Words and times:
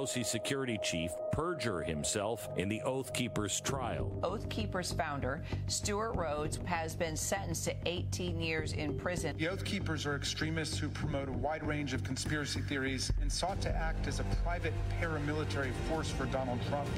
Pelosi 0.00 0.24
security 0.24 0.78
chief 0.82 1.12
perjure 1.30 1.82
himself 1.82 2.48
in 2.56 2.70
the 2.70 2.80
Oath 2.82 3.12
Keepers 3.12 3.60
trial. 3.60 4.10
Oath 4.22 4.48
Keepers 4.48 4.92
founder 4.92 5.42
Stewart 5.66 6.16
Rhodes 6.16 6.58
has 6.64 6.94
been 6.94 7.14
sentenced 7.14 7.64
to 7.64 7.74
18 7.84 8.40
years 8.40 8.72
in 8.72 8.96
prison. 8.96 9.36
The 9.36 9.48
Oath 9.48 9.62
Keepers 9.62 10.06
are 10.06 10.16
extremists 10.16 10.78
who 10.78 10.88
promote 10.88 11.28
a 11.28 11.32
wide 11.32 11.62
range 11.62 11.92
of 11.92 12.02
conspiracy 12.02 12.62
theories 12.62 13.12
and 13.20 13.30
sought 13.30 13.60
to 13.60 13.76
act 13.76 14.06
as 14.06 14.20
a 14.20 14.24
private 14.42 14.72
paramilitary 14.98 15.72
force 15.86 16.10
for 16.10 16.24
Donald 16.24 16.60
Trump. 16.70 16.88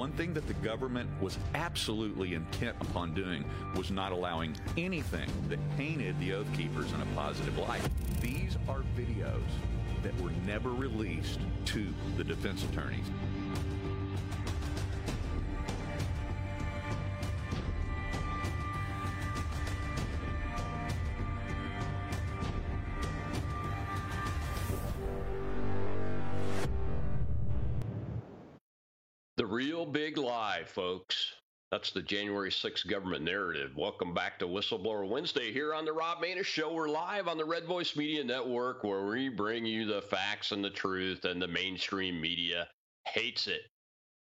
One 0.00 0.12
thing 0.12 0.32
that 0.32 0.46
the 0.46 0.54
government 0.54 1.10
was 1.20 1.36
absolutely 1.54 2.32
intent 2.32 2.74
upon 2.80 3.12
doing 3.12 3.44
was 3.76 3.90
not 3.90 4.12
allowing 4.12 4.56
anything 4.78 5.28
that 5.50 5.58
painted 5.76 6.18
the 6.20 6.32
Oath 6.32 6.50
Keepers 6.56 6.90
in 6.94 7.02
a 7.02 7.06
positive 7.14 7.58
light. 7.58 7.82
These 8.18 8.56
are 8.66 8.80
videos 8.96 9.42
that 10.02 10.18
were 10.22 10.30
never 10.46 10.70
released 10.70 11.40
to 11.66 11.86
the 12.16 12.24
defense 12.24 12.64
attorneys. 12.64 13.04
That's 31.90 32.06
the 32.06 32.16
January 32.16 32.52
6th 32.52 32.86
government 32.86 33.24
narrative. 33.24 33.72
Welcome 33.76 34.14
back 34.14 34.38
to 34.38 34.46
Whistleblower 34.46 35.08
Wednesday 35.08 35.52
here 35.52 35.74
on 35.74 35.84
the 35.84 35.92
Rob 35.92 36.22
Maness 36.22 36.44
Show. 36.44 36.72
We're 36.72 36.88
live 36.88 37.26
on 37.26 37.36
the 37.36 37.44
Red 37.44 37.64
Voice 37.64 37.96
Media 37.96 38.22
Network 38.22 38.84
where 38.84 39.06
we 39.06 39.28
bring 39.28 39.66
you 39.66 39.86
the 39.86 40.02
facts 40.02 40.52
and 40.52 40.62
the 40.62 40.70
truth, 40.70 41.24
and 41.24 41.42
the 41.42 41.48
mainstream 41.48 42.20
media 42.20 42.68
hates 43.08 43.48
it. 43.48 43.62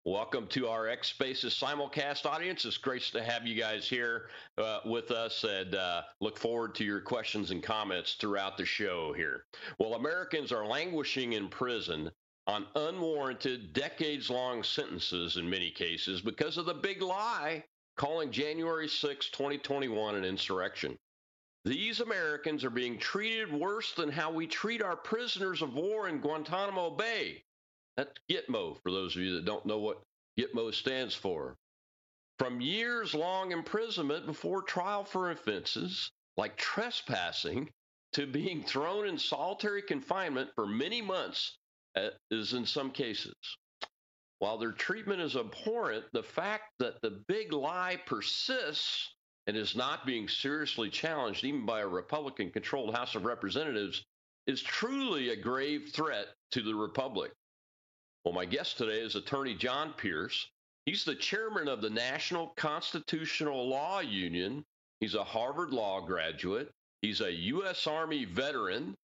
Welcome 0.04 0.48
to 0.48 0.68
our 0.68 0.86
X 0.86 1.08
Spaces 1.08 1.54
simulcast 1.54 2.26
audience. 2.26 2.66
It's 2.66 2.76
great 2.76 3.04
to 3.04 3.22
have 3.22 3.46
you 3.46 3.58
guys 3.58 3.88
here 3.88 4.28
uh, 4.58 4.80
with 4.84 5.10
us 5.10 5.42
and 5.44 5.74
uh, 5.74 6.02
look 6.20 6.36
forward 6.36 6.74
to 6.74 6.84
your 6.84 7.00
questions 7.00 7.52
and 7.52 7.62
comments 7.62 8.16
throughout 8.20 8.58
the 8.58 8.66
show 8.66 9.14
here. 9.14 9.46
Well, 9.78 9.94
Americans 9.94 10.52
are 10.52 10.66
languishing 10.66 11.32
in 11.32 11.48
prison 11.48 12.10
on 12.46 12.66
unwarranted, 12.76 13.72
decades 13.72 14.30
long 14.30 14.62
sentences 14.62 15.36
in 15.36 15.50
many 15.50 15.70
cases 15.70 16.20
because 16.20 16.56
of 16.56 16.66
the 16.66 16.74
big 16.74 17.02
lie 17.02 17.64
calling 17.96 18.30
January 18.30 18.88
6, 18.88 19.30
2021 19.30 20.14
an 20.14 20.24
insurrection. 20.24 20.96
These 21.64 22.00
Americans 22.00 22.62
are 22.62 22.70
being 22.70 22.98
treated 22.98 23.52
worse 23.52 23.92
than 23.94 24.10
how 24.10 24.30
we 24.30 24.46
treat 24.46 24.82
our 24.82 24.96
prisoners 24.96 25.62
of 25.62 25.74
war 25.74 26.08
in 26.08 26.20
Guantanamo 26.20 26.90
Bay. 26.90 27.42
That's 27.96 28.12
Gitmo, 28.30 28.80
for 28.82 28.92
those 28.92 29.16
of 29.16 29.22
you 29.22 29.34
that 29.34 29.44
don't 29.44 29.66
know 29.66 29.78
what 29.78 30.02
Gitmo 30.38 30.72
stands 30.72 31.14
for. 31.14 31.56
From 32.38 32.60
years 32.60 33.14
long 33.14 33.50
imprisonment 33.50 34.26
before 34.26 34.62
trial 34.62 35.02
for 35.02 35.30
offenses 35.30 36.10
like 36.36 36.56
trespassing 36.56 37.70
to 38.12 38.26
being 38.26 38.62
thrown 38.62 39.08
in 39.08 39.18
solitary 39.18 39.82
confinement 39.82 40.50
for 40.54 40.66
many 40.66 41.02
months 41.02 41.56
Uh, 41.96 42.10
is 42.30 42.52
in 42.52 42.66
some 42.66 42.90
cases. 42.90 43.34
While 44.38 44.58
their 44.58 44.72
treatment 44.72 45.22
is 45.22 45.34
abhorrent, 45.34 46.04
the 46.12 46.22
fact 46.22 46.64
that 46.78 47.00
the 47.00 47.22
big 47.26 47.54
lie 47.54 47.98
persists 48.04 49.14
and 49.46 49.56
is 49.56 49.74
not 49.74 50.04
being 50.04 50.28
seriously 50.28 50.90
challenged, 50.90 51.42
even 51.44 51.64
by 51.64 51.80
a 51.80 51.88
Republican 51.88 52.50
controlled 52.50 52.94
House 52.94 53.14
of 53.14 53.24
Representatives, 53.24 54.04
is 54.46 54.62
truly 54.62 55.30
a 55.30 55.36
grave 55.36 55.90
threat 55.94 56.26
to 56.50 56.60
the 56.60 56.74
Republic. 56.74 57.32
Well, 58.24 58.34
my 58.34 58.44
guest 58.44 58.76
today 58.76 59.00
is 59.00 59.14
Attorney 59.14 59.54
John 59.54 59.94
Pierce. 59.96 60.50
He's 60.84 61.04
the 61.04 61.14
chairman 61.14 61.66
of 61.66 61.80
the 61.80 61.90
National 61.90 62.48
Constitutional 62.56 63.68
Law 63.68 64.00
Union. 64.00 64.64
He's 65.00 65.14
a 65.14 65.24
Harvard 65.24 65.72
Law 65.72 66.00
graduate. 66.02 66.70
He's 67.00 67.22
a 67.22 67.32
U.S. 67.32 67.86
Army 67.86 68.26
veteran 68.26 68.94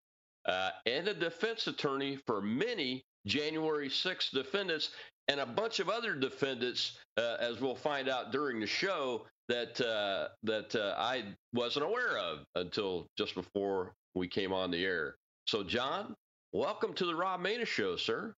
uh, 0.47 0.71
and 0.87 1.09
a 1.09 1.15
defense 1.15 1.67
attorney 1.67 2.19
for 2.27 2.41
many 2.41 3.05
January 3.27 3.89
6 3.89 4.31
defendants 4.31 4.91
and 5.29 5.41
a 5.41 5.47
bunch 5.47 5.79
of 5.79 5.89
other 5.89 6.15
defendants, 6.15 6.99
uh, 7.17 7.37
as 7.39 7.61
we'll 7.61 7.77
find 7.77 8.09
out 8.09 8.33
during 8.33 8.61
the 8.61 8.67
show, 8.67 9.27
that 9.49 9.81
uh, 9.81 10.29
that 10.43 10.75
uh, 10.75 10.95
I 10.99 11.25
wasn't 11.53 11.85
aware 11.85 12.19
of 12.19 12.41
until 12.55 13.07
just 13.17 13.35
before 13.35 13.95
we 14.15 14.29
came 14.29 14.53
on 14.53 14.71
the 14.71 14.85
air. 14.85 15.17
So, 15.47 15.63
John, 15.63 16.15
welcome 16.53 16.93
to 16.95 17.07
the 17.07 17.15
Rob 17.15 17.41
Maness 17.41 17.67
Show, 17.67 17.97
sir. 17.97 18.35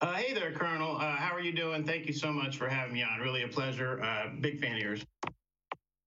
Uh, 0.00 0.14
hey 0.14 0.34
there, 0.34 0.52
Colonel. 0.52 0.96
Uh, 0.96 1.16
how 1.16 1.34
are 1.34 1.40
you 1.40 1.52
doing? 1.52 1.84
Thank 1.84 2.06
you 2.06 2.12
so 2.12 2.32
much 2.32 2.56
for 2.56 2.68
having 2.68 2.94
me 2.94 3.02
on. 3.02 3.20
Really 3.20 3.42
a 3.42 3.48
pleasure. 3.48 4.00
big 4.40 4.60
fan 4.60 4.76
of 4.76 4.82
yours. 4.82 5.04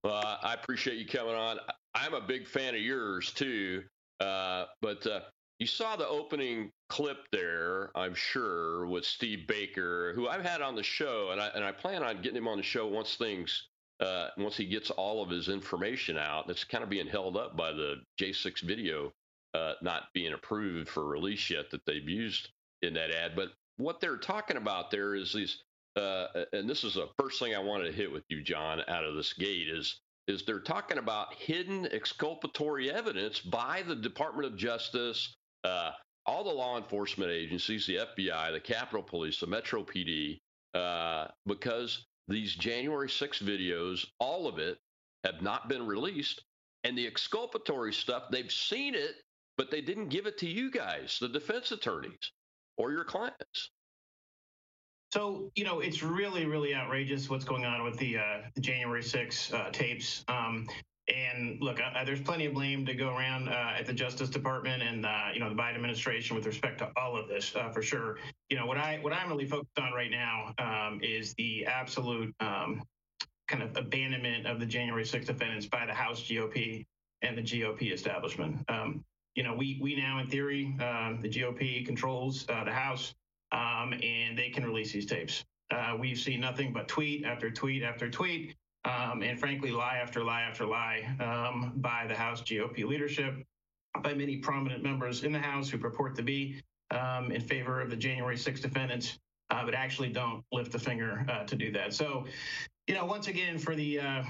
Well, 0.03 0.39
I 0.41 0.53
appreciate 0.53 0.97
you 0.97 1.05
coming 1.05 1.35
on. 1.35 1.57
I'm 1.95 2.13
a 2.13 2.21
big 2.21 2.47
fan 2.47 2.75
of 2.75 2.81
yours 2.81 3.31
too. 3.33 3.83
Uh, 4.19 4.65
but 4.81 5.05
uh, 5.07 5.21
you 5.59 5.67
saw 5.67 5.95
the 5.95 6.07
opening 6.07 6.71
clip 6.89 7.17
there, 7.31 7.91
I'm 7.95 8.15
sure, 8.15 8.87
with 8.87 9.05
Steve 9.05 9.47
Baker, 9.47 10.13
who 10.15 10.27
I've 10.27 10.45
had 10.45 10.61
on 10.61 10.75
the 10.75 10.83
show, 10.83 11.29
and 11.31 11.41
I 11.41 11.47
and 11.47 11.63
I 11.63 11.71
plan 11.71 12.03
on 12.03 12.21
getting 12.21 12.37
him 12.37 12.47
on 12.47 12.57
the 12.57 12.63
show 12.63 12.87
once 12.87 13.15
things 13.15 13.67
uh, 13.99 14.29
once 14.37 14.57
he 14.57 14.65
gets 14.65 14.89
all 14.91 15.23
of 15.23 15.29
his 15.29 15.49
information 15.49 16.17
out. 16.17 16.49
It's 16.49 16.63
kind 16.63 16.83
of 16.83 16.89
being 16.89 17.07
held 17.07 17.37
up 17.37 17.57
by 17.57 17.71
the 17.71 17.95
J6 18.19 18.61
video 18.61 19.11
uh, 19.53 19.73
not 19.81 20.03
being 20.13 20.33
approved 20.33 20.89
for 20.89 21.05
release 21.05 21.49
yet 21.49 21.71
that 21.71 21.85
they've 21.85 22.07
used 22.07 22.49
in 22.81 22.93
that 22.93 23.11
ad. 23.11 23.35
But 23.35 23.49
what 23.77 23.99
they're 23.99 24.17
talking 24.17 24.57
about 24.57 24.91
there 24.91 25.15
is 25.15 25.33
these, 25.33 25.63
uh, 25.95 26.27
and 26.53 26.69
this 26.69 26.83
is 26.83 26.95
the 26.95 27.09
first 27.17 27.39
thing 27.39 27.55
I 27.55 27.59
wanted 27.59 27.85
to 27.85 27.91
hit 27.91 28.11
with 28.11 28.23
you, 28.29 28.43
John, 28.43 28.81
out 28.87 29.03
of 29.03 29.15
this 29.15 29.33
gate 29.33 29.69
is 29.69 29.99
is 30.27 30.43
they're 30.43 30.59
talking 30.59 30.97
about 30.97 31.33
hidden 31.33 31.87
exculpatory 31.91 32.91
evidence 32.91 33.39
by 33.39 33.83
the 33.87 33.95
Department 33.95 34.45
of 34.45 34.57
Justice, 34.57 35.33
uh, 35.63 35.91
all 36.25 36.43
the 36.43 36.49
law 36.49 36.77
enforcement 36.77 37.31
agencies, 37.31 37.85
the 37.87 37.97
FBI, 37.97 38.51
the 38.51 38.59
Capitol 38.59 39.03
Police, 39.03 39.39
the 39.39 39.47
Metro 39.47 39.83
PD, 39.83 40.39
uh, 40.73 41.27
because 41.45 42.05
these 42.27 42.53
January 42.55 43.09
6 43.09 43.39
videos, 43.39 44.05
all 44.19 44.47
of 44.47 44.59
it, 44.59 44.77
have 45.23 45.41
not 45.41 45.69
been 45.69 45.85
released. 45.85 46.43
And 46.83 46.97
the 46.97 47.07
exculpatory 47.07 47.93
stuff, 47.93 48.23
they've 48.31 48.51
seen 48.51 48.95
it, 48.95 49.15
but 49.57 49.71
they 49.71 49.81
didn't 49.81 50.09
give 50.09 50.27
it 50.27 50.37
to 50.39 50.49
you 50.49 50.69
guys, 50.69 51.17
the 51.19 51.29
defense 51.29 51.71
attorneys, 51.71 52.31
or 52.77 52.91
your 52.91 53.03
clients. 53.03 53.71
So, 55.13 55.49
you 55.55 55.63
know, 55.63 55.79
it's 55.79 56.03
really, 56.03 56.45
really 56.45 56.75
outrageous 56.75 57.29
what's 57.29 57.45
going 57.45 57.65
on 57.65 57.83
with 57.83 57.97
the, 57.97 58.17
uh, 58.17 58.41
the 58.55 58.61
January 58.61 59.03
6 59.03 59.53
uh, 59.53 59.69
tapes. 59.71 60.25
Um, 60.27 60.67
and 61.07 61.61
look, 61.61 61.79
uh, 61.79 62.03
there's 62.03 62.21
plenty 62.21 62.45
of 62.45 62.53
blame 62.53 62.85
to 62.85 62.93
go 62.93 63.15
around 63.15 63.47
uh, 63.47 63.75
at 63.79 63.85
the 63.85 63.93
Justice 63.93 64.29
Department 64.29 64.83
and 64.83 65.05
uh, 65.05 65.27
you 65.33 65.39
know 65.39 65.47
the 65.47 65.55
Biden 65.55 65.75
administration 65.75 66.35
with 66.35 66.45
respect 66.45 66.79
to 66.79 66.91
all 66.97 67.17
of 67.17 67.29
this 67.29 67.55
uh, 67.55 67.69
for 67.69 67.81
sure. 67.81 68.17
You 68.49 68.57
know 68.57 68.65
what 68.65 68.77
I 68.77 68.99
what 69.01 69.13
I'm 69.13 69.29
really 69.29 69.45
focused 69.45 69.79
on 69.79 69.93
right 69.93 70.11
now 70.11 70.53
um, 70.57 70.99
is 71.01 71.33
the 71.35 71.65
absolute 71.65 72.35
um, 72.41 72.83
kind 73.47 73.63
of 73.63 73.77
abandonment 73.77 74.45
of 74.47 74.59
the 74.59 74.65
January 74.65 75.05
6 75.05 75.25
defendants 75.25 75.65
by 75.65 75.85
the 75.85 75.93
House 75.93 76.21
GOP 76.23 76.85
and 77.21 77.37
the 77.37 77.41
GOP 77.41 77.93
establishment. 77.93 78.57
Um, 78.67 79.05
you 79.33 79.43
know, 79.43 79.55
we 79.55 79.79
we 79.81 79.95
now 79.95 80.19
in 80.19 80.27
theory 80.27 80.75
the 80.77 81.29
GOP 81.29 81.85
controls 81.85 82.45
the 82.47 82.53
House 82.71 83.13
um, 83.51 83.93
and 83.93 84.37
they 84.37 84.49
can 84.49 84.65
release 84.65 84.91
these 84.91 85.05
tapes. 85.05 85.43
Uh, 85.71 85.95
we've 85.99 86.19
seen 86.19 86.39
nothing 86.39 86.71
but 86.71 86.87
tweet 86.87 87.25
after 87.25 87.49
tweet 87.49 87.83
after 87.83 88.09
tweet, 88.09 88.55
um, 88.85 89.21
and 89.21 89.39
frankly, 89.39 89.71
lie 89.71 89.97
after 89.97 90.23
lie 90.23 90.41
after 90.41 90.65
lie 90.65 91.03
um, 91.19 91.73
by 91.77 92.05
the 92.07 92.15
House 92.15 92.41
GOP 92.41 92.85
leadership, 92.85 93.35
by 94.01 94.13
many 94.13 94.37
prominent 94.37 94.83
members 94.83 95.23
in 95.23 95.31
the 95.31 95.39
House 95.39 95.69
who 95.69 95.77
purport 95.77 96.15
to 96.15 96.23
be 96.23 96.61
um, 96.91 97.31
in 97.31 97.41
favor 97.41 97.81
of 97.81 97.89
the 97.89 97.95
January 97.95 98.37
6 98.37 98.61
defendants, 98.61 99.19
uh, 99.49 99.65
but 99.65 99.73
actually 99.73 100.09
don't 100.09 100.43
lift 100.51 100.73
a 100.75 100.79
finger 100.79 101.25
uh, 101.29 101.43
to 101.43 101.55
do 101.55 101.71
that. 101.71 101.93
So, 101.93 102.25
you 102.87 102.95
know, 102.95 103.03
once 103.05 103.27
again, 103.27 103.57
for 103.57 103.75
the, 103.75 103.99
uh, 103.99 104.23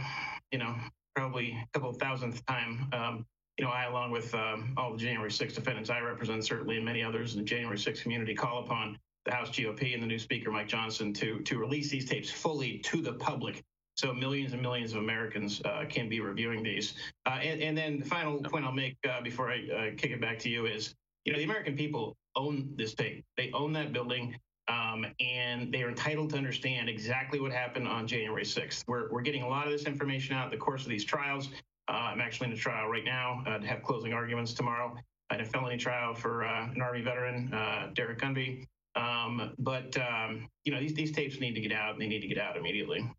you 0.52 0.58
know, 0.58 0.76
probably 1.16 1.52
a 1.52 1.68
couple 1.74 1.94
thousandth 1.94 2.44
time, 2.48 2.90
um, 2.94 3.26
you 3.58 3.66
know, 3.66 3.72
I, 3.72 3.86
along 3.86 4.12
with 4.12 4.34
um, 4.36 4.74
all 4.78 4.92
the 4.92 4.98
January 4.98 5.32
6 5.32 5.54
defendants 5.54 5.90
I 5.90 6.00
represent, 6.00 6.46
certainly, 6.46 6.78
and 6.78 6.86
many 6.86 7.04
others 7.04 7.34
in 7.34 7.40
the 7.40 7.46
January 7.46 7.78
6 7.78 8.02
community, 8.02 8.36
call 8.36 8.64
upon 8.64 8.98
the 9.28 9.34
House 9.34 9.50
GOP 9.50 9.94
and 9.94 10.02
the 10.02 10.08
new 10.08 10.18
Speaker 10.18 10.50
Mike 10.50 10.68
Johnson 10.68 11.14
to 11.14 11.40
to 11.40 11.60
release 11.60 11.90
these 11.90 12.06
tapes 12.06 12.32
fully 12.32 12.80
to 12.80 13.02
the 13.02 13.14
public. 13.14 13.62
So 13.96 14.14
millions 14.14 14.54
and 14.54 14.62
millions 14.62 14.94
of 14.94 15.00
Americans 15.00 15.62
uh, 15.66 15.84
can 15.90 16.08
be 16.08 16.20
reviewing 16.20 16.64
these. 16.64 16.94
Uh, 17.26 17.40
and, 17.42 17.62
and, 17.62 17.76
then 17.76 18.00
the 18.00 18.06
final 18.06 18.40
point 18.42 18.64
I'll 18.64 18.72
make 18.72 18.96
uh, 19.10 19.22
before 19.22 19.52
I 19.52 19.68
uh, 19.76 19.96
kick 19.98 20.12
it 20.12 20.22
back 20.22 20.38
to 20.40 20.50
you 20.50 20.68
is, 20.68 20.94
you 21.26 21.34
know, 21.34 21.40
the 21.40 21.46
American 21.46 21.76
people 21.76 22.16
own 22.36 22.70
this 22.76 22.94
tape. 22.94 23.26
They 23.38 23.50
own 23.56 23.74
that 23.74 23.94
building. 23.94 24.36
Um, 24.68 25.08
and 25.20 25.74
they 25.74 25.82
are 25.82 25.90
entitled 25.90 26.30
to 26.32 26.38
understand 26.38 26.90
exactly 26.90 27.40
what 27.40 27.52
happened 27.52 27.88
on 27.88 28.06
January 28.06 28.44
6th. 28.44 28.84
We're, 28.86 29.10
we're 29.12 29.22
getting 29.22 29.42
a 29.42 29.48
lot 29.48 29.66
of 29.66 29.72
this 29.72 29.86
information 29.86 30.36
out 30.36 30.46
in 30.46 30.52
the 30.52 30.58
course 30.58 30.84
of 30.84 30.90
these 30.90 31.04
trials. 31.04 31.50
Uh, 31.88 31.94
I'm 31.94 32.22
actually 32.22 32.48
in 32.48 32.54
a 32.54 32.58
trial 32.58 32.90
right 32.90 33.06
now 33.06 33.42
uh, 33.48 33.58
to 33.58 33.66
have 33.66 33.82
closing 33.82 34.14
arguments 34.14 34.54
tomorrow 34.54 34.96
in 35.34 35.42
a 35.42 35.46
felony 35.46 35.78
trial 35.78 36.14
for 36.14 36.44
an 36.44 36.80
Army 36.80 37.02
veteran, 37.02 37.50
Derek 37.96 38.20
Gunby. 38.20 38.68
Um, 38.98 39.54
but 39.60 39.96
um, 39.98 40.50
you 40.64 40.74
know, 40.74 40.80
these 40.80 40.94
these 40.94 41.12
tapes 41.12 41.40
need 41.40 41.54
to 41.54 41.62
get 41.62 41.72
out, 41.72 41.94
and 41.94 42.02
they 42.02 42.08
need 42.08 42.22
to 42.22 42.28
get 42.28 42.38
out 42.40 42.58
immediately. 42.58 43.10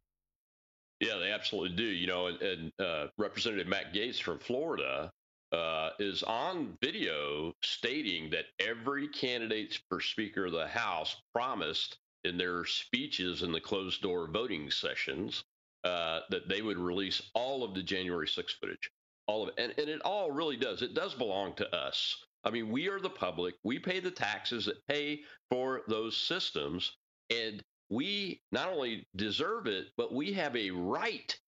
Yeah, 1.00 1.16
they 1.19 1.30
absolutely 1.30 1.76
do. 1.76 1.84
You 1.84 2.06
know, 2.06 2.26
and, 2.26 2.42
and 2.42 2.72
uh, 2.80 3.06
Representative 3.19 3.69
Matt 3.69 3.94
Gaetz 3.94 4.20
from 4.20 4.38
Florida 4.38 5.12
uh, 5.52 5.90
is 5.98 6.22
on 6.25 6.76
video 6.82 7.54
stating 7.62 8.30
that 8.30 8.46
every 8.58 9.08
candidate 9.08 9.80
for 9.88 10.00
Speaker 10.00 10.46
of 10.46 10.52
the 10.52 10.66
House 10.66 11.16
promised 11.32 11.98
in 12.25 12.36
their 12.36 12.64
speeches 12.64 13.42
in 13.42 13.52
the 13.52 13.60
closed 13.60 14.02
door 14.02 14.26
voting 14.26 14.70
sessions 14.70 15.44
uh, 15.84 16.20
that 16.30 16.48
they 16.48 16.62
would 16.62 16.76
release 16.76 17.22
all 17.34 17.62
of 17.62 17.75
the 17.75 17.82
January 17.82 18.26
6th 18.26 18.58
footage. 18.60 18.90
All 19.26 19.44
of 19.44 19.50
it. 19.50 19.54
And, 19.58 19.72
and 19.78 19.88
it 19.88 20.00
all 20.02 20.30
really 20.30 20.56
does. 20.56 20.82
It 20.82 20.94
does 20.94 21.14
belong 21.14 21.54
to 21.54 21.75
us. 21.75 22.25
I 22.44 22.50
mean, 22.50 22.70
we 22.70 22.88
are 22.88 23.00
the 23.00 23.11
public. 23.11 23.55
We 23.64 23.79
pay 23.79 24.00
the 24.00 24.11
taxes 24.11 24.67
that 24.67 24.87
pay 24.87 25.20
for 25.50 25.82
those 25.88 26.17
systems. 26.17 26.96
And 27.31 27.62
we 27.90 28.40
not 28.52 28.69
only 28.69 29.06
deserve 29.17 29.67
it, 29.67 29.87
but 29.96 30.14
we 30.14 30.32
have 30.35 30.56
a 30.56 30.70
right 30.70 31.38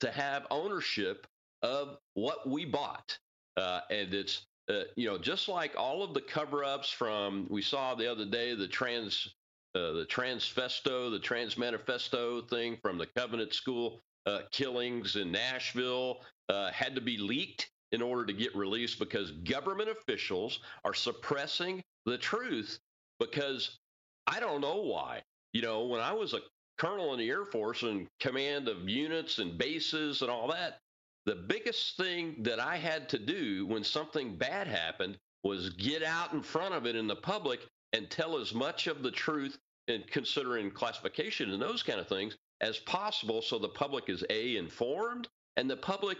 to 0.00 0.10
have 0.10 0.46
ownership 0.50 1.26
of 1.62 1.98
what 2.14 2.48
we 2.48 2.64
bought. 2.64 3.18
Uh, 3.56 3.80
and 3.90 4.14
it's, 4.14 4.46
uh, 4.70 4.82
you 4.96 5.08
know, 5.08 5.18
just 5.18 5.48
like 5.48 5.74
all 5.76 6.02
of 6.02 6.14
the 6.14 6.20
cover 6.20 6.64
ups 6.64 6.90
from, 6.90 7.46
we 7.50 7.62
saw 7.62 7.94
the 7.94 8.10
other 8.10 8.26
day, 8.26 8.54
the 8.54 8.68
trans. 8.68 9.34
Uh, 9.74 9.92
the 9.92 10.06
transfesto, 10.06 11.10
the 11.10 11.18
trans 11.18 11.58
manifesto 11.58 12.40
thing 12.40 12.78
from 12.80 12.96
the 12.96 13.06
Covenant 13.14 13.52
School 13.52 14.00
uh, 14.26 14.40
killings 14.50 15.16
in 15.16 15.30
Nashville 15.30 16.22
uh, 16.48 16.70
had 16.72 16.94
to 16.94 17.02
be 17.02 17.18
leaked 17.18 17.70
in 17.92 18.02
order 18.02 18.26
to 18.26 18.32
get 18.32 18.54
released 18.54 18.98
because 18.98 19.30
government 19.30 19.88
officials 19.88 20.60
are 20.84 20.94
suppressing 20.94 21.82
the 22.06 22.18
truth 22.18 22.78
because 23.18 23.78
I 24.26 24.40
don't 24.40 24.60
know 24.60 24.82
why. 24.82 25.22
You 25.52 25.62
know, 25.62 25.86
when 25.86 26.00
I 26.00 26.12
was 26.12 26.34
a 26.34 26.40
colonel 26.76 27.12
in 27.12 27.18
the 27.18 27.30
Air 27.30 27.44
Force 27.44 27.82
and 27.82 28.06
command 28.20 28.68
of 28.68 28.88
units 28.88 29.38
and 29.38 29.56
bases 29.58 30.22
and 30.22 30.30
all 30.30 30.48
that, 30.48 30.78
the 31.24 31.34
biggest 31.34 31.96
thing 31.96 32.36
that 32.40 32.60
I 32.60 32.76
had 32.76 33.08
to 33.10 33.18
do 33.18 33.66
when 33.66 33.84
something 33.84 34.36
bad 34.36 34.66
happened 34.66 35.18
was 35.44 35.70
get 35.70 36.02
out 36.02 36.32
in 36.32 36.42
front 36.42 36.74
of 36.74 36.86
it 36.86 36.96
in 36.96 37.06
the 37.06 37.16
public 37.16 37.60
and 37.92 38.10
tell 38.10 38.38
as 38.38 38.54
much 38.54 38.86
of 38.86 39.02
the 39.02 39.10
truth 39.10 39.58
and 39.88 40.06
considering 40.06 40.70
classification 40.70 41.50
and 41.50 41.60
those 41.60 41.82
kind 41.82 41.98
of 42.00 42.08
things 42.08 42.36
as 42.60 42.78
possible 42.78 43.40
so 43.40 43.58
the 43.58 43.68
public 43.68 44.08
is 44.08 44.24
a 44.30 44.56
informed 44.56 45.28
and 45.56 45.70
the 45.70 45.76
public 45.76 46.18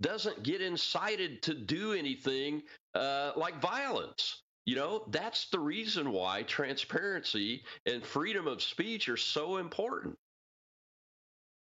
doesn't 0.00 0.42
get 0.42 0.60
incited 0.60 1.42
to 1.42 1.54
do 1.54 1.92
anything 1.92 2.62
uh, 2.94 3.32
like 3.36 3.60
violence 3.60 4.42
you 4.68 4.74
know, 4.74 5.04
that's 5.08 5.48
the 5.48 5.58
reason 5.58 6.12
why 6.12 6.42
transparency 6.42 7.64
and 7.86 8.04
freedom 8.04 8.46
of 8.46 8.62
speech 8.62 9.08
are 9.08 9.16
so 9.16 9.56
important. 9.56 10.14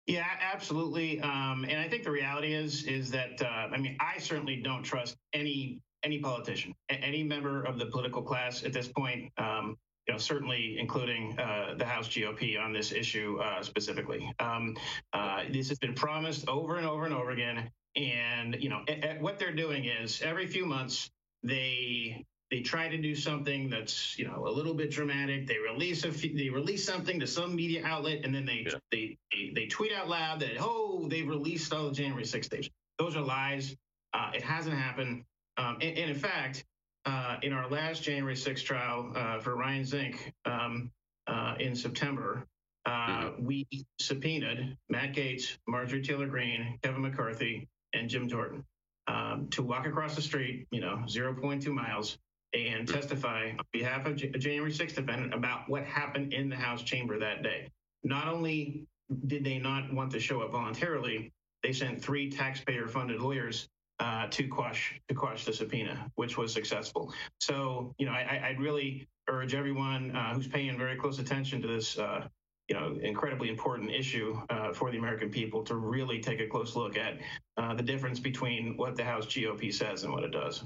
Yeah, 0.07 0.25
absolutely. 0.39 1.19
Um, 1.19 1.65
and 1.67 1.77
I 1.77 1.89
think 1.89 2.05
the 2.05 2.11
reality 2.11 2.53
is 2.53 2.85
is 2.85 3.11
that 3.11 3.41
uh, 3.41 3.67
I 3.73 3.77
mean 3.77 3.97
I 3.99 4.17
certainly 4.17 4.61
don't 4.61 4.81
trust 4.81 5.17
any 5.33 5.81
any 6.03 6.19
politician, 6.19 6.73
any 6.87 7.21
member 7.21 7.65
of 7.65 7.79
the 7.79 7.87
political 7.87 8.21
class 8.21 8.63
at 8.63 8.71
this 8.71 8.87
point. 8.87 9.29
Um, 9.37 9.75
you 10.07 10.13
know, 10.13 10.17
certainly 10.17 10.77
including 10.79 11.37
uh, 11.37 11.73
the 11.77 11.85
House 11.85 12.07
GOP 12.07 12.57
on 12.57 12.71
this 12.71 12.93
issue 12.93 13.39
uh, 13.43 13.61
specifically. 13.61 14.31
Um, 14.39 14.77
uh, 15.11 15.43
this 15.51 15.67
has 15.67 15.79
been 15.79 15.95
promised 15.95 16.47
over 16.47 16.77
and 16.77 16.87
over 16.87 17.03
and 17.03 17.13
over 17.13 17.31
again, 17.31 17.69
and 17.95 18.57
you 18.59 18.69
know 18.69 18.83
what 19.19 19.39
they're 19.39 19.55
doing 19.55 19.85
is 19.85 20.21
every 20.21 20.47
few 20.47 20.65
months 20.65 21.09
they 21.43 22.23
they 22.51 22.61
try 22.61 22.87
to 22.87 22.97
do 22.97 23.15
something 23.15 23.69
that's 23.69 24.17
you 24.19 24.25
know 24.25 24.47
a 24.47 24.49
little 24.49 24.73
bit 24.73 24.91
dramatic. 24.91 25.47
They 25.47 25.57
release 25.57 26.03
a 26.05 26.09
they 26.09 26.49
release 26.49 26.85
something 26.85 27.19
to 27.19 27.27
some 27.27 27.55
media 27.55 27.85
outlet, 27.85 28.21
and 28.23 28.33
then 28.33 28.45
they 28.45 28.65
yeah. 28.65 28.75
they, 28.91 29.17
they, 29.31 29.51
they 29.53 29.65
tweet 29.67 29.91
out 29.91 30.07
loud 30.07 30.39
that 30.41 30.57
oh 30.59 31.07
they've 31.09 31.27
released 31.27 31.73
all 31.73 31.89
the 31.89 31.95
January 31.95 32.23
6th 32.23 32.49
tapes. 32.49 32.69
Those 32.99 33.15
are 33.15 33.21
lies. 33.21 33.75
Uh, 34.13 34.31
it 34.33 34.43
hasn't 34.43 34.77
happened. 34.77 35.23
Um, 35.57 35.77
and, 35.81 35.97
and, 35.97 36.09
in 36.11 36.15
fact, 36.15 36.63
uh, 37.05 37.37
in 37.41 37.51
our 37.51 37.69
last 37.69 38.03
January 38.03 38.35
6th 38.35 38.63
trial 38.63 39.11
uh, 39.15 39.39
for 39.39 39.55
Ryan 39.55 39.85
Zink 39.85 40.33
um, 40.45 40.91
uh, 41.27 41.55
in 41.59 41.75
September, 41.75 42.45
uh, 42.85 42.89
mm-hmm. 42.89 43.45
we 43.45 43.67
subpoenaed 43.99 44.77
Matt 44.89 45.13
Gaetz, 45.13 45.57
Marjorie 45.67 46.01
Taylor 46.01 46.27
Greene, 46.27 46.79
Kevin 46.81 47.01
McCarthy, 47.01 47.67
and 47.95 48.09
Jim 48.09 48.27
Jordan 48.27 48.63
um, 49.07 49.47
to 49.51 49.63
walk 49.63 49.85
across 49.85 50.15
the 50.15 50.21
street, 50.21 50.67
you 50.71 50.81
know, 50.81 51.03
0.2 51.07 51.67
miles 51.67 52.17
and 52.53 52.87
testify 52.87 53.49
on 53.49 53.65
behalf 53.71 54.05
of 54.05 54.13
a 54.13 54.37
January 54.37 54.71
6th 54.71 54.95
defendant 54.95 55.33
about 55.33 55.69
what 55.69 55.83
happened 55.83 56.33
in 56.33 56.49
the 56.49 56.55
House 56.55 56.81
chamber 56.83 57.19
that 57.19 57.43
day. 57.43 57.67
Not 58.03 58.27
only 58.27 58.85
did 59.27 59.43
they 59.43 59.57
not 59.57 59.93
want 59.93 60.11
to 60.11 60.19
show 60.19 60.41
up 60.41 60.51
voluntarily, 60.51 61.31
they 61.63 61.73
sent 61.73 62.01
three 62.01 62.29
taxpayer-funded 62.29 63.19
lawyers 63.19 63.67
uh, 63.99 64.27
to 64.27 64.47
quash 64.47 64.99
to 65.07 65.15
quash 65.15 65.45
the 65.45 65.53
subpoena, 65.53 66.11
which 66.15 66.37
was 66.37 66.53
successful. 66.53 67.13
So, 67.39 67.93
you 67.97 68.05
know, 68.05 68.11
I, 68.11 68.49
would 68.49 68.63
really 68.63 69.07
urge 69.29 69.55
everyone 69.55 70.15
uh, 70.15 70.33
who's 70.33 70.47
paying 70.47 70.77
very 70.77 70.97
close 70.97 71.19
attention 71.19 71.61
to 71.61 71.67
this, 71.67 71.97
uh, 71.97 72.27
you 72.67 72.75
know, 72.75 72.97
incredibly 73.01 73.49
important 73.49 73.91
issue 73.91 74.39
uh, 74.49 74.73
for 74.73 74.91
the 74.91 74.97
American 74.97 75.29
people 75.29 75.63
to 75.63 75.75
really 75.75 76.19
take 76.19 76.39
a 76.39 76.47
close 76.47 76.75
look 76.75 76.97
at 76.97 77.19
uh, 77.57 77.73
the 77.75 77.83
difference 77.83 78.19
between 78.19 78.75
what 78.77 78.95
the 78.95 79.03
House 79.03 79.25
GOP 79.27 79.73
says 79.73 80.03
and 80.03 80.11
what 80.11 80.23
it 80.23 80.31
does. 80.31 80.63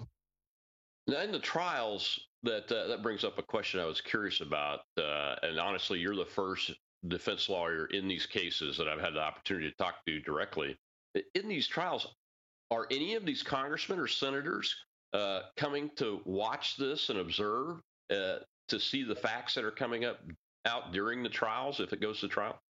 Now, 1.08 1.22
in 1.22 1.32
the 1.32 1.40
trials, 1.40 2.20
that 2.44 2.72
uh, 2.72 2.88
that 2.88 3.04
brings 3.04 3.24
up 3.24 3.38
a 3.38 3.44
question 3.44 3.80
I 3.80 3.86
was 3.86 4.00
curious 4.00 4.42
about, 4.42 4.82
uh, 4.98 5.36
and 5.44 5.60
honestly, 5.60 6.00
you're 6.00 6.16
the 6.16 6.26
first 6.26 6.72
defense 7.08 7.50
lawyer 7.50 7.86
in 7.88 8.08
these 8.08 8.26
cases 8.26 8.78
that 8.78 8.88
I've 8.88 9.00
had 9.00 9.14
the 9.14 9.22
opportunity 9.22 9.70
to 9.70 9.76
talk 9.78 9.96
to 10.06 10.20
directly. 10.22 10.78
In 11.34 11.48
these 11.48 11.68
trials, 11.68 12.16
are 12.72 12.88
any 12.92 13.16
of 13.16 13.26
these 13.26 13.42
congressmen 13.42 14.00
or 14.00 14.08
senators 14.08 14.76
uh, 15.14 15.42
coming 15.58 15.90
to 15.96 16.22
watch 16.26 16.78
this 16.78 17.10
and 17.10 17.20
observe 17.20 17.80
uh, 18.12 18.38
to 18.68 18.80
see 18.80 19.04
the 19.04 19.16
facts 19.16 19.56
that 19.56 19.64
are 19.64 19.72
coming 19.72 20.06
up 20.06 20.20
out 20.66 20.92
during 20.92 21.24
the 21.24 21.30
trials 21.30 21.80
if 21.80 21.94
it 21.94 22.02
goes 22.02 22.20
to 22.22 22.28
trial? 22.28 22.62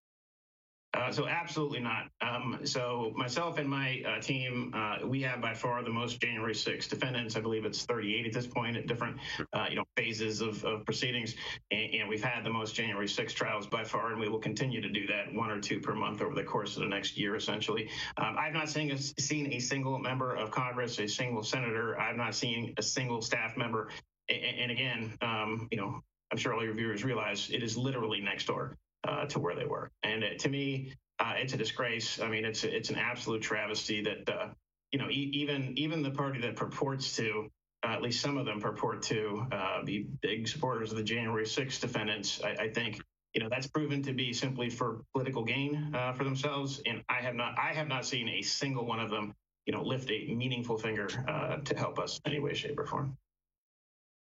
Uh, 0.96 1.12
so 1.12 1.28
absolutely 1.28 1.80
not. 1.80 2.10
Um, 2.22 2.62
so 2.64 3.14
myself 3.16 3.60
and 3.60 3.70
my 3.70 4.02
uh, 4.08 4.20
team, 4.20 4.74
uh, 4.76 5.06
we 5.06 5.22
have 5.22 5.40
by 5.40 5.54
far 5.54 5.84
the 5.84 5.90
most 5.92 6.20
January 6.20 6.56
6 6.56 6.88
defendants. 6.88 7.36
I 7.36 7.42
believe 7.42 7.64
it's 7.64 7.86
38 7.86 8.26
at 8.26 8.34
this 8.34 8.48
point 8.48 8.76
at 8.76 8.88
different, 8.88 9.18
uh, 9.54 9.68
you 9.70 9.76
know, 9.76 9.84
phases 9.96 10.42
of, 10.42 10.66
of 10.66 10.86
proceedings, 10.86 11.36
and, 11.70 11.94
and, 11.94 12.10
we've 12.10 12.24
had 12.24 12.44
the 12.44 12.50
most 12.50 12.74
January 12.74 13.08
6 13.08 13.34
trials 13.34 13.68
by 13.68 13.84
far, 13.84 14.14
and 14.14 14.20
we 14.20 14.30
will 14.30 14.40
continue 14.40 14.82
to 14.82 14.90
do 14.90 15.06
that 15.06 15.32
one 15.32 15.52
or 15.52 15.62
two 15.62 15.80
per 15.80 15.94
month 15.94 16.24
over 16.24 16.34
the 16.34 16.44
course 16.44 16.76
of 16.76 16.82
the 16.82 16.90
next 16.90 17.20
year, 17.20 17.36
essentially. 17.36 17.88
Um, 18.18 18.36
I've 18.40 18.54
not 18.54 18.68
seen 18.68 18.90
a, 18.90 18.98
seen 18.98 19.54
a 19.54 19.60
single 19.60 20.00
member 20.00 20.36
of 20.36 20.50
Congress, 20.50 20.98
a 20.98 21.08
single 21.08 21.44
senator. 21.44 22.00
I've 22.00 22.18
not 22.18 22.34
seen 22.34 22.74
a 22.78 22.82
single 22.82 23.22
staff 23.22 23.56
member. 23.58 23.90
And, 24.28 24.40
and 24.42 24.72
again, 24.72 25.14
um, 25.22 25.68
you 25.70 25.78
know, 25.78 26.02
I'm 26.32 26.38
sure 26.38 26.54
all 26.54 26.64
your 26.64 26.74
viewers 26.74 27.04
realize 27.04 27.50
it 27.50 27.64
is 27.64 27.78
literally 27.78 28.22
next 28.22 28.48
door 28.48 28.78
uh, 29.08 29.26
to 29.26 29.40
where 29.40 29.56
they 29.56 29.66
were. 29.66 29.92
And 30.04 30.24
it, 30.24 30.40
to 30.40 30.50
me, 30.50 30.94
uh, 31.20 31.34
it's 31.38 31.54
a 31.54 31.58
disgrace. 31.58 32.20
I 32.20 32.30
mean, 32.30 32.46
it's 32.46 32.64
it's 32.64 32.90
an 32.90 32.98
absolute 32.98 33.42
travesty 33.42 34.02
that 34.04 34.30
uh, 34.30 34.48
you 34.92 35.00
know 35.00 35.10
e- 35.10 35.32
even 35.34 35.78
even 35.78 36.02
the 36.02 36.12
party 36.12 36.40
that 36.42 36.56
purports 36.56 37.16
to 37.18 37.50
uh, 37.84 37.88
at 37.88 38.02
least 38.02 38.22
some 38.22 38.38
of 38.38 38.46
them 38.46 38.60
purport 38.60 39.02
to 39.04 39.46
uh, 39.52 39.84
be 39.84 40.08
big 40.22 40.48
supporters 40.48 40.92
of 40.92 40.98
the 40.98 41.04
January 41.04 41.46
6th 41.46 41.80
defendants. 41.80 42.42
I, 42.44 42.64
I, 42.64 42.70
think 42.70 43.02
you 43.34 43.42
know 43.42 43.48
that's 43.50 43.68
proven 43.68 44.02
to 44.04 44.14
be 44.14 44.34
simply 44.34 44.70
for 44.70 45.02
political 45.14 45.44
gain 45.44 45.94
uh, 45.96 46.14
for 46.14 46.24
themselves. 46.24 46.82
And 46.86 47.04
I 47.10 47.22
have 47.22 47.36
not 47.36 47.58
I 47.58 47.74
have 47.74 47.88
not 47.88 48.06
seen 48.06 48.30
a 48.30 48.42
single 48.42 48.86
one 48.86 49.00
of 49.00 49.10
them 49.10 49.34
you 49.66 49.74
know 49.74 49.84
lift 49.84 50.10
a 50.12 50.34
meaningful 50.34 50.78
finger 50.78 51.08
to 51.08 51.78
help 51.78 52.00
us 52.00 52.20
in 52.26 52.32
any 52.32 52.40
way, 52.40 52.54
shape, 52.54 52.80
or 52.80 52.86
form. 52.86 53.18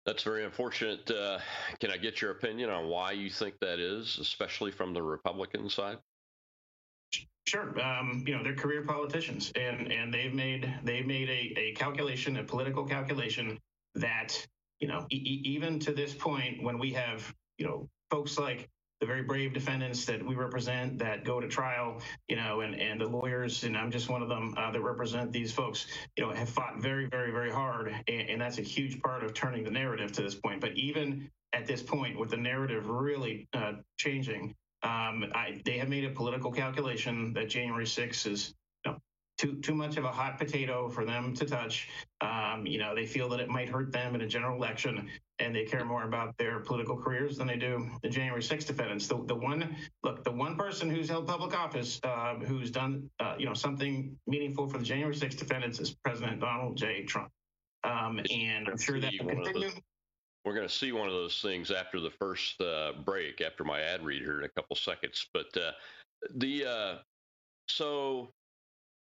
That's 0.05 0.21
very 0.21 0.45
unfortunate. 0.45 1.09
Uh, 1.09 1.39
can 1.79 1.89
I 1.89 1.97
get 1.97 2.21
your 2.21 2.31
opinion 2.31 2.69
on 2.69 2.87
why 2.87 3.11
you 3.11 3.29
think 3.29 3.59
that 3.59 3.79
is, 3.79 4.19
especially 4.19 4.71
from 4.71 4.93
the 4.93 5.01
Republican 5.01 5.67
side? 5.69 5.97
Sure. 7.47 7.79
Um, 7.79 8.23
you 8.25 8.35
know, 8.35 8.43
they're 8.43 8.55
career 8.55 8.83
politicians, 8.83 9.51
and 9.55 9.91
and 9.91 10.13
they've 10.13 10.33
made 10.33 10.71
they've 10.83 11.05
made 11.05 11.29
a, 11.29 11.59
a 11.59 11.73
calculation, 11.73 12.37
a 12.37 12.43
political 12.43 12.85
calculation 12.85 13.59
that 13.95 14.35
you 14.79 14.87
know 14.87 15.05
e- 15.11 15.41
even 15.43 15.79
to 15.79 15.93
this 15.93 16.13
point, 16.13 16.61
when 16.61 16.79
we 16.79 16.91
have 16.91 17.33
you 17.57 17.65
know 17.65 17.87
folks 18.09 18.37
like 18.37 18.69
the 19.05 19.13
very 19.13 19.21
brave 19.21 19.53
defendants 19.53 20.05
that 20.05 20.25
we 20.25 20.33
represent 20.33 20.97
that 20.97 21.23
go 21.23 21.39
to 21.39 21.47
trial, 21.47 22.01
you 22.27 22.35
know, 22.35 22.61
and, 22.61 22.73
and 22.73 22.99
the 22.99 23.05
lawyers, 23.05 23.63
and 23.63 23.77
I'm 23.77 23.91
just 23.91 24.09
one 24.09 24.23
of 24.23 24.29
them 24.29 24.55
uh, 24.57 24.71
that 24.71 24.81
represent 24.81 25.31
these 25.31 25.51
folks, 25.51 25.85
you 26.17 26.25
know, 26.25 26.33
have 26.33 26.49
fought 26.49 26.81
very, 26.81 27.05
very, 27.05 27.31
very 27.31 27.51
hard. 27.51 27.93
And, 28.07 28.29
and, 28.29 28.41
that's 28.41 28.57
a 28.57 28.63
huge 28.63 28.99
part 29.01 29.23
of 29.23 29.35
turning 29.35 29.63
the 29.63 29.69
narrative 29.69 30.11
to 30.13 30.23
this 30.23 30.33
point. 30.33 30.59
But 30.59 30.75
even 30.75 31.29
at 31.53 31.67
this 31.67 31.83
point, 31.83 32.17
with 32.17 32.31
the 32.31 32.37
narrative 32.37 32.89
really 32.89 33.47
uh, 33.53 33.73
changing, 33.97 34.55
um, 34.81 35.25
I, 35.35 35.61
they 35.65 35.77
have 35.77 35.89
made 35.89 36.05
a 36.05 36.09
political 36.09 36.51
calculation 36.51 37.31
that 37.33 37.49
January 37.49 37.85
6th 37.85 38.25
is 38.25 38.55
too 39.37 39.59
too 39.61 39.75
much 39.75 39.97
of 39.97 40.05
a 40.05 40.11
hot 40.11 40.37
potato 40.37 40.89
for 40.89 41.05
them 41.05 41.33
to 41.35 41.45
touch. 41.45 41.89
Um, 42.21 42.65
you 42.65 42.79
know, 42.79 42.95
they 42.95 43.05
feel 43.05 43.29
that 43.29 43.39
it 43.39 43.49
might 43.49 43.69
hurt 43.69 43.91
them 43.91 44.15
in 44.15 44.21
a 44.21 44.27
general 44.27 44.55
election, 44.55 45.09
and 45.39 45.55
they 45.55 45.65
care 45.65 45.83
more 45.83 46.03
about 46.03 46.37
their 46.37 46.59
political 46.59 46.97
careers 46.97 47.37
than 47.37 47.47
they 47.47 47.57
do 47.57 47.89
the 48.01 48.09
January 48.09 48.41
6th 48.41 48.67
defendants. 48.67 49.07
The, 49.07 49.23
the 49.25 49.35
one 49.35 49.75
look, 50.03 50.23
the 50.23 50.31
one 50.31 50.55
person 50.55 50.89
who's 50.89 51.09
held 51.09 51.27
public 51.27 51.57
office, 51.57 51.99
uh, 52.03 52.35
who's 52.35 52.71
done 52.71 53.09
uh, 53.19 53.35
you 53.37 53.45
know 53.45 53.53
something 53.53 54.17
meaningful 54.27 54.67
for 54.67 54.77
the 54.77 54.85
January 54.85 55.15
6th 55.15 55.37
defendants 55.37 55.79
is 55.79 55.95
President 56.03 56.39
Donald 56.39 56.77
J. 56.77 57.03
Trump, 57.03 57.31
um, 57.83 58.19
and 58.31 58.67
I'm 58.69 58.77
sure 58.77 58.99
that 58.99 59.13
will 59.19 59.29
continue. 59.29 59.71
We're 60.45 60.53
going 60.53 60.67
to 60.67 60.73
see 60.73 60.91
one 60.91 61.07
of 61.07 61.13
those 61.13 61.41
things 61.41 61.71
after 61.71 61.99
the 61.99 62.11
first 62.11 62.61
uh, 62.61 62.91
break, 63.03 63.41
after 63.41 63.63
my 63.63 63.81
ad 63.81 64.05
read 64.05 64.21
here 64.21 64.37
in 64.37 64.45
a 64.45 64.49
couple 64.49 64.75
seconds. 64.75 65.27
But 65.33 65.47
uh, 65.57 65.71
the 66.35 66.65
uh, 66.65 66.95
so 67.67 68.29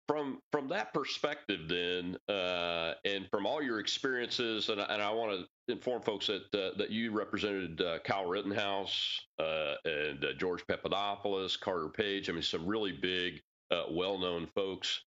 from 0.08 0.40
from 0.52 0.68
that 0.70 0.94
perspective, 0.94 1.62
then, 1.68 2.18
uh, 2.30 2.94
and 3.06 3.28
from 3.30 3.46
all 3.46 3.62
your 3.62 3.80
experiences, 3.80 4.70
and, 4.70 4.80
and 4.80 5.02
I 5.02 5.12
want 5.12 5.40
to 5.40 5.74
inform 5.74 6.02
folks 6.02 6.28
that 6.28 6.44
uh, 6.54 6.78
that 6.78 6.92
you 6.92 7.12
represented 7.12 7.82
uh, 7.82 8.00
Kyle 8.00 8.26
Rittenhouse 8.26 9.20
uh, 9.40 9.76
and 9.86 10.24
uh, 10.24 10.34
George 10.38 10.66
Papadopoulos, 10.68 11.58
Carter 11.58 11.90
Page. 11.90 12.30
I 12.30 12.34
mean, 12.34 12.42
some 12.42 12.66
really 12.66 12.92
big, 12.92 13.42
uh, 13.72 13.84
well-known 13.92 14.48
folks 14.56 15.02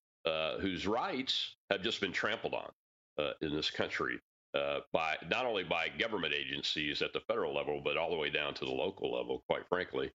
whose 0.60 0.86
rights 0.86 1.56
have 1.70 1.82
just 1.82 2.02
been 2.02 2.12
trampled 2.12 2.52
on 2.52 3.32
in 3.40 3.54
this 3.54 3.70
country 3.70 4.20
by 4.92 5.16
not 5.30 5.46
only 5.46 5.64
by 5.64 5.88
government 5.98 6.34
agencies 6.34 7.00
at 7.00 7.14
the 7.14 7.20
federal 7.20 7.54
level, 7.54 7.80
but 7.82 7.96
all 7.96 8.10
the 8.10 8.16
way 8.16 8.28
down 8.28 8.52
to 8.52 8.66
the 8.66 8.70
local 8.70 9.10
level. 9.10 9.42
Quite 9.48 9.66
frankly, 9.70 10.10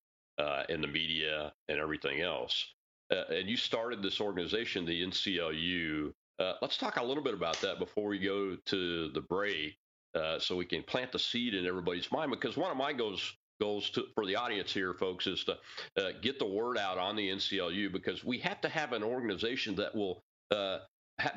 in 0.70 0.82
the 0.82 0.88
media 0.88 1.52
and 1.68 1.80
everything 1.80 2.22
else 2.22 2.74
uh, 3.14 3.24
and 3.34 3.50
you 3.50 3.56
started 3.58 4.02
this 4.02 4.20
organization, 4.20 4.86
the 4.86 5.06
NCLU. 5.06 6.12
Uh, 6.40 6.54
let's 6.62 6.78
talk 6.78 6.98
a 6.98 7.04
little 7.04 7.24
bit 7.24 7.34
about 7.34 7.60
that 7.62 7.80
before 7.80 8.08
we 8.08 8.20
go 8.20 8.58
to 8.66 9.10
the 9.10 9.22
break, 9.22 9.78
uh, 10.16 10.40
so 10.40 10.56
we 10.56 10.66
can 10.66 10.82
plant 10.84 11.12
the 11.12 11.20
seed 11.20 11.54
in 11.54 11.66
everybody's 11.66 12.12
mind. 12.12 12.32
Because 12.32 12.58
one 12.58 12.72
of 12.72 12.78
my 12.78 12.92
goals 12.92 13.36
goals 13.62 13.90
to, 13.92 14.06
for 14.16 14.26
the 14.26 14.36
audience 14.36 14.74
here, 14.74 14.94
folks, 14.94 15.28
is 15.28 15.44
to 15.46 15.58
uh, 15.98 16.12
get 16.22 16.40
the 16.40 16.46
word 16.46 16.78
out 16.78 16.98
on 16.98 17.16
the 17.16 17.30
NCLU 17.30 17.92
because 17.92 18.24
we 18.24 18.40
have 18.40 18.60
to 18.62 18.70
have 18.70 18.94
an 18.94 19.04
organization 19.04 19.76
that 19.76 19.96
will 19.96 20.24
uh, 20.52 20.80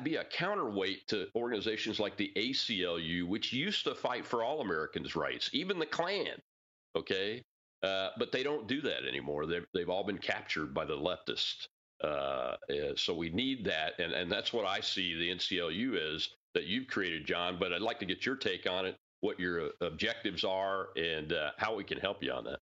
be 0.03 0.15
a 0.15 0.23
counterweight 0.23 1.07
to 1.07 1.27
organizations 1.35 1.99
like 1.99 2.17
the 2.17 2.31
ACLU, 2.35 3.27
which 3.27 3.53
used 3.53 3.83
to 3.83 3.95
fight 3.95 4.25
for 4.25 4.43
all 4.43 4.61
Americans' 4.61 5.15
rights, 5.15 5.49
even 5.53 5.79
the 5.79 5.85
Klan. 5.85 6.41
Okay, 6.95 7.43
uh, 7.83 8.09
but 8.17 8.31
they 8.31 8.43
don't 8.43 8.67
do 8.67 8.81
that 8.81 9.05
anymore. 9.07 9.45
They've, 9.45 9.65
they've 9.73 9.89
all 9.89 10.03
been 10.03 10.17
captured 10.17 10.73
by 10.73 10.85
the 10.85 10.95
leftists. 10.95 11.67
Uh, 12.03 12.07
uh 12.07 12.95
so 12.95 13.13
we 13.13 13.29
need 13.29 13.65
that. 13.65 13.93
And, 13.99 14.13
and 14.13 14.31
that's 14.31 14.53
what 14.53 14.65
I 14.65 14.81
see 14.81 15.15
the 15.15 15.33
NCLU 15.33 16.15
is 16.15 16.29
that 16.53 16.65
you've 16.65 16.87
created, 16.87 17.25
John. 17.25 17.57
But 17.59 17.73
I'd 17.73 17.81
like 17.81 17.99
to 17.99 18.05
get 18.05 18.25
your 18.25 18.35
take 18.35 18.69
on 18.69 18.85
it, 18.85 18.95
what 19.21 19.39
your 19.39 19.67
uh, 19.67 19.69
objectives 19.81 20.43
are, 20.43 20.89
and 20.95 21.33
uh, 21.33 21.51
how 21.57 21.75
we 21.75 21.83
can 21.83 21.99
help 21.99 22.23
you 22.23 22.31
on 22.31 22.43
that. 22.45 22.59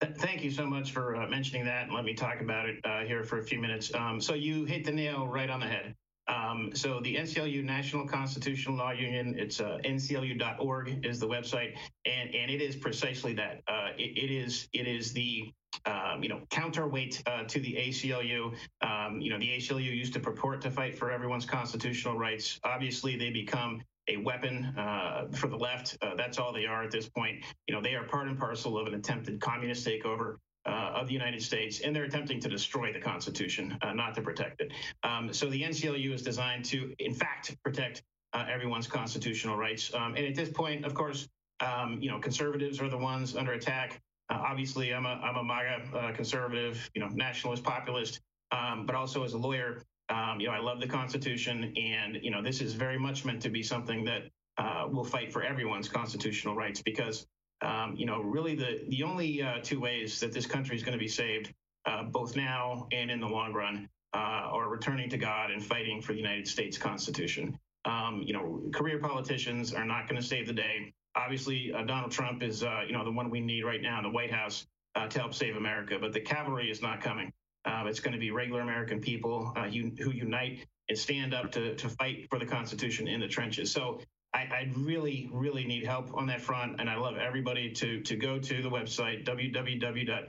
Thank 0.00 0.44
you 0.44 0.50
so 0.52 0.64
much 0.64 0.92
for 0.92 1.16
uh, 1.16 1.26
mentioning 1.28 1.64
that. 1.64 1.84
And 1.84 1.92
let 1.92 2.04
me 2.04 2.14
talk 2.14 2.40
about 2.40 2.68
it 2.68 2.78
uh, 2.84 3.00
here 3.00 3.24
for 3.24 3.38
a 3.38 3.42
few 3.42 3.58
minutes. 3.60 3.92
Um, 3.94 4.20
so 4.20 4.34
you 4.34 4.64
hit 4.64 4.84
the 4.84 4.92
nail 4.92 5.26
right 5.26 5.50
on 5.50 5.58
the 5.58 5.66
head. 5.66 5.94
Um, 6.28 6.70
so 6.74 7.00
the 7.00 7.16
NCLU 7.16 7.64
National 7.64 8.06
Constitutional 8.06 8.76
Law 8.76 8.90
Union, 8.90 9.34
it's 9.38 9.60
uh, 9.60 9.78
nclu.org 9.84 11.04
is 11.04 11.18
the 11.18 11.26
website, 11.26 11.74
and 12.04 12.34
and 12.34 12.50
it 12.50 12.60
is 12.60 12.76
precisely 12.76 13.32
that. 13.34 13.62
Uh, 13.66 13.88
it, 13.96 14.16
it 14.16 14.30
is 14.30 14.68
it 14.72 14.86
is 14.86 15.12
the 15.12 15.50
um, 15.86 16.22
you 16.22 16.28
know 16.28 16.40
counterweight 16.50 17.22
uh, 17.26 17.44
to 17.44 17.60
the 17.60 17.74
ACLU. 17.74 18.54
Um, 18.82 19.20
you 19.20 19.30
know 19.30 19.38
the 19.38 19.48
ACLU 19.48 19.84
used 19.84 20.12
to 20.14 20.20
purport 20.20 20.60
to 20.62 20.70
fight 20.70 20.98
for 20.98 21.10
everyone's 21.10 21.46
constitutional 21.46 22.18
rights. 22.18 22.60
Obviously, 22.64 23.16
they 23.16 23.30
become 23.30 23.80
a 24.08 24.16
weapon 24.18 24.64
uh, 24.76 25.26
for 25.32 25.48
the 25.48 25.56
left. 25.56 25.96
Uh, 26.02 26.14
that's 26.16 26.38
all 26.38 26.52
they 26.52 26.66
are 26.66 26.82
at 26.82 26.90
this 26.90 27.08
point. 27.08 27.44
You 27.66 27.74
know, 27.74 27.82
they 27.82 27.94
are 27.94 28.04
part 28.04 28.28
and 28.28 28.38
parcel 28.38 28.78
of 28.78 28.86
an 28.86 28.94
attempted 28.94 29.40
communist 29.40 29.86
takeover 29.86 30.36
uh, 30.68 30.92
of 30.94 31.06
the 31.06 31.14
United 31.14 31.42
States, 31.42 31.80
and 31.80 31.96
they're 31.96 32.04
attempting 32.04 32.38
to 32.40 32.48
destroy 32.48 32.92
the 32.92 33.00
Constitution, 33.00 33.76
uh, 33.82 33.92
not 33.92 34.14
to 34.14 34.22
protect 34.22 34.60
it. 34.60 34.72
Um, 35.02 35.32
so 35.32 35.48
the 35.48 35.62
NCLU 35.62 36.12
is 36.12 36.22
designed 36.22 36.64
to, 36.66 36.94
in 36.98 37.14
fact, 37.14 37.56
protect 37.64 38.02
uh, 38.34 38.44
everyone's 38.52 38.86
constitutional 38.86 39.56
rights. 39.56 39.92
Um, 39.94 40.14
and 40.14 40.26
at 40.26 40.34
this 40.34 40.50
point, 40.50 40.84
of 40.84 40.92
course, 40.92 41.26
um, 41.60 41.98
you 42.02 42.10
know, 42.10 42.18
conservatives 42.18 42.80
are 42.80 42.90
the 42.90 42.98
ones 42.98 43.34
under 43.34 43.52
attack. 43.52 44.00
Uh, 44.30 44.42
obviously, 44.46 44.92
I'm 44.94 45.06
a 45.06 45.20
I'm 45.24 45.36
a 45.36 45.42
MAGA 45.42 45.96
uh, 45.96 46.12
conservative, 46.12 46.90
you 46.94 47.00
know, 47.00 47.08
nationalist, 47.08 47.64
populist, 47.64 48.20
um, 48.52 48.84
but 48.84 48.94
also 48.94 49.24
as 49.24 49.32
a 49.32 49.38
lawyer, 49.38 49.82
um, 50.10 50.38
you 50.38 50.48
know, 50.48 50.52
I 50.52 50.58
love 50.58 50.80
the 50.80 50.86
Constitution, 50.86 51.72
and 51.76 52.18
you 52.22 52.30
know, 52.30 52.42
this 52.42 52.60
is 52.60 52.74
very 52.74 52.98
much 52.98 53.24
meant 53.24 53.40
to 53.42 53.48
be 53.48 53.62
something 53.62 54.04
that 54.04 54.24
uh, 54.58 54.86
will 54.90 55.04
fight 55.04 55.32
for 55.32 55.42
everyone's 55.42 55.88
constitutional 55.88 56.54
rights 56.54 56.82
because 56.82 57.26
um, 57.60 57.94
you 57.96 58.06
know, 58.06 58.20
really 58.20 58.54
the 58.54 58.84
the 58.88 59.02
only 59.02 59.42
uh, 59.42 59.58
two 59.62 59.80
ways 59.80 60.20
that 60.20 60.32
this 60.32 60.46
country 60.46 60.76
is 60.76 60.82
going 60.82 60.92
to 60.92 60.98
be 60.98 61.08
saved, 61.08 61.52
uh, 61.86 62.04
both 62.04 62.36
now 62.36 62.86
and 62.92 63.10
in 63.10 63.20
the 63.20 63.26
long 63.26 63.52
run, 63.52 63.88
uh, 64.14 64.16
are 64.16 64.68
returning 64.68 65.10
to 65.10 65.18
God 65.18 65.50
and 65.50 65.64
fighting 65.64 66.00
for 66.00 66.12
the 66.12 66.18
United 66.18 66.46
States 66.46 66.78
Constitution. 66.78 67.58
Um, 67.84 68.22
you 68.24 68.32
know, 68.32 68.62
career 68.72 68.98
politicians 68.98 69.72
are 69.72 69.84
not 69.84 70.08
going 70.08 70.20
to 70.20 70.26
save 70.26 70.46
the 70.46 70.52
day. 70.52 70.92
Obviously, 71.16 71.72
uh, 71.72 71.82
Donald 71.84 72.12
Trump 72.12 72.42
is, 72.42 72.62
uh, 72.62 72.82
you 72.86 72.92
know, 72.92 73.04
the 73.04 73.10
one 73.10 73.30
we 73.30 73.40
need 73.40 73.64
right 73.64 73.82
now 73.82 73.98
in 73.98 74.04
the 74.04 74.10
White 74.10 74.30
House 74.30 74.66
uh, 74.94 75.08
to 75.08 75.18
help 75.18 75.34
save 75.34 75.56
America. 75.56 75.98
But 76.00 76.12
the 76.12 76.20
cavalry 76.20 76.70
is 76.70 76.80
not 76.82 77.00
coming. 77.00 77.32
it's 77.66 78.00
going 78.00 78.12
to 78.12 78.20
be 78.20 78.30
regular 78.30 78.60
American 78.60 79.00
people 79.00 79.52
who 79.54 80.10
unite 80.10 80.66
and 80.88 80.98
stand 80.98 81.34
up 81.34 81.52
to, 81.52 81.74
to 81.76 81.88
fight 81.88 82.26
for 82.30 82.38
the 82.38 82.46
Constitution 82.46 83.08
in 83.08 83.20
the 83.20 83.28
trenches. 83.28 83.72
So 83.72 84.00
I, 84.38 84.48
I, 84.54 84.70
really, 84.76 85.28
really 85.32 85.64
need 85.64 85.84
help 85.84 86.14
on 86.14 86.28
that 86.28 86.40
front, 86.40 86.80
and 86.80 86.88
I 86.88 86.96
love 86.96 87.16
everybody 87.16 87.72
to 87.72 88.00
to 88.02 88.14
go 88.14 88.38
to 88.38 88.62
the 88.62 88.70
website 88.70 89.24
www.nclu.org, 89.24 90.24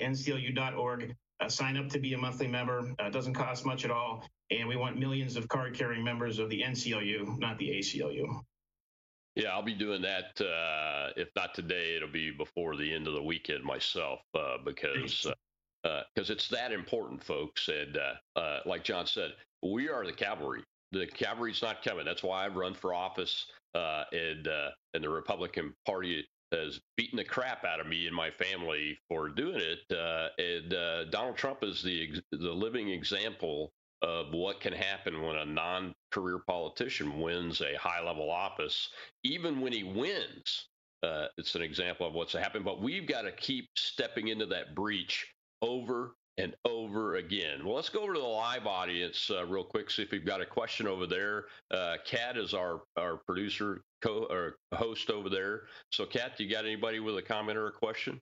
uh, 1.39 1.48
sign 1.48 1.78
up 1.78 1.89
to 1.89 2.00
be 2.00 2.13
a 2.13 2.18
monthly 2.18 2.48
member. 2.48 2.92
Uh, 3.00 3.06
it 3.06 3.13
doesn't 3.13 3.36
cost 3.36 3.68
much 3.68 3.86
at 3.86 3.92
all, 3.92 4.25
and 4.50 4.68
we 4.68 4.75
want 4.75 4.98
millions 4.98 5.36
of 5.36 5.48
card-carrying 5.48 6.04
members 6.04 6.39
of 6.39 6.50
the 6.50 6.63
NCLU, 6.63 7.38
not 7.38 7.60
the 7.60 7.70
ACLU. 7.70 8.42
Yeah, 9.36 9.50
I'll 9.50 9.62
be 9.62 9.75
doing 9.75 10.01
that. 10.01 10.42
Uh, 10.42 11.12
if 11.16 11.30
not 11.36 11.54
today, 11.54 11.96
it'll 11.96 12.10
be 12.10 12.32
before 12.32 12.75
the 12.75 12.92
end 12.92 13.08
of 13.08 13.13
the 13.13 13.22
weekend 13.22 13.63
myself, 13.63 14.22
uh, 14.34 14.58
because 14.66 15.28
because 15.84 16.30
uh, 16.32 16.34
it's 16.34 16.48
that 16.48 16.72
important, 16.72 17.24
folks. 17.24 17.70
And 17.70 17.96
uh, 18.36 18.62
like 18.66 18.84
John 18.84 19.06
said, 19.06 19.34
we 19.62 19.88
are 19.88 20.04
the 20.04 20.13
cavalry. 20.13 20.63
The 20.92 21.06
cavalry's 21.06 21.62
not 21.62 21.84
coming. 21.84 22.06
That's 22.06 22.24
why 22.24 22.44
I've 22.44 22.56
run 22.56 22.74
for 22.74 22.96
office 22.96 23.46
uh, 23.76 24.04
and 24.12 24.48
uh, 24.48 24.70
and 24.94 25.04
the 25.04 25.10
Republican 25.10 25.74
Party 25.86 26.26
has 26.52 26.80
beaten 26.98 27.18
the 27.18 27.24
crap 27.24 27.64
out 27.64 27.80
of 27.80 27.88
me 27.88 28.08
and 28.08 28.16
my 28.16 28.32
family 28.32 28.98
for 29.08 29.30
doing 29.30 29.62
it. 29.62 29.80
Uh, 29.96 30.30
and 30.40 30.74
uh, 30.74 31.06
Donald 31.06 31.38
Trump 31.38 31.64
is 31.64 31.82
the 31.82 32.22
the 32.32 32.52
living 32.52 32.90
example 32.90 33.72
of 34.02 34.34
what 34.34 34.62
can 34.62 34.74
happen 34.74 35.22
when 35.22 35.36
a 35.36 35.46
non-career 35.46 36.40
politician 36.48 37.20
wins 37.20 37.62
a 37.62 37.78
high-level 37.78 38.32
office, 38.32 38.90
even 39.24 39.60
when 39.60 39.74
he 39.74 39.84
wins. 39.84 40.70
Uh, 41.04 41.28
it's 41.38 41.56
an 41.56 41.62
example 41.62 42.08
of 42.08 42.14
what's 42.14 42.34
happened, 42.34 42.64
but 42.64 42.82
we've 42.82 43.08
got 43.08 43.24
to 43.24 43.32
keep 43.34 43.68
stepping 43.76 44.30
into 44.30 44.46
that 44.46 44.74
breach 44.74 45.28
over 45.62 46.16
and 46.39 46.55
over 46.65 47.15
again. 47.15 47.65
Well, 47.65 47.75
let's 47.75 47.89
go 47.89 48.01
over 48.01 48.13
to 48.13 48.19
the 48.19 48.25
live 48.25 48.65
audience 48.65 49.29
uh, 49.29 49.46
real 49.46 49.63
quick. 49.63 49.91
See 49.91 50.03
if 50.03 50.12
we've 50.12 50.25
got 50.25 50.41
a 50.41 50.46
question 50.46 50.88
over 50.88 51.05
there. 51.05 51.46
Uh, 51.69 51.98
Kat 52.05 52.38
is 52.38 52.53
our 52.53 52.81
our 52.98 53.17
producer, 53.27 53.81
co 54.01 54.25
or 54.29 54.55
host 54.74 55.10
over 55.10 55.29
there. 55.29 55.63
So, 55.91 56.05
Kat, 56.05 56.38
do 56.38 56.43
you 56.46 56.50
got 56.50 56.65
anybody 56.65 57.00
with 57.00 57.17
a 57.17 57.22
comment 57.22 57.58
or 57.58 57.67
a 57.67 57.72
question? 57.72 58.22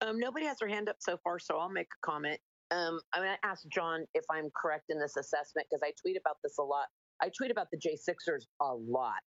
Um, 0.00 0.18
nobody 0.18 0.46
has 0.46 0.58
their 0.58 0.68
hand 0.68 0.88
up 0.88 0.96
so 0.98 1.16
far, 1.22 1.38
so 1.38 1.58
I'll 1.58 1.70
make 1.70 1.86
a 1.86 2.06
comment. 2.06 2.38
Um, 2.70 3.00
I'm 3.12 3.22
going 3.22 3.34
to 3.34 3.48
ask 3.48 3.66
John 3.68 4.04
if 4.14 4.24
I'm 4.30 4.48
correct 4.54 4.86
in 4.90 4.98
this 4.98 5.16
assessment 5.16 5.66
because 5.70 5.82
I 5.82 5.92
tweet 6.00 6.16
about 6.16 6.36
this 6.42 6.58
a 6.58 6.62
lot. 6.62 6.86
I 7.20 7.30
tweet 7.36 7.50
about 7.50 7.68
the 7.72 7.78
J6ers 7.78 8.44
a 8.60 8.74
lot. 8.74 9.22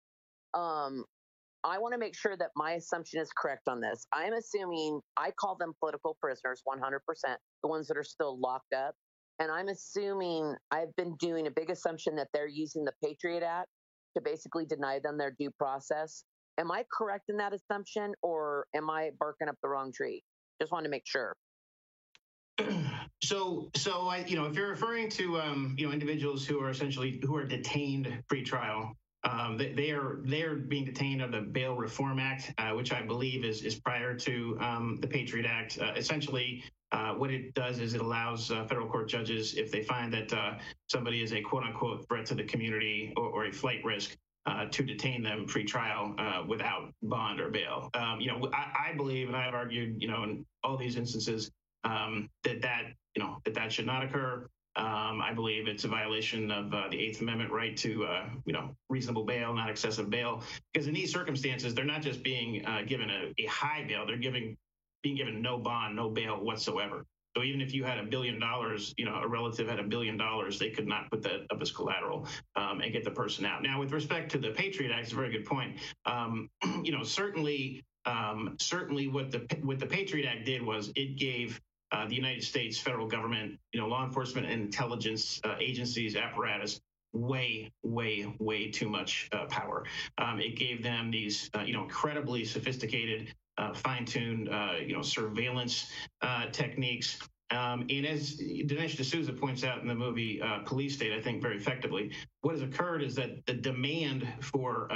Um, 0.53 1.05
I 1.67 1.77
want 1.79 1.93
to 1.93 1.97
make 1.97 2.15
sure 2.15 2.37
that 2.37 2.51
my 2.55 2.73
assumption 2.73 3.19
is 3.19 3.29
correct 3.37 3.67
on 3.67 3.81
this. 3.81 4.07
I'm 4.13 4.31
assuming 4.31 5.01
I 5.17 5.31
call 5.31 5.57
them 5.57 5.73
political 5.81 6.17
prisoners 6.21 6.63
100%, 6.65 6.99
the 7.61 7.67
ones 7.67 7.89
that 7.89 7.97
are 7.97 8.05
still 8.05 8.39
locked 8.39 8.73
up. 8.73 8.95
And 9.39 9.51
I'm 9.51 9.67
assuming 9.67 10.55
I've 10.71 10.95
been 10.95 11.15
doing 11.19 11.47
a 11.47 11.51
big 11.51 11.69
assumption 11.69 12.15
that 12.15 12.29
they're 12.33 12.47
using 12.47 12.85
the 12.85 12.93
Patriot 13.03 13.43
Act 13.43 13.67
to 14.15 14.21
basically 14.21 14.65
deny 14.65 14.99
them 15.03 15.17
their 15.17 15.35
due 15.37 15.51
process. 15.59 16.23
Am 16.57 16.71
I 16.71 16.85
correct 16.97 17.25
in 17.27 17.35
that 17.37 17.53
assumption 17.53 18.13
or 18.23 18.65
am 18.73 18.89
I 18.89 19.11
barking 19.19 19.49
up 19.49 19.55
the 19.61 19.67
wrong 19.67 19.91
tree? 19.93 20.23
Just 20.61 20.71
want 20.71 20.85
to 20.85 20.89
make 20.89 21.03
sure. 21.05 21.35
So, 23.23 23.69
so 23.75 24.07
I, 24.07 24.23
you 24.25 24.37
know, 24.37 24.45
if 24.45 24.55
you're 24.55 24.69
referring 24.69 25.09
to, 25.09 25.41
um, 25.41 25.75
you 25.77 25.85
know, 25.85 25.91
individuals 25.91 26.45
who 26.45 26.61
are 26.61 26.69
essentially 26.69 27.19
who 27.23 27.35
are 27.35 27.45
detained 27.45 28.23
pre-trial, 28.29 28.95
um, 29.23 29.57
they, 29.57 29.73
they, 29.73 29.91
are 29.91 30.19
they 30.23 30.43
are 30.43 30.55
being 30.55 30.85
detained 30.85 31.21
under 31.21 31.39
the 31.39 31.45
Bail 31.45 31.75
Reform 31.75 32.19
Act, 32.19 32.53
uh, 32.57 32.71
which 32.71 32.91
I 32.91 33.01
believe 33.01 33.43
is 33.43 33.63
is 33.63 33.75
prior 33.75 34.13
to 34.15 34.57
um, 34.61 34.97
the 35.01 35.07
Patriot 35.07 35.45
Act. 35.45 35.79
Uh, 35.79 35.93
essentially, 35.95 36.63
uh, 36.91 37.13
what 37.13 37.31
it 37.31 37.53
does 37.53 37.79
is 37.79 37.93
it 37.93 38.01
allows 38.01 38.51
uh, 38.51 38.65
federal 38.65 38.87
court 38.87 39.09
judges, 39.09 39.55
if 39.55 39.71
they 39.71 39.81
find 39.81 40.13
that 40.13 40.31
uh, 40.33 40.53
somebody 40.87 41.21
is 41.21 41.33
a 41.33 41.41
quote 41.41 41.63
unquote 41.63 42.07
threat 42.07 42.25
to 42.27 42.35
the 42.35 42.43
community 42.43 43.13
or, 43.17 43.25
or 43.25 43.45
a 43.45 43.51
flight 43.51 43.83
risk, 43.83 44.15
uh, 44.45 44.65
to 44.65 44.83
detain 44.83 45.21
them 45.21 45.45
pre-trial 45.45 46.15
without 46.47 46.89
bond 47.03 47.41
or 47.41 47.49
bail. 47.49 47.89
Um, 47.95 48.21
you 48.21 48.31
know, 48.31 48.49
I, 48.53 48.91
I, 48.91 48.95
believe, 48.95 49.27
and 49.27 49.35
I've 49.35 49.53
argued, 49.53 50.01
you 50.01 50.07
know, 50.07 50.23
in 50.23 50.45
all 50.63 50.77
these 50.77 50.95
instances, 50.95 51.51
um, 51.83 52.29
that 52.43 52.61
that 52.61 52.83
you 53.15 53.23
know 53.23 53.39
that 53.45 53.53
that 53.55 53.71
should 53.71 53.85
not 53.85 54.03
occur. 54.03 54.47
Um, 54.77 55.21
I 55.21 55.33
believe 55.33 55.67
it's 55.67 55.85
a 55.85 55.87
violation 55.87 56.51
of 56.51 56.71
uh, 56.71 56.87
the 56.89 56.99
Eighth 56.99 57.21
Amendment 57.21 57.51
right 57.51 57.75
to, 57.77 58.05
uh, 58.05 58.25
you 58.45 58.53
know, 58.53 58.75
reasonable 58.89 59.25
bail, 59.25 59.53
not 59.53 59.71
excessive 59.71 60.09
bail. 60.09 60.43
Because 60.71 60.87
in 60.87 60.93
these 60.93 61.11
circumstances, 61.11 61.73
they're 61.73 61.83
not 61.83 62.03
just 62.03 62.21
being 62.23 62.63
uh, 62.65 62.83
given 62.85 63.09
a, 63.09 63.33
a, 63.39 63.45
high 63.47 63.83
bail; 63.87 64.05
they're 64.05 64.17
giving 64.17 64.55
being 65.01 65.15
given 65.15 65.41
no 65.41 65.57
bond, 65.57 65.95
no 65.95 66.09
bail 66.09 66.35
whatsoever. 66.43 67.05
So 67.35 67.43
even 67.43 67.61
if 67.61 67.73
you 67.73 67.83
had 67.83 67.99
a 67.99 68.03
billion 68.03 68.39
dollars, 68.39 68.93
you 68.97 69.05
know, 69.05 69.15
a 69.15 69.27
relative 69.27 69.67
had 69.67 69.79
a 69.79 69.83
billion 69.83 70.17
dollars, 70.17 70.57
they 70.57 70.69
could 70.69 70.87
not 70.87 71.09
put 71.11 71.21
that 71.23 71.45
up 71.51 71.61
as 71.61 71.71
collateral 71.71 72.27
um, 72.55 72.81
and 72.81 72.91
get 72.91 73.03
the 73.03 73.11
person 73.11 73.45
out. 73.45 73.61
Now, 73.61 73.79
with 73.79 73.91
respect 73.91 74.31
to 74.31 74.39
the 74.39 74.49
Patriot 74.51 74.91
Act, 74.91 75.03
it's 75.03 75.11
a 75.11 75.15
very 75.15 75.31
good 75.31 75.45
point. 75.45 75.77
Um, 76.05 76.49
you 76.83 76.91
know, 76.91 77.03
certainly, 77.03 77.83
um, 78.05 78.55
certainly, 78.59 79.07
what 79.07 79.31
the 79.31 79.39
what 79.61 79.79
the 79.79 79.85
Patriot 79.85 80.27
Act 80.27 80.45
did 80.45 80.63
was 80.63 80.91
it 80.95 81.17
gave 81.17 81.59
uh, 81.91 82.07
the 82.07 82.15
United 82.15 82.43
States 82.43 82.77
federal 82.77 83.07
government, 83.07 83.57
you 83.73 83.79
know, 83.79 83.87
law 83.87 84.05
enforcement 84.05 84.47
and 84.47 84.61
intelligence 84.61 85.39
uh, 85.43 85.55
agencies 85.59 86.15
apparatus 86.15 86.79
way, 87.13 87.71
way, 87.83 88.33
way 88.39 88.69
too 88.69 88.89
much 88.89 89.29
uh, 89.31 89.45
power. 89.45 89.85
Um, 90.17 90.39
it 90.39 90.55
gave 90.55 90.83
them 90.83 91.09
these, 91.11 91.49
uh, 91.55 91.61
you 91.61 91.73
know, 91.73 91.83
incredibly 91.83 92.43
sophisticated 92.45 93.33
uh, 93.57 93.73
fine-tuned, 93.73 94.49
you 94.85 94.93
know, 94.93 95.01
surveillance 95.01 95.91
techniques. 96.51 97.17
Um, 97.49 97.87
and 97.89 98.05
as 98.05 98.37
Dinesh 98.37 98.97
D'Souza 98.97 99.33
points 99.33 99.63
out 99.63 99.81
in 99.81 99.87
the 99.87 99.95
movie 99.95 100.41
Police 100.65 100.93
State, 100.93 101.13
I 101.13 101.21
think 101.21 101.41
very 101.41 101.57
effectively, 101.57 102.11
what 102.41 102.53
has 102.53 102.61
occurred 102.61 103.01
is 103.01 103.15
that 103.15 103.43
the 103.47 103.53
demand 103.53 104.27
for, 104.41 104.89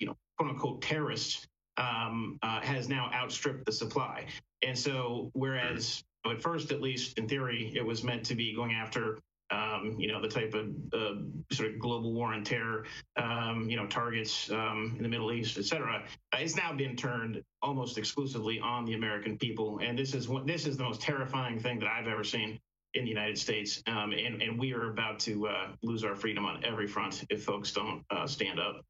you 0.00 0.08
know, 0.08 0.16
quote 0.38 0.50
unquote 0.50 0.82
terrorists 0.82 1.46
um, 1.76 2.38
uh, 2.42 2.60
has 2.60 2.88
now 2.88 3.10
outstripped 3.12 3.64
the 3.66 3.72
supply. 3.72 4.26
And 4.62 4.78
so, 4.78 5.30
whereas 5.32 6.02
at 6.26 6.42
first, 6.42 6.70
at 6.72 6.80
least 6.80 7.18
in 7.18 7.28
theory, 7.28 7.72
it 7.74 7.84
was 7.84 8.04
meant 8.04 8.24
to 8.26 8.34
be 8.34 8.54
going 8.54 8.72
after 8.72 9.18
um, 9.50 9.96
you 9.98 10.08
know, 10.08 10.20
the 10.20 10.28
type 10.28 10.54
of 10.54 10.68
uh, 10.92 11.20
sort 11.52 11.70
of 11.70 11.78
global 11.78 12.12
war 12.12 12.32
on 12.32 12.44
terror, 12.44 12.84
um, 13.16 13.68
you 13.68 13.76
know, 13.76 13.86
targets 13.86 14.50
um, 14.50 14.94
in 14.96 15.02
the 15.02 15.08
Middle 15.08 15.32
East, 15.32 15.58
et 15.58 15.64
cetera, 15.64 16.04
uh, 16.32 16.38
it's 16.38 16.56
now 16.56 16.72
been 16.72 16.96
turned 16.96 17.42
almost 17.62 17.98
exclusively 17.98 18.60
on 18.60 18.84
the 18.84 18.94
American 18.94 19.36
people. 19.36 19.80
And 19.82 19.98
this 19.98 20.14
is 20.14 20.28
this 20.44 20.66
is 20.66 20.76
the 20.76 20.84
most 20.84 21.00
terrifying 21.00 21.58
thing 21.58 21.80
that 21.80 21.88
I've 21.88 22.06
ever 22.06 22.24
seen 22.24 22.60
in 22.94 23.04
the 23.04 23.10
United 23.10 23.38
States. 23.38 23.82
Um, 23.86 24.12
and, 24.12 24.42
and 24.42 24.58
we 24.58 24.72
are 24.72 24.90
about 24.90 25.18
to 25.20 25.48
uh, 25.48 25.68
lose 25.82 26.04
our 26.04 26.16
freedom 26.16 26.44
on 26.44 26.64
every 26.64 26.86
front 26.86 27.24
if 27.30 27.44
folks 27.44 27.72
don't 27.72 28.04
uh, 28.10 28.26
stand 28.26 28.58
up. 28.60 28.84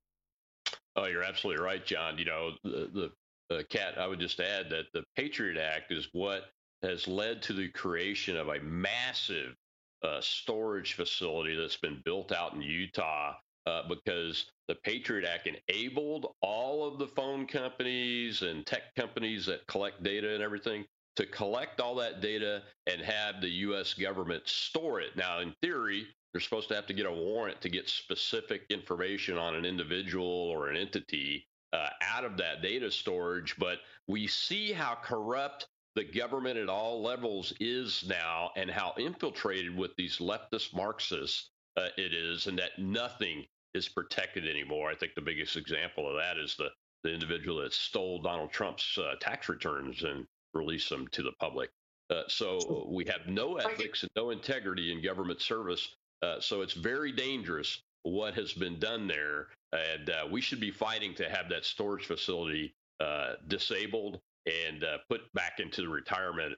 Oh, 0.96 1.06
you're 1.06 1.22
absolutely 1.22 1.62
right, 1.62 1.84
John. 1.84 2.18
You 2.18 2.24
know, 2.24 2.50
the, 2.64 3.10
the 3.48 3.64
cat, 3.64 3.98
I 3.98 4.06
would 4.06 4.20
just 4.20 4.40
add 4.40 4.70
that 4.70 4.84
the 4.92 5.04
Patriot 5.16 5.58
Act 5.58 5.92
is 5.92 6.08
what 6.12 6.44
has 6.82 7.06
led 7.06 7.42
to 7.42 7.52
the 7.52 7.68
creation 7.68 8.36
of 8.36 8.48
a 8.48 8.60
massive 8.60 9.54
uh, 10.02 10.20
storage 10.20 10.94
facility 10.94 11.54
that's 11.54 11.76
been 11.76 12.00
built 12.04 12.32
out 12.32 12.54
in 12.54 12.62
Utah 12.62 13.34
uh, 13.66 13.82
because 13.88 14.46
the 14.68 14.74
Patriot 14.76 15.26
Act 15.26 15.48
enabled 15.68 16.34
all 16.40 16.86
of 16.86 16.98
the 16.98 17.06
phone 17.06 17.46
companies 17.46 18.42
and 18.42 18.64
tech 18.66 18.94
companies 18.96 19.46
that 19.46 19.66
collect 19.66 20.02
data 20.02 20.34
and 20.34 20.42
everything 20.42 20.84
to 21.16 21.26
collect 21.26 21.80
all 21.80 21.94
that 21.96 22.20
data 22.20 22.62
and 22.86 23.00
have 23.02 23.40
the 23.40 23.48
U.S. 23.48 23.92
government 23.94 24.42
store 24.46 25.00
it. 25.00 25.16
Now, 25.16 25.40
in 25.40 25.54
theory, 25.60 26.06
they're 26.32 26.40
supposed 26.40 26.68
to 26.68 26.74
have 26.74 26.86
to 26.86 26.94
get 26.94 27.06
a 27.06 27.12
warrant 27.12 27.60
to 27.60 27.68
get 27.68 27.88
specific 27.88 28.62
information 28.70 29.36
on 29.36 29.54
an 29.54 29.64
individual 29.64 30.24
or 30.24 30.68
an 30.68 30.76
entity 30.76 31.46
uh, 31.72 31.88
out 32.00 32.24
of 32.24 32.36
that 32.38 32.62
data 32.62 32.90
storage. 32.90 33.56
But 33.58 33.78
we 34.06 34.26
see 34.26 34.72
how 34.72 34.96
corrupt 35.02 35.66
the 35.96 36.04
government 36.04 36.56
at 36.56 36.68
all 36.68 37.02
levels 37.02 37.52
is 37.60 38.04
now 38.08 38.50
and 38.56 38.70
how 38.70 38.94
infiltrated 38.98 39.76
with 39.76 39.90
these 39.96 40.18
leftist 40.18 40.74
Marxists 40.74 41.50
uh, 41.76 41.88
it 41.96 42.12
is, 42.12 42.46
and 42.46 42.58
that 42.58 42.78
nothing 42.78 43.44
is 43.74 43.88
protected 43.88 44.48
anymore. 44.48 44.90
I 44.90 44.94
think 44.94 45.14
the 45.14 45.20
biggest 45.20 45.56
example 45.56 46.08
of 46.08 46.16
that 46.16 46.36
is 46.38 46.56
the, 46.56 46.70
the 47.04 47.12
individual 47.12 47.62
that 47.62 47.72
stole 47.72 48.20
Donald 48.20 48.50
Trump's 48.50 48.98
uh, 48.98 49.14
tax 49.20 49.48
returns 49.48 50.02
and 50.02 50.26
released 50.54 50.88
them 50.88 51.06
to 51.08 51.22
the 51.22 51.32
public. 51.40 51.70
Uh, 52.10 52.22
so 52.26 52.86
we 52.88 53.04
have 53.04 53.28
no 53.28 53.56
ethics 53.56 54.02
and 54.02 54.10
no 54.16 54.30
integrity 54.30 54.92
in 54.92 55.02
government 55.02 55.40
service. 55.40 55.94
Uh, 56.22 56.40
so 56.40 56.60
it's 56.60 56.72
very 56.72 57.12
dangerous 57.12 57.80
what 58.02 58.34
has 58.34 58.52
been 58.52 58.78
done 58.78 59.06
there. 59.06 59.46
And 59.72 60.10
uh, 60.10 60.26
we 60.28 60.40
should 60.40 60.60
be 60.60 60.72
fighting 60.72 61.14
to 61.14 61.28
have 61.28 61.48
that 61.50 61.64
storage 61.64 62.06
facility 62.06 62.74
uh, 62.98 63.34
disabled 63.46 64.20
and 64.46 64.84
uh, 64.84 64.98
put 65.08 65.32
back 65.34 65.60
into 65.60 65.82
the 65.82 65.88
retirement, 65.88 66.54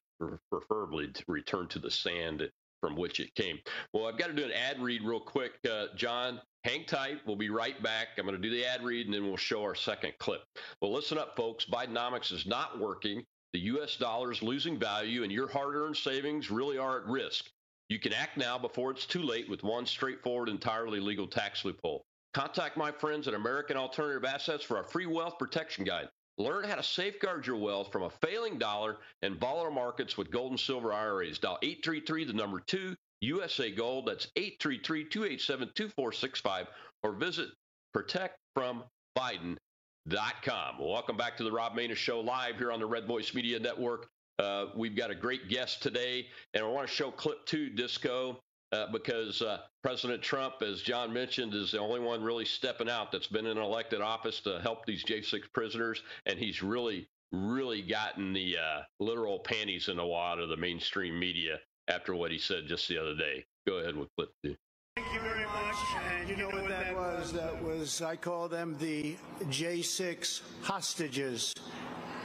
preferably 0.51 1.09
to 1.09 1.25
return 1.29 1.69
to 1.69 1.79
the 1.79 1.91
sand 1.91 2.49
from 2.81 2.97
which 2.97 3.21
it 3.21 3.35
came. 3.35 3.59
Well, 3.93 4.07
I've 4.07 4.19
got 4.19 4.27
to 4.27 4.33
do 4.33 4.45
an 4.45 4.53
ad 4.53 4.81
read 4.81 5.03
real 5.03 5.21
quick, 5.21 5.53
uh, 5.71 5.87
John. 5.95 6.41
Hang 6.65 6.85
tight. 6.85 7.19
We'll 7.27 7.37
be 7.37 7.51
right 7.51 7.81
back. 7.83 8.09
I'm 8.19 8.25
going 8.25 8.41
to 8.41 8.43
do 8.43 8.51
the 8.51 8.65
ad 8.65 8.85
read 8.85 9.07
and 9.07 9.15
then 9.15 9.25
we'll 9.25 9.37
show 9.37 9.63
our 9.63 9.75
second 9.75 10.13
clip. 10.19 10.43
Well, 10.81 10.93
listen 10.93 11.19
up, 11.19 11.37
folks. 11.37 11.65
Bidenomics 11.65 12.33
is 12.33 12.47
not 12.47 12.79
working. 12.79 13.25
The 13.53 13.61
U.S. 13.61 13.97
dollar 13.97 14.33
is 14.33 14.43
losing 14.43 14.79
value, 14.79 15.25
and 15.25 15.33
your 15.33 15.47
hard 15.47 15.75
earned 15.75 15.97
savings 15.97 16.51
really 16.51 16.79
are 16.79 16.99
at 17.01 17.07
risk. 17.07 17.51
You 17.91 17.99
can 17.99 18.15
act 18.15 18.39
now 18.39 18.57
before 18.57 18.91
it's 18.91 19.05
too 19.05 19.23
late 19.23 19.51
with 19.51 19.63
one 19.63 19.85
straightforward, 19.85 20.49
entirely 20.49 21.01
legal 21.01 21.27
tax 21.27 21.65
loophole. 21.65 22.07
Contact 22.33 22.79
my 22.79 22.91
friends 22.91 23.29
at 23.29 23.35
American 23.35 23.77
Alternative 23.77 24.25
Assets 24.25 24.65
for 24.65 24.79
our 24.79 24.85
free 24.85 25.05
wealth 25.05 25.39
protection 25.39 25.85
guide. 25.85 26.09
Learn 26.43 26.65
how 26.65 26.75
to 26.75 26.83
safeguard 26.83 27.47
your 27.47 27.57
wealth 27.57 27.93
from 27.93 28.03
a 28.03 28.11
failing 28.11 28.59
dollar 28.59 28.97
and 29.23 29.39
volatile 29.39 29.71
markets 29.71 30.19
with 30.19 30.33
gold 30.33 30.51
and 30.51 30.59
silver 30.59 30.93
IRAs. 30.93 31.39
Dial 31.39 31.57
833 31.63 32.25
the 32.25 32.33
number 32.33 32.59
2 32.59 32.97
USA 33.21 33.71
Gold. 33.71 34.09
That's 34.09 34.27
833-287-2465 34.37 36.67
or 37.05 37.13
visit 37.13 37.51
protectfrombiden.com. 37.97 40.79
Welcome 40.81 41.17
back 41.17 41.37
to 41.37 41.45
the 41.45 41.53
Rob 41.53 41.77
Maness 41.77 41.95
Show 41.95 42.19
live 42.19 42.59
here 42.59 42.73
on 42.73 42.81
the 42.81 42.87
Red 42.87 43.07
Voice 43.07 43.33
Media 43.35 43.61
Network. 43.61 44.09
Uh, 44.41 44.67
we've 44.75 44.97
got 44.97 45.13
a 45.13 45.15
great 45.15 45.49
guest 45.49 45.81
today, 45.81 46.27
and 46.55 46.65
I 46.65 46.69
want 46.69 46.89
to 46.89 46.93
show 46.93 47.13
clip 47.13 47.47
two, 47.47 47.71
Disco 47.71 48.41
uh, 48.73 48.87
because 48.91 49.43
uh, 49.43 49.59
President 49.83 50.23
Trump, 50.23 50.63
as 50.63 50.81
John 50.81 51.13
mentioned, 51.13 51.55
is 51.55 51.73
the 51.73 51.79
only 51.79 52.01
one 52.01 52.23
really 52.23 52.45
stepping 52.45 52.89
out 52.89 53.13
that's 53.13 53.27
been 53.27 53.47
in 53.47 53.59
elected 53.59 54.01
office 54.01 54.41
to 54.41 54.61
help 54.61 54.87
these 54.87 55.05
J6 55.05 55.41
prisoners, 55.53 56.03
and 56.27 56.39
he's 56.39 56.63
really, 56.63 57.09
really 57.33 57.83
gotten 57.83 58.33
the 58.33 58.57
uh, 58.57 58.83
literal 58.99 59.41
panties 59.41 59.89
in 59.89 59.97
the 59.97 60.07
wad 60.07 60.39
of 60.39 60.49
the 60.49 60.57
mainstream 60.57 61.19
media 61.19 61.59
after 61.89 62.15
what 62.15 62.31
he 62.31 62.39
said 62.39 62.67
just 62.67 62.89
the 62.89 62.99
other 62.99 63.15
day. 63.15 63.45
Go 63.67 63.75
ahead 63.75 63.97
with 63.97 64.09
clip 64.17 64.31
two. 64.43 64.57
Thank 64.97 65.13
you 65.15 65.21
very 65.21 65.45
much. 65.45 65.75
And 66.21 66.29
you 66.29 66.37
know 66.37 66.49
what 66.49 66.69
that 66.69 66.95
was? 66.95 67.33
That 67.33 67.63
was, 67.63 68.01
I 68.03 68.17
call 68.17 68.49
them 68.49 68.77
the 68.79 69.17
J6 69.45 70.43
hostages, 70.63 71.55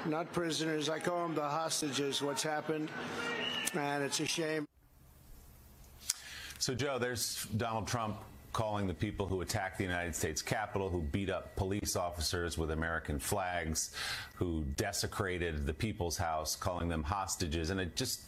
not 0.05 0.31
prisoners. 0.31 0.89
I 0.89 0.99
call 0.99 1.23
them 1.23 1.35
the 1.35 1.41
hostages, 1.41 2.21
what's 2.21 2.43
happened. 2.43 2.89
And 3.73 4.03
it's 4.03 4.19
a 4.21 4.25
shame. 4.25 4.65
So, 6.59 6.73
Joe, 6.73 6.97
there's 6.99 7.45
Donald 7.57 7.87
Trump 7.87 8.17
calling 8.51 8.87
the 8.87 8.93
people 8.93 9.27
who 9.27 9.41
attacked 9.41 9.77
the 9.77 9.83
United 9.83 10.15
States 10.15 10.41
Capitol, 10.41 10.89
who 10.89 11.01
beat 11.01 11.29
up 11.29 11.55
police 11.55 11.95
officers 11.95 12.57
with 12.57 12.71
American 12.71 13.19
flags, 13.19 13.93
who 14.33 14.63
desecrated 14.75 15.67
the 15.67 15.73
people's 15.73 16.17
house, 16.17 16.55
calling 16.55 16.89
them 16.89 17.03
hostages. 17.03 17.69
And 17.69 17.79
I 17.79 17.85
just 17.95 18.21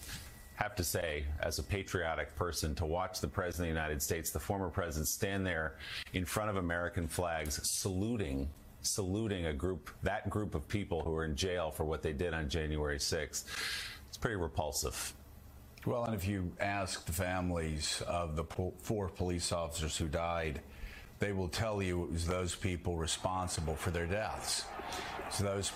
have 0.54 0.76
to 0.76 0.84
say, 0.84 1.26
as 1.42 1.58
a 1.58 1.64
patriotic 1.64 2.36
person, 2.36 2.76
to 2.76 2.86
watch 2.86 3.20
the 3.22 3.28
President 3.28 3.70
of 3.70 3.76
the 3.76 3.82
United 3.82 4.02
States, 4.04 4.30
the 4.30 4.40
former 4.40 4.70
president, 4.70 5.08
stand 5.08 5.46
there 5.46 5.78
in 6.14 6.26
front 6.26 6.52
of 6.52 6.58
American 6.58 7.08
flags, 7.08 7.60
saluting 7.68 8.50
saluting 8.82 9.48
a 9.48 9.54
group, 9.54 9.90
that 10.04 10.30
group 10.30 10.56
of 10.56 10.66
people 10.68 11.02
who 11.02 11.14
are 11.14 11.26
in 11.26 11.36
jail 11.36 11.70
for 11.70 11.84
what 11.84 12.02
they 12.02 12.14
did 12.14 12.34
on 12.34 12.48
January 12.48 12.98
6th. 12.98 13.44
It's 14.08 14.18
pretty 14.18 14.38
repulsive. 14.38 15.14
Well, 15.90 16.06
and 16.06 16.14
if 16.14 16.28
you 16.28 16.52
ask 16.60 17.08
the 17.08 17.14
families 17.14 18.04
of 18.08 18.36
the 18.36 18.44
po- 18.44 18.76
four 18.78 19.10
police 19.10 19.52
officers 19.52 19.98
who 19.98 20.08
died, 20.08 20.62
they 21.18 21.32
will 21.32 21.48
tell 21.48 21.82
you 21.82 22.04
it 22.04 22.12
was 22.12 22.28
those 22.28 22.54
people 22.54 22.96
responsible 22.96 23.76
for 23.76 23.90
their 23.90 24.06
deaths. 24.06 24.66
So 25.32 25.46
those. 25.46 25.72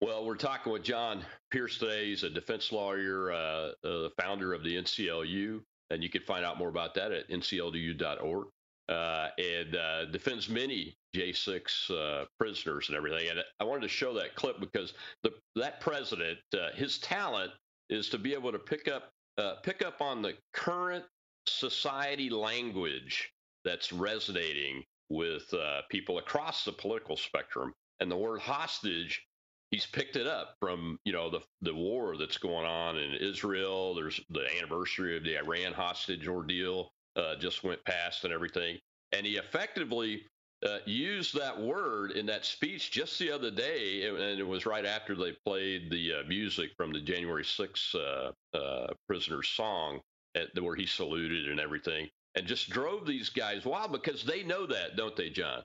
Well, 0.00 0.26
we're 0.26 0.34
talking 0.34 0.72
with 0.72 0.82
John 0.82 1.24
Pierce 1.52 1.78
today. 1.78 2.06
He's 2.06 2.24
a 2.24 2.30
defense 2.30 2.72
lawyer, 2.72 3.30
uh, 3.30 3.36
uh, 3.36 3.72
the 3.82 4.10
founder 4.20 4.52
of 4.52 4.64
the 4.64 4.74
NCLU, 4.74 5.60
and 5.90 6.02
you 6.02 6.10
can 6.10 6.22
find 6.22 6.44
out 6.44 6.58
more 6.58 6.70
about 6.70 6.94
that 6.94 7.12
at 7.12 7.30
nclu.org. 7.30 8.48
uh, 8.88 9.28
and 9.38 9.76
uh, 9.76 10.06
defends 10.06 10.48
many 10.48 10.96
J6 11.14 11.90
uh, 11.90 12.24
prisoners 12.36 12.88
and 12.88 12.96
everything. 12.96 13.28
And 13.30 13.44
I 13.60 13.64
wanted 13.64 13.82
to 13.82 13.88
show 13.88 14.12
that 14.14 14.34
clip 14.34 14.58
because 14.58 14.94
the, 15.22 15.34
that 15.54 15.80
president, 15.80 16.38
uh, 16.52 16.70
his 16.74 16.98
talent 16.98 17.52
is 17.90 18.08
to 18.10 18.18
be 18.18 18.34
able 18.34 18.52
to 18.52 18.58
pick 18.58 18.88
up 18.88 19.10
uh, 19.38 19.54
pick 19.62 19.84
up 19.84 20.00
on 20.00 20.20
the 20.20 20.34
current 20.52 21.04
society 21.46 22.28
language 22.28 23.30
that's 23.64 23.92
resonating 23.92 24.82
with 25.10 25.52
uh, 25.54 25.82
people 25.88 26.18
across 26.18 26.64
the 26.64 26.72
political 26.72 27.16
spectrum. 27.16 27.72
And 28.00 28.10
the 28.10 28.16
word 28.16 28.40
hostage, 28.40 29.24
he's 29.70 29.86
picked 29.86 30.16
it 30.16 30.26
up 30.26 30.54
from 30.60 30.98
you 31.04 31.12
know 31.12 31.30
the 31.30 31.40
the 31.62 31.74
war 31.74 32.16
that's 32.16 32.38
going 32.38 32.66
on 32.66 32.98
in 32.98 33.14
Israel. 33.14 33.94
There's 33.94 34.20
the 34.30 34.46
anniversary 34.58 35.16
of 35.16 35.24
the 35.24 35.38
Iran 35.38 35.72
hostage 35.72 36.26
ordeal 36.26 36.90
uh, 37.16 37.36
just 37.36 37.64
went 37.64 37.84
past 37.84 38.24
and 38.24 38.32
everything. 38.32 38.78
And 39.12 39.26
he 39.26 39.36
effectively 39.36 40.22
uh, 40.66 40.78
used 40.86 41.38
that 41.38 41.60
word 41.60 42.12
in 42.12 42.26
that 42.26 42.44
speech 42.44 42.90
just 42.90 43.18
the 43.18 43.30
other 43.30 43.50
day, 43.50 44.08
and 44.08 44.40
it 44.40 44.46
was 44.46 44.66
right 44.66 44.84
after 44.84 45.14
they 45.14 45.32
played 45.44 45.90
the 45.90 46.14
uh, 46.14 46.22
music 46.26 46.70
from 46.76 46.92
the 46.92 47.00
January 47.00 47.44
6th 47.44 47.94
uh, 47.94 48.56
uh, 48.56 48.92
prisoner's 49.06 49.48
song, 49.48 50.00
at, 50.34 50.48
where 50.60 50.74
he 50.74 50.86
saluted 50.86 51.48
and 51.48 51.60
everything, 51.60 52.08
and 52.34 52.46
just 52.46 52.70
drove 52.70 53.06
these 53.06 53.28
guys 53.28 53.64
wild 53.64 53.92
because 53.92 54.24
they 54.24 54.42
know 54.42 54.66
that, 54.66 54.96
don't 54.96 55.16
they, 55.16 55.30
John? 55.30 55.62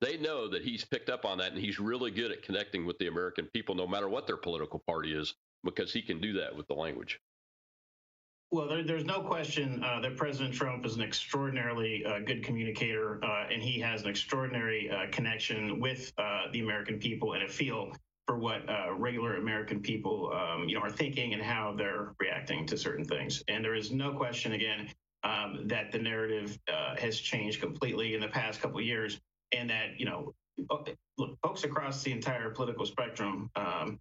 They 0.00 0.16
know 0.16 0.48
that 0.48 0.62
he's 0.62 0.84
picked 0.84 1.10
up 1.10 1.26
on 1.26 1.38
that, 1.38 1.52
and 1.52 1.60
he's 1.60 1.78
really 1.78 2.10
good 2.10 2.32
at 2.32 2.42
connecting 2.42 2.86
with 2.86 2.96
the 2.98 3.08
American 3.08 3.46
people, 3.52 3.74
no 3.74 3.86
matter 3.86 4.08
what 4.08 4.26
their 4.26 4.38
political 4.38 4.82
party 4.86 5.12
is, 5.12 5.34
because 5.64 5.92
he 5.92 6.00
can 6.00 6.20
do 6.20 6.32
that 6.34 6.56
with 6.56 6.66
the 6.68 6.74
language. 6.74 7.20
Well, 8.52 8.66
there, 8.66 8.82
there's 8.82 9.04
no 9.04 9.20
question 9.20 9.82
uh, 9.84 10.00
that 10.00 10.16
President 10.16 10.52
Trump 10.52 10.84
is 10.84 10.96
an 10.96 11.02
extraordinarily 11.02 12.04
uh, 12.04 12.18
good 12.18 12.42
communicator, 12.42 13.24
uh, 13.24 13.46
and 13.48 13.62
he 13.62 13.78
has 13.78 14.02
an 14.02 14.08
extraordinary 14.08 14.90
uh, 14.90 15.06
connection 15.12 15.78
with 15.78 16.12
uh, 16.18 16.42
the 16.52 16.60
American 16.60 16.98
people 16.98 17.34
and 17.34 17.44
a 17.44 17.48
feel 17.48 17.92
for 18.26 18.38
what 18.38 18.68
uh, 18.68 18.92
regular 18.92 19.36
American 19.36 19.80
people, 19.80 20.32
um, 20.34 20.68
you 20.68 20.74
know, 20.74 20.80
are 20.80 20.90
thinking 20.90 21.32
and 21.32 21.40
how 21.40 21.74
they're 21.78 22.12
reacting 22.18 22.66
to 22.66 22.76
certain 22.76 23.04
things. 23.04 23.40
And 23.46 23.64
there 23.64 23.76
is 23.76 23.92
no 23.92 24.14
question, 24.14 24.52
again, 24.52 24.88
um, 25.22 25.68
that 25.68 25.92
the 25.92 25.98
narrative 25.98 26.58
has 26.98 27.20
changed 27.20 27.60
completely 27.60 28.14
in 28.14 28.20
the 28.20 28.28
past 28.28 28.60
couple 28.60 28.78
of 28.78 28.84
years, 28.84 29.20
and 29.52 29.70
that 29.70 29.98
you 29.98 30.06
know, 30.06 30.34
look, 31.18 31.38
folks 31.40 31.62
across 31.62 32.02
the 32.02 32.10
entire 32.10 32.50
political 32.50 32.84
spectrum. 32.84 33.48
Um, 33.54 34.00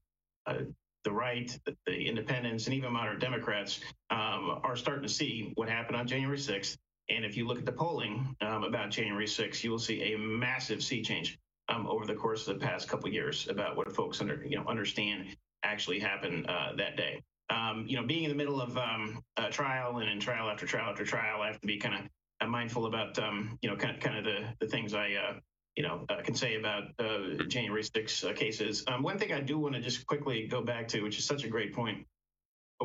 the 1.03 1.11
right, 1.11 1.57
the, 1.65 1.93
independents, 1.93 2.65
and 2.65 2.73
even 2.73 2.91
moderate 2.91 3.19
Democrats 3.19 3.79
um, 4.09 4.59
are 4.63 4.75
starting 4.75 5.03
to 5.03 5.09
see 5.09 5.51
what 5.55 5.69
happened 5.69 5.97
on 5.97 6.07
January 6.07 6.37
6th. 6.37 6.77
And 7.09 7.25
if 7.25 7.35
you 7.35 7.47
look 7.47 7.57
at 7.57 7.65
the 7.65 7.71
polling 7.71 8.35
um, 8.41 8.63
about 8.63 8.91
January 8.91 9.25
6th, 9.25 9.63
you 9.63 9.71
will 9.71 9.79
see 9.79 10.13
a 10.13 10.17
massive 10.17 10.83
sea 10.83 11.01
change 11.01 11.39
um, 11.69 11.87
over 11.87 12.05
the 12.05 12.15
course 12.15 12.47
of 12.47 12.59
the 12.59 12.65
past 12.65 12.87
couple 12.87 13.09
years 13.09 13.47
about 13.47 13.77
what 13.77 13.91
folks 13.95 14.21
under, 14.21 14.43
you 14.45 14.57
know, 14.57 14.65
understand 14.67 15.35
actually 15.63 15.99
happened 15.99 16.47
uh, 16.47 16.75
that 16.77 16.97
day. 16.97 17.21
Um, 17.49 17.85
you 17.87 17.95
know, 17.95 18.05
being 18.05 18.23
in 18.23 18.29
the 18.29 18.35
middle 18.35 18.61
of 18.61 18.77
um, 18.77 19.21
a 19.37 19.49
trial 19.49 19.97
and 19.97 20.09
in 20.09 20.19
trial 20.19 20.49
after 20.49 20.65
trial 20.65 20.89
after 20.89 21.03
trial, 21.03 21.41
I 21.41 21.47
have 21.47 21.59
to 21.61 21.67
be 21.67 21.77
kind 21.77 21.95
of 21.95 22.01
uh, 22.41 22.47
mindful 22.47 22.85
about, 22.85 23.17
um, 23.17 23.57
you 23.61 23.69
know, 23.69 23.75
kind 23.75 23.99
kind 23.99 24.17
of 24.17 24.23
the, 24.23 24.53
the 24.59 24.67
things 24.67 24.93
I 24.93 25.13
uh, 25.13 25.33
you 25.79 25.87
know, 25.87 26.03
uh, 26.09 26.21
can 26.21 26.35
say 26.35 26.55
about 26.55 26.89
uh, 26.99 27.41
January 27.47 27.83
6 27.83 28.23
uh, 28.25 28.33
cases. 28.33 28.83
Um, 28.89 29.01
one 29.01 29.17
thing 29.17 29.31
I 29.31 29.39
do 29.39 29.57
want 29.57 29.75
to 29.75 29.81
just 29.81 30.05
quickly 30.05 30.45
go 30.45 30.61
back 30.61 30.89
to, 30.89 31.01
which 31.01 31.17
is 31.17 31.23
such 31.23 31.45
a 31.45 31.47
great 31.47 31.73
point, 31.73 32.05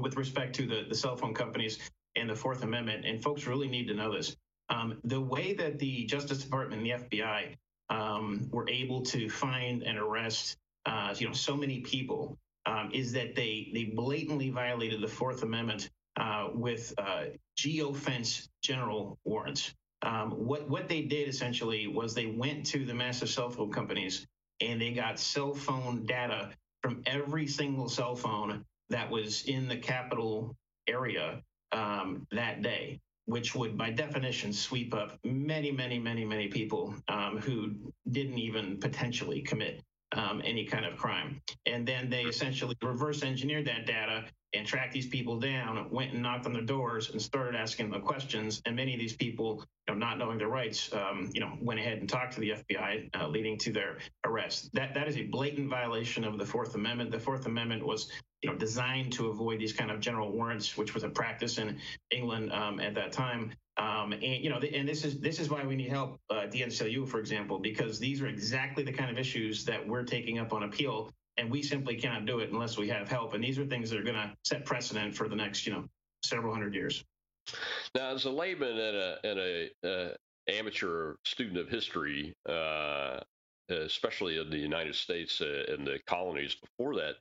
with 0.00 0.16
respect 0.16 0.54
to 0.56 0.66
the, 0.68 0.84
the 0.88 0.94
cell 0.94 1.16
phone 1.16 1.34
companies 1.34 1.80
and 2.14 2.30
the 2.30 2.36
Fourth 2.36 2.62
Amendment, 2.62 3.04
and 3.04 3.20
folks 3.20 3.48
really 3.48 3.66
need 3.66 3.88
to 3.88 3.94
know 3.94 4.14
this. 4.14 4.36
Um, 4.68 5.00
the 5.02 5.20
way 5.20 5.54
that 5.54 5.80
the 5.80 6.04
Justice 6.04 6.38
Department 6.44 6.82
and 6.82 7.10
the 7.10 7.18
FBI 7.18 7.56
um, 7.90 8.48
were 8.52 8.68
able 8.70 9.02
to 9.06 9.28
find 9.28 9.82
and 9.82 9.98
arrest, 9.98 10.56
uh, 10.86 11.12
you 11.18 11.26
know, 11.26 11.32
so 11.32 11.56
many 11.56 11.80
people 11.80 12.38
um, 12.64 12.90
is 12.94 13.10
that 13.14 13.34
they 13.34 13.70
they 13.74 13.86
blatantly 13.86 14.50
violated 14.50 15.00
the 15.00 15.08
Fourth 15.08 15.42
Amendment 15.42 15.90
uh, 16.16 16.50
with 16.54 16.94
uh, 16.98 17.24
geofence 17.58 18.46
general 18.62 19.18
warrants. 19.24 19.74
Um, 20.04 20.30
what 20.32 20.68
what 20.68 20.88
they 20.88 21.02
did 21.02 21.28
essentially 21.28 21.86
was 21.86 22.14
they 22.14 22.26
went 22.26 22.66
to 22.66 22.84
the 22.84 22.94
massive 22.94 23.30
cell 23.30 23.50
phone 23.50 23.72
companies 23.72 24.26
and 24.60 24.80
they 24.80 24.92
got 24.92 25.18
cell 25.18 25.54
phone 25.54 26.04
data 26.04 26.50
from 26.82 27.02
every 27.06 27.46
single 27.46 27.88
cell 27.88 28.14
phone 28.14 28.64
that 28.90 29.10
was 29.10 29.44
in 29.44 29.66
the 29.66 29.76
capital 29.76 30.54
area 30.86 31.42
um, 31.72 32.26
that 32.30 32.62
day, 32.62 33.00
which 33.24 33.54
would, 33.54 33.76
by 33.76 33.90
definition, 33.90 34.52
sweep 34.52 34.94
up 34.94 35.18
many, 35.24 35.72
many, 35.72 35.98
many, 35.98 36.24
many 36.24 36.48
people 36.48 36.94
um, 37.08 37.38
who 37.38 37.72
didn't 38.10 38.38
even 38.38 38.78
potentially 38.78 39.40
commit 39.40 39.82
um, 40.12 40.42
any 40.44 40.64
kind 40.64 40.84
of 40.84 40.96
crime. 40.96 41.40
And 41.66 41.86
then 41.86 42.10
they 42.10 42.22
essentially 42.22 42.76
reverse 42.82 43.22
engineered 43.22 43.66
that 43.66 43.86
data 43.86 44.26
and 44.54 44.66
tracked 44.66 44.92
these 44.92 45.06
people 45.06 45.38
down, 45.38 45.88
went 45.90 46.12
and 46.12 46.22
knocked 46.22 46.46
on 46.46 46.52
their 46.52 46.62
doors 46.62 47.10
and 47.10 47.20
started 47.20 47.54
asking 47.54 47.90
them 47.90 48.02
questions. 48.02 48.62
And 48.66 48.76
many 48.76 48.94
of 48.94 49.00
these 49.00 49.14
people, 49.14 49.64
you 49.88 49.94
know, 49.94 49.98
not 49.98 50.18
knowing 50.18 50.38
their 50.38 50.48
rights, 50.48 50.92
um, 50.92 51.30
you 51.32 51.40
know, 51.40 51.56
went 51.60 51.80
ahead 51.80 51.98
and 51.98 52.08
talked 52.08 52.34
to 52.34 52.40
the 52.40 52.50
FBI, 52.50 53.10
uh, 53.20 53.28
leading 53.28 53.58
to 53.58 53.72
their 53.72 53.98
arrest. 54.24 54.70
That 54.74 54.94
that 54.94 55.08
is 55.08 55.16
a 55.16 55.24
blatant 55.24 55.68
violation 55.68 56.24
of 56.24 56.38
the 56.38 56.46
Fourth 56.46 56.74
Amendment. 56.74 57.10
The 57.10 57.20
Fourth 57.20 57.46
Amendment 57.46 57.84
was, 57.84 58.10
you 58.42 58.50
know, 58.50 58.56
designed 58.56 59.12
to 59.14 59.28
avoid 59.28 59.58
these 59.58 59.72
kind 59.72 59.90
of 59.90 60.00
general 60.00 60.30
warrants, 60.30 60.76
which 60.76 60.94
was 60.94 61.02
a 61.02 61.08
practice 61.08 61.58
in 61.58 61.78
England 62.10 62.52
um, 62.52 62.80
at 62.80 62.94
that 62.94 63.12
time. 63.12 63.52
Um, 63.76 64.12
and 64.12 64.22
you 64.22 64.50
know, 64.50 64.58
and 64.58 64.88
this 64.88 65.04
is 65.04 65.18
this 65.18 65.40
is 65.40 65.50
why 65.50 65.64
we 65.64 65.74
need 65.74 65.90
help 65.90 66.20
uh, 66.30 66.40
at 66.44 66.52
the 66.52 66.60
NCLU, 66.60 67.08
for 67.08 67.18
example, 67.18 67.58
because 67.58 67.98
these 67.98 68.22
are 68.22 68.28
exactly 68.28 68.84
the 68.84 68.92
kind 68.92 69.10
of 69.10 69.18
issues 69.18 69.64
that 69.64 69.86
we're 69.86 70.04
taking 70.04 70.38
up 70.38 70.52
on 70.52 70.62
appeal 70.62 71.10
and 71.36 71.50
we 71.50 71.62
simply 71.62 71.96
cannot 71.96 72.26
do 72.26 72.38
it 72.40 72.50
unless 72.50 72.76
we 72.76 72.88
have 72.88 73.08
help. 73.08 73.34
And 73.34 73.42
these 73.42 73.58
are 73.58 73.66
things 73.66 73.90
that 73.90 73.98
are 73.98 74.04
going 74.04 74.14
to 74.14 74.32
set 74.44 74.64
precedent 74.64 75.14
for 75.14 75.28
the 75.28 75.36
next, 75.36 75.66
you 75.66 75.72
know, 75.72 75.84
several 76.22 76.52
hundred 76.52 76.74
years. 76.74 77.04
Now, 77.94 78.14
as 78.14 78.24
a 78.24 78.30
layman 78.30 78.78
and 78.78 78.96
a, 78.96 79.18
and 79.24 79.38
a 79.38 79.70
uh, 79.86 80.14
amateur 80.48 81.14
student 81.24 81.58
of 81.58 81.68
history, 81.68 82.34
uh, 82.48 83.20
especially 83.68 84.38
in 84.38 84.50
the 84.50 84.58
United 84.58 84.94
States 84.94 85.40
uh, 85.40 85.64
and 85.68 85.86
the 85.86 85.98
colonies 86.06 86.54
before 86.54 86.94
that, 86.96 87.16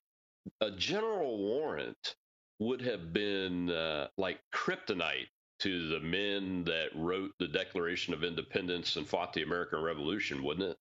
a 0.61 0.71
general 0.71 1.37
warrant 1.37 2.15
would 2.59 2.81
have 2.81 3.13
been 3.13 3.69
uh, 3.69 4.07
like 4.17 4.39
kryptonite 4.53 5.27
to 5.59 5.87
the 5.89 5.99
men 5.99 6.63
that 6.65 6.89
wrote 6.95 7.31
the 7.39 7.47
Declaration 7.47 8.13
of 8.13 8.23
Independence 8.23 8.95
and 8.95 9.07
fought 9.07 9.33
the 9.33 9.43
American 9.43 9.81
Revolution, 9.81 10.43
wouldn't 10.43 10.71
it? 10.71 10.77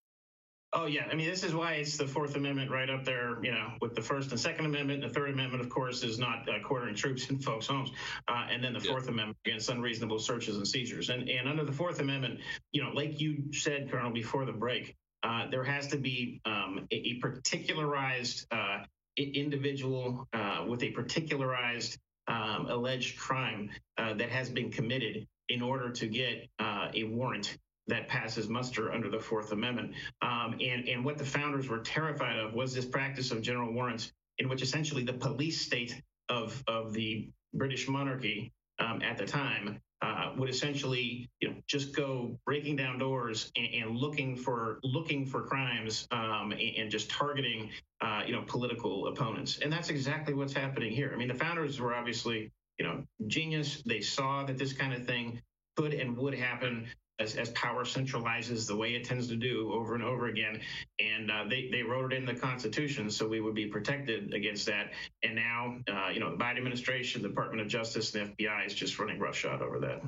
Oh 0.75 0.87
yeah, 0.87 1.07
I 1.11 1.15
mean 1.15 1.29
this 1.29 1.45
is 1.45 1.55
why 1.55 1.75
it's 1.75 1.99
the 1.99 2.07
Fourth 2.07 2.35
Amendment 2.35 2.71
right 2.71 2.89
up 2.89 3.05
there, 3.05 3.45
you 3.45 3.53
know, 3.53 3.73
with 3.83 3.95
the 3.95 4.01
First 4.01 4.31
and 4.31 4.41
Second 4.41 4.65
Amendment. 4.65 5.03
The 5.03 5.09
Third 5.11 5.29
Amendment, 5.29 5.63
of 5.63 5.69
course, 5.69 6.03
is 6.03 6.19
not 6.19 6.49
uh, 6.49 6.61
quartering 6.65 6.95
troops 6.95 7.29
in 7.29 7.39
folks' 7.41 7.67
homes, 7.67 7.91
uh, 8.27 8.47
and 8.51 8.65
then 8.65 8.73
the 8.73 8.81
Fourth 8.81 9.07
Amendment 9.07 9.37
against 9.45 9.69
unreasonable 9.69 10.19
searches 10.19 10.57
and 10.57 10.67
seizures. 10.67 11.11
And 11.11 11.29
and 11.29 11.47
under 11.47 11.65
the 11.65 11.73
Fourth 11.73 12.01
Amendment, 12.01 12.41
you 12.73 12.83
know, 12.83 12.91
like 12.91 13.21
you 13.21 13.53
said, 13.53 13.91
Colonel, 13.91 14.13
before 14.13 14.47
the 14.47 14.53
break, 14.53 14.97
uh, 15.23 15.47
there 15.51 15.63
has 15.63 15.89
to 15.89 15.99
be 15.99 16.41
um, 16.47 16.87
a, 16.91 16.95
a, 16.95 17.15
particularized 17.21 18.47
uh, 18.51 18.79
individual 19.19 20.27
uh, 20.33 20.65
with 20.67 20.83
a 20.83 20.91
particularized 20.93 21.99
um, 22.29 22.67
alleged 22.71 23.19
crime 23.19 23.69
uh, 23.99 24.15
that 24.15 24.31
has 24.31 24.49
been 24.49 24.71
committed 24.71 25.27
in 25.51 25.61
order 25.61 25.91
to 25.91 26.07
get 26.07 26.49
a 26.59 27.05
warrant 27.05 27.59
that 27.93 28.09
passes 28.09 28.49
muster 28.49 28.91
under 28.91 29.11
the 29.11 29.19
Fourth 29.21 29.53
Amendment. 29.53 29.93
Um, 30.23 30.57
and, 30.61 30.89
and 30.89 31.05
what 31.05 31.19
the 31.19 31.25
founders 31.25 31.69
were 31.69 31.81
terrified 31.81 32.39
of 32.39 32.55
was 32.55 32.75
this 32.75 32.87
practice 32.87 33.31
of 33.31 33.43
general 33.43 33.73
warrants, 33.73 34.13
in 34.39 34.49
which 34.49 34.63
essentially 34.63 35.05
the 35.05 35.13
police 35.13 35.61
state 35.61 36.01
of, 36.31 36.63
of 36.67 36.95
the 36.95 37.29
British 37.53 37.89
monarchy 37.89 38.51
um, 38.79 39.03
at 39.03 39.19
the 39.19 39.27
time 39.27 39.79
uh, 40.01 40.33
would 40.37 40.49
essentially 40.49 41.29
you 41.41 41.49
know 41.49 41.55
just 41.69 41.95
go 41.95 42.37
breaking 42.45 42.75
down 42.75 42.99
doors 42.99 43.53
and, 43.57 43.69
and 43.73 43.97
looking 43.97 44.37
for 44.37 44.81
looking 44.83 45.25
for 45.25 45.43
crimes 45.43 46.09
um, 46.11 46.51
and, 46.51 46.77
and, 46.77 46.91
just 46.91 47.09
targeting 47.09 47.71
uh, 48.01 48.23
you 48.27 48.33
know 48.33 48.43
political 48.47 49.07
opponents. 49.09 49.61
And 49.63 49.73
that's 49.73 49.91
exactly 49.91 50.35
what's 50.35 50.53
happening 50.53 50.91
here. 50.91 51.13
I 51.15 51.17
mean 51.17 51.29
the 51.29 51.35
founders 51.35 51.81
were 51.81 51.95
obviously 51.95 52.51
you 52.79 52.85
know 52.85 53.05
genius. 53.29 53.83
They 53.87 54.01
saw 54.01 54.45
that 54.45 54.59
this 54.59 54.73
kind 54.73 54.93
of 54.93 55.07
thing 55.07 55.41
could 55.77 55.95
and 55.95 56.17
would 56.17 56.35
happen 56.35 56.89
as, 57.23 57.37
as 57.37 57.51
power 57.51 57.85
centralizes 57.85 58.67
the 58.67 58.77
way 58.77 58.95
it 58.95 59.05
tends 59.05 59.29
to 59.29 59.37
do 59.37 59.73
over 59.73 59.95
and 59.95 60.05
over 60.05 60.27
again. 60.27 60.61
And 61.01 61.31
uh, 61.31 61.45
they, 61.49 61.69
they 61.71 61.83
wrote 61.83 62.13
it 62.13 62.17
in 62.17 62.25
the 62.25 62.35
Constitution 62.35 63.11
so 63.11 63.27
we 63.27 63.41
would 63.41 63.55
be 63.55 63.67
protected 63.67 64.35
against 64.35 64.67
that. 64.67 64.91
And 65.23 65.37
now, 65.37 65.79
uh, 65.89 66.09
you 66.11 66.21
know, 66.21 66.31
the 66.31 66.43
Biden 66.43 66.59
administration, 66.59 67.23
the 67.23 67.29
Department 67.29 67.63
of 67.63 67.69
Justice, 67.69 68.15
and 68.15 68.35
the 68.37 68.45
FBI 68.45 68.67
is 68.67 68.75
just 68.75 68.99
running 68.99 69.19
roughshod 69.19 69.63
over 69.63 69.79
that. 69.81 70.03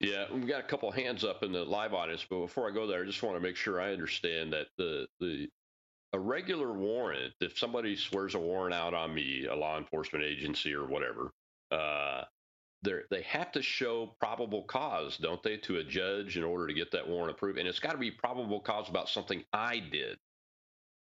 Yeah, 0.00 0.24
we've 0.32 0.46
got 0.46 0.60
a 0.60 0.66
couple 0.66 0.90
hands 0.90 1.24
up 1.24 1.42
in 1.42 1.52
the 1.52 1.64
live 1.64 1.92
audience, 1.92 2.24
but 2.28 2.40
before 2.40 2.66
I 2.66 2.72
go 2.72 2.86
there, 2.86 3.02
I 3.02 3.04
just 3.04 3.22
want 3.22 3.36
to 3.36 3.40
make 3.40 3.56
sure 3.56 3.80
I 3.80 3.92
understand 3.92 4.54
that 4.54 4.68
the 4.78 5.06
the 5.20 5.48
a 6.12 6.18
regular 6.18 6.72
warrant, 6.72 7.34
if 7.40 7.58
somebody 7.58 7.96
swears 7.96 8.34
a 8.34 8.38
warrant 8.38 8.74
out 8.74 8.94
on 8.94 9.14
me, 9.14 9.46
a 9.46 9.54
law 9.54 9.78
enforcement 9.78 10.24
agency 10.24 10.74
or 10.74 10.86
whatever, 10.86 11.30
uh, 11.70 12.22
they 12.82 13.22
have 13.26 13.52
to 13.52 13.62
show 13.62 14.14
probable 14.20 14.62
cause, 14.64 15.16
don't 15.18 15.42
they, 15.42 15.56
to 15.58 15.78
a 15.78 15.84
judge 15.84 16.36
in 16.36 16.44
order 16.44 16.66
to 16.66 16.74
get 16.74 16.90
that 16.92 17.06
warrant 17.06 17.30
approved? 17.30 17.58
And 17.58 17.68
it's 17.68 17.78
got 17.78 17.92
to 17.92 17.98
be 17.98 18.10
probable 18.10 18.60
cause 18.60 18.88
about 18.88 19.08
something 19.08 19.44
I 19.52 19.80
did. 19.80 20.16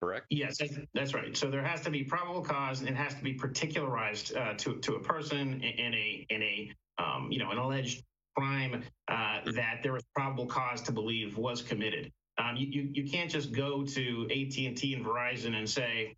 Correct. 0.01 0.25
Yes, 0.29 0.57
that's, 0.57 0.79
that's, 0.93 1.13
right. 1.13 1.37
So 1.37 1.51
there 1.51 1.63
has 1.63 1.81
to 1.81 1.91
be 1.91 2.03
probable 2.03 2.41
cause, 2.41 2.79
and 2.79 2.89
it 2.89 2.95
has 2.95 3.13
to 3.13 3.23
be 3.23 3.33
particularized 3.33 4.35
uh, 4.35 4.55
to 4.55 4.77
to 4.77 4.95
a 4.95 4.99
person 4.99 5.61
in 5.61 5.93
a 5.93 6.25
in 6.29 6.41
a 6.41 6.71
um, 6.97 7.31
you 7.31 7.37
know 7.37 7.51
an 7.51 7.59
alleged 7.59 8.03
crime 8.35 8.83
uh, 9.07 9.39
that 9.53 9.81
there 9.83 9.93
was 9.93 10.03
probable 10.15 10.47
cause 10.47 10.81
to 10.83 10.91
believe 10.91 11.37
was 11.37 11.61
committed. 11.61 12.11
Um, 12.39 12.55
you, 12.55 12.67
you 12.67 12.89
you 12.93 13.11
can't 13.11 13.29
just 13.29 13.51
go 13.51 13.85
to 13.85 14.23
AT 14.31 14.57
and 14.57 14.75
T 14.75 14.95
and 14.95 15.05
Verizon 15.05 15.55
and 15.55 15.69
say, 15.69 16.15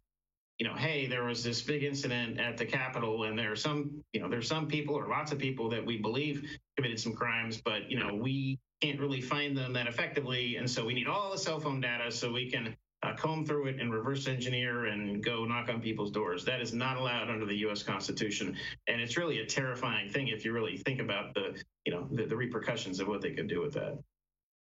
you 0.64 0.70
know, 0.70 0.76
hey, 0.76 1.08
there 1.08 1.26
was 1.26 1.44
this 1.44 1.62
big 1.62 1.84
incident 1.84 2.40
at 2.40 2.58
the 2.58 2.64
Capitol, 2.64 3.26
and 3.26 3.38
there 3.38 3.52
are 3.52 3.56
some, 3.56 4.02
you 4.14 4.22
know, 4.22 4.30
there's 4.30 4.48
some 4.48 4.66
people 4.66 4.96
or 4.96 5.10
lots 5.10 5.34
of 5.34 5.38
people 5.38 5.68
that 5.70 5.86
we 5.86 5.98
believe 5.98 6.58
committed 6.78 6.98
some 6.98 7.12
crimes, 7.12 7.60
but 7.60 7.92
you 7.92 8.00
know, 8.00 8.16
we 8.16 8.58
can't 8.80 8.98
really 8.98 9.20
find 9.20 9.58
them 9.58 9.74
that 9.74 9.88
effectively, 9.88 10.56
and 10.56 10.72
so 10.72 10.86
we 10.86 10.94
need 10.94 11.06
all 11.06 11.34
the 11.34 11.38
cell 11.38 11.60
phone 11.60 11.82
data 11.82 12.10
so 12.10 12.32
we 12.32 12.50
can 12.50 12.74
uh, 13.04 13.14
comb 13.18 13.46
through 13.46 13.68
it 13.68 13.82
and 13.82 13.94
reverse 13.94 14.26
engineer 14.26 14.86
and 14.86 15.22
go 15.22 15.44
knock 15.44 15.68
on 15.68 15.82
people's 15.82 16.12
doors. 16.12 16.46
That 16.46 16.62
is 16.62 16.74
not 16.74 16.96
allowed 16.96 17.30
under 17.30 17.46
the 17.46 17.58
U.S. 17.58 17.84
Constitution, 17.84 18.56
and 18.88 19.02
it's 19.02 19.18
really 19.18 19.40
a 19.40 19.46
terrifying 19.46 20.08
thing 20.08 20.30
if 20.30 20.46
you 20.46 20.54
really 20.54 20.78
think 20.78 21.02
about 21.02 21.34
the, 21.34 21.62
you 21.84 21.92
know, 21.92 22.08
the, 22.10 22.24
the 22.24 22.38
repercussions 22.38 23.02
of 23.02 23.10
what 23.10 23.20
they 23.20 23.32
could 23.32 23.50
do 23.50 23.60
with 23.60 23.74
that. 23.74 24.00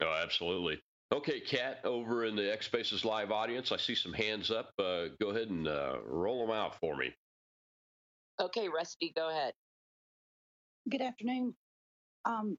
Oh, 0.01 0.21
absolutely. 0.21 0.83
Okay, 1.13 1.41
Kat, 1.41 1.81
over 1.85 2.25
in 2.25 2.35
the 2.37 2.51
X 2.51 2.65
Spaces 2.65 3.05
live 3.05 3.31
audience, 3.31 3.71
I 3.71 3.77
see 3.77 3.95
some 3.95 4.15
hands 4.15 4.51
up. 4.51 4.73
Uh, 4.79 5.09
go 5.21 5.29
ahead 5.29 5.51
and 5.51 5.69
uh, 5.69 5.97
roll 6.07 6.47
them 6.47 6.57
out 6.57 6.81
for 6.81 6.97
me. 6.97 7.13
Okay, 8.41 8.71
Rusty, 8.71 9.13
go 9.15 9.29
ahead. 9.29 9.53
Good 10.89 11.03
afternoon. 11.03 11.55
Um, 12.25 12.57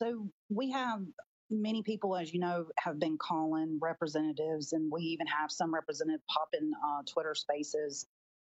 so 0.00 0.30
we 0.48 0.70
have 0.70 1.02
many 1.50 1.82
people, 1.82 2.16
as 2.16 2.32
you 2.32 2.40
know, 2.40 2.64
have 2.78 2.98
been 2.98 3.18
calling 3.18 3.78
representatives, 3.82 4.72
and 4.72 4.90
we 4.90 5.02
even 5.02 5.26
have 5.26 5.52
some 5.52 5.74
representative 5.74 6.22
pop 6.26 6.48
in 6.58 6.72
uh, 6.82 7.02
Twitter 7.06 7.34
spaces, 7.34 8.06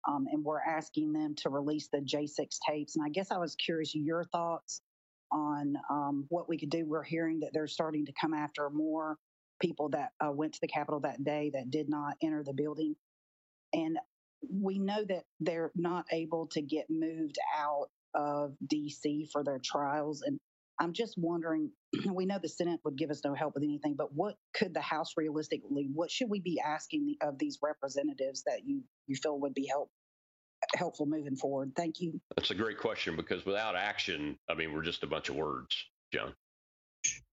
um, 0.07 0.29
and 0.31 0.45
we're 0.45 0.63
asking 0.63 1.13
them 1.13 1.35
to 1.39 1.51
release 1.51 1.89
the 1.93 1.99
J6 1.99 2.57
tapes. 2.69 2.95
And 2.95 3.05
I 3.05 3.09
guess 3.09 3.33
I 3.33 3.39
was 3.39 3.57
curious 3.57 3.97
your 3.97 4.23
thoughts 4.23 4.81
on 5.33 5.75
um, 5.91 6.27
what 6.29 6.49
we 6.49 6.57
could 6.57 6.71
do. 6.71 6.87
We're 6.87 7.03
hearing 7.03 7.41
that 7.41 7.51
they're 7.53 7.67
starting 7.67 8.07
to 8.07 8.13
come 8.13 8.33
after 8.33 8.71
more 8.71 9.19
people 9.61 9.91
that 9.91 10.11
uh, 10.25 10.33
went 10.33 10.55
to 10.55 10.61
the 10.61 10.69
Capitol 10.69 11.01
that 11.01 11.23
day 11.23 11.51
that 11.55 11.71
did 11.71 11.89
not 11.89 12.15
enter 12.23 12.43
the 12.43 12.55
building. 12.55 12.97
And 13.73 13.99
we 14.49 14.79
know 14.79 15.05
that 15.05 15.25
they're 15.39 15.71
not 15.75 16.07
able 16.11 16.49
to 16.53 16.63
get 16.63 16.87
moved 16.89 17.39
out 17.57 17.89
of 18.15 18.55
DC 18.67 19.31
for 19.31 19.45
their 19.45 19.61
trials. 19.63 20.23
And 20.23 20.39
I'm 20.81 20.93
just 20.93 21.15
wondering 21.17 21.71
we 22.13 22.27
know 22.27 22.39
the 22.43 22.49
Senate 22.49 22.81
would 22.85 22.97
give 22.97 23.11
us 23.11 23.21
no 23.25 23.35
help 23.35 23.55
with 23.55 23.63
anything, 23.63 23.95
but 23.97 24.13
what 24.13 24.37
could 24.55 24.75
the 24.75 24.81
House 24.81 25.13
realistically, 25.17 25.89
what 25.93 26.11
should 26.11 26.31
we 26.31 26.41
be 26.41 26.61
asking 26.65 27.17
of 27.23 27.39
these 27.39 27.59
representatives 27.63 28.43
that 28.45 28.63
you, 28.65 28.83
you 29.07 29.17
feel 29.17 29.39
would 29.41 29.55
be 29.55 29.67
help, 29.67 29.91
helpful 30.75 31.07
moving 31.07 31.37
forward? 31.37 31.73
Thank 31.77 32.01
you. 32.01 32.21
That's 32.37 32.51
a 32.51 32.55
great 32.55 32.79
question 32.79 33.15
because 33.15 33.45
without 33.45 33.77
action, 33.77 34.39
I 34.49 34.55
mean, 34.55 34.73
we're 34.73 34.83
just 34.83 35.03
a 35.03 35.07
bunch 35.07 35.29
of 35.29 35.37
words, 35.37 35.77
John. 36.13 36.35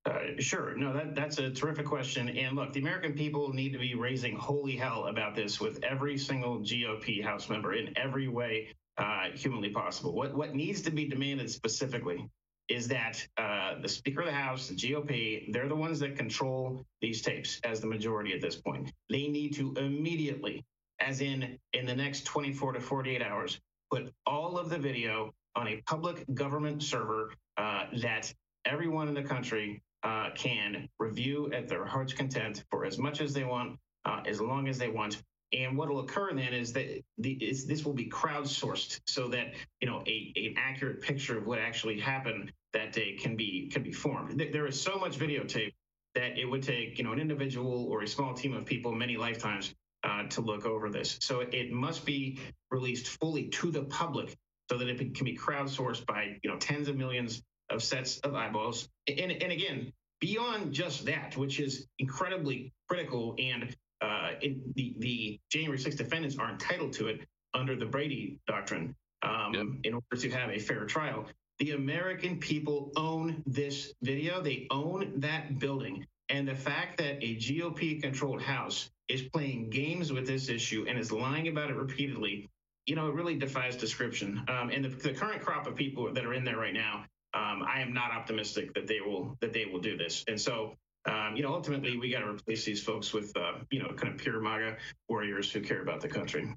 Uh, 0.08 0.20
sure. 0.40 0.74
No, 0.78 0.94
that, 0.94 1.16
that's 1.16 1.38
a 1.38 1.50
terrific 1.52 1.86
question. 1.86 2.30
And 2.30 2.56
look, 2.56 2.72
the 2.72 2.80
American 2.80 3.14
people 3.14 3.52
need 3.52 3.74
to 3.74 3.80
be 3.80 3.94
raising 3.94 4.38
holy 4.38 4.78
hell 4.78 5.08
about 5.08 5.36
this 5.36 5.60
with 5.60 5.84
every 5.84 6.18
single 6.18 6.60
GOP 6.60 7.22
House 7.22 7.50
member 7.50 7.74
in 7.74 7.94
every 7.98 8.30
way 8.30 8.70
uh, 8.98 9.26
humanly 9.36 9.70
possible. 9.70 10.14
What 10.14 10.34
what 10.34 10.56
needs 10.56 10.82
to 10.84 10.92
be 10.92 11.08
demanded 11.08 11.50
specifically 11.50 12.26
is 12.70 12.88
that 12.88 13.26
uh, 13.38 13.76
the 13.82 13.90
Speaker 13.90 14.22
of 14.22 14.28
the 14.28 14.34
House, 14.34 14.70
the 14.70 14.76
GOP, 14.76 15.52
they're 15.52 15.68
the 15.68 15.76
ones 15.76 16.00
that 16.00 16.16
control 16.16 16.86
these 17.02 17.22
tapes 17.22 17.60
as 17.64 17.82
the 17.82 17.88
majority 17.88 18.34
at 18.34 18.42
this 18.42 18.56
point. 18.56 18.92
They 19.10 19.28
need 19.28 19.54
to 19.56 19.74
immediately, 19.78 20.64
as 21.00 21.20
in 21.20 21.58
in 21.74 21.86
the 21.86 21.96
next 21.96 22.24
24 22.26 22.74
to 22.74 22.80
48 22.80 23.22
hours, 23.22 23.60
put 23.92 24.14
all 24.26 24.58
of 24.58 24.70
the 24.70 24.78
video 24.78 25.34
on 25.56 25.68
a 25.68 25.82
public 25.86 26.26
government 26.34 26.82
server 26.82 27.34
uh, 27.58 27.86
that 28.02 28.34
everyone 28.66 29.08
in 29.08 29.14
the 29.14 29.24
country 29.24 29.82
uh, 30.04 30.30
can 30.36 30.88
review 31.00 31.52
at 31.54 31.68
their 31.68 31.86
heart's 31.86 32.14
content 32.14 32.64
for 32.70 32.86
as 32.86 32.98
much 32.98 33.22
as 33.22 33.34
they 33.34 33.44
want, 33.44 33.78
uh, 34.06 34.22
as 34.26 34.40
long 34.40 34.68
as 34.68 34.78
they 34.78 34.90
want. 34.90 35.22
And 35.54 35.78
what 35.78 35.90
will 35.90 36.00
occur 36.00 36.34
then 36.34 36.54
is 36.54 36.74
that 36.74 37.02
the, 37.18 37.32
is 37.34 37.66
this 37.66 37.86
will 37.86 37.94
be 37.94 38.10
crowdsourced 38.10 39.00
so 39.08 39.30
that 39.30 39.54
you 39.80 39.88
know 39.88 40.04
a, 40.06 40.34
an 40.36 40.56
accurate 40.58 41.02
picture 41.02 41.38
of 41.38 41.48
what 41.48 41.60
actually 41.60 42.00
happened 42.00 42.52
that 42.74 42.92
day 42.92 43.16
can 43.16 43.36
be 43.36 43.70
can 43.72 43.82
be 43.82 43.94
formed. 43.94 44.40
There 44.52 44.68
is 44.68 44.80
so 44.80 44.98
much 44.98 45.18
videotape 45.18 45.74
that 46.16 46.38
it 46.38 46.46
would 46.46 46.64
take 46.64 46.98
you 46.98 47.06
know 47.06 47.14
an 47.14 47.20
individual 47.20 47.86
or 47.86 48.02
a 48.04 48.08
small 48.08 48.34
team 48.34 48.54
of 48.54 48.66
people 48.66 48.92
many 48.92 49.16
lifetimes 49.16 49.74
uh, 50.04 50.24
to 50.24 50.42
look 50.42 50.66
over 50.66 50.90
this. 50.90 51.18
So 51.22 51.40
it 51.40 51.72
must 51.72 52.06
be 52.06 52.40
released 52.70 53.08
fully 53.20 53.48
to 53.50 53.72
the 53.72 53.84
public 53.84 54.36
so 54.70 54.78
that 54.78 54.90
it 54.90 55.16
can 55.16 55.26
be 55.26 55.38
crowdsourced 55.38 56.06
by 56.06 56.38
you 56.44 56.50
know 56.50 56.58
tens 56.58 56.88
of 56.88 56.98
millions 56.98 57.42
of 57.70 57.84
sets 57.84 58.20
of 58.20 58.34
eyeballs. 58.36 58.90
And, 59.08 59.32
and 59.32 59.52
again, 59.52 59.92
beyond 60.20 60.74
just 60.74 61.06
that, 61.06 61.36
which 61.38 61.60
is 61.60 61.88
incredibly 62.00 62.74
critical, 62.88 63.36
and 63.40 63.76
uh, 64.02 64.32
the, 64.76 64.96
the 65.00 65.40
January 65.52 65.80
6 65.80 65.96
defendants 65.96 66.38
are 66.38 66.50
entitled 66.50 66.94
to 66.94 67.08
it 67.08 67.22
under 67.54 67.76
the 67.76 67.86
Brady 67.86 68.40
doctrine 68.48 68.96
um, 69.24 69.54
yep. 69.54 69.66
in 69.84 69.94
order 69.94 70.18
to 70.18 70.30
have 70.32 70.50
a 70.50 70.60
fair 70.60 70.86
trial. 70.86 71.26
The 71.60 71.72
American 71.72 72.38
people 72.38 72.92
own 72.96 73.42
this 73.48 73.94
video, 74.04 74.42
they 74.42 74.68
own 74.70 75.14
that 75.18 75.58
building. 75.60 76.06
And 76.30 76.48
the 76.48 76.56
fact 76.56 76.98
that 76.98 77.24
a 77.24 77.36
GOP 77.38 78.02
controlled 78.02 78.42
House 78.42 78.92
is 79.08 79.24
playing 79.24 79.70
games 79.70 80.12
with 80.12 80.28
this 80.28 80.50
issue 80.50 80.86
and 80.88 81.00
is 81.00 81.12
lying 81.12 81.48
about 81.48 81.72
it 81.72 81.76
repeatedly, 81.76 82.48
you 82.86 82.96
know, 82.96 83.08
it 83.08 83.16
really 83.16 83.36
defies 83.36 83.76
description. 83.76 84.44
Um, 84.48 84.70
and 84.70 84.86
the, 84.86 84.90
the 84.90 85.14
current 85.14 85.42
crop 85.42 85.66
of 85.68 85.76
people 85.76 86.14
that 86.14 86.26
are 86.26 86.34
in 86.34 86.44
there 86.44 86.58
right 86.58 86.74
now 86.74 87.06
um, 87.38 87.64
I 87.64 87.82
am 87.82 87.94
not 87.94 88.12
optimistic 88.12 88.74
that 88.74 88.88
they 88.88 89.00
will 89.00 89.38
that 89.42 89.54
they 89.54 89.66
will 89.66 89.80
do 89.80 89.96
this. 89.98 90.24
And 90.28 90.40
so, 90.40 90.74
um, 91.06 91.36
you 91.36 91.44
know, 91.44 91.54
ultimately, 91.54 91.98
we 91.98 92.10
got 92.12 92.22
to 92.22 92.30
replace 92.30 92.66
these 92.66 92.82
folks 92.82 93.14
with, 93.14 93.36
uh, 93.38 93.60
you 93.70 93.80
know, 93.82 93.90
kind 93.94 94.14
of 94.14 94.20
pure 94.20 94.42
MAGA 94.42 94.78
warriors 95.08 95.52
who 95.52 95.62
care 95.62 95.82
about 95.82 96.02
the 96.02 96.08
country. 96.08 96.54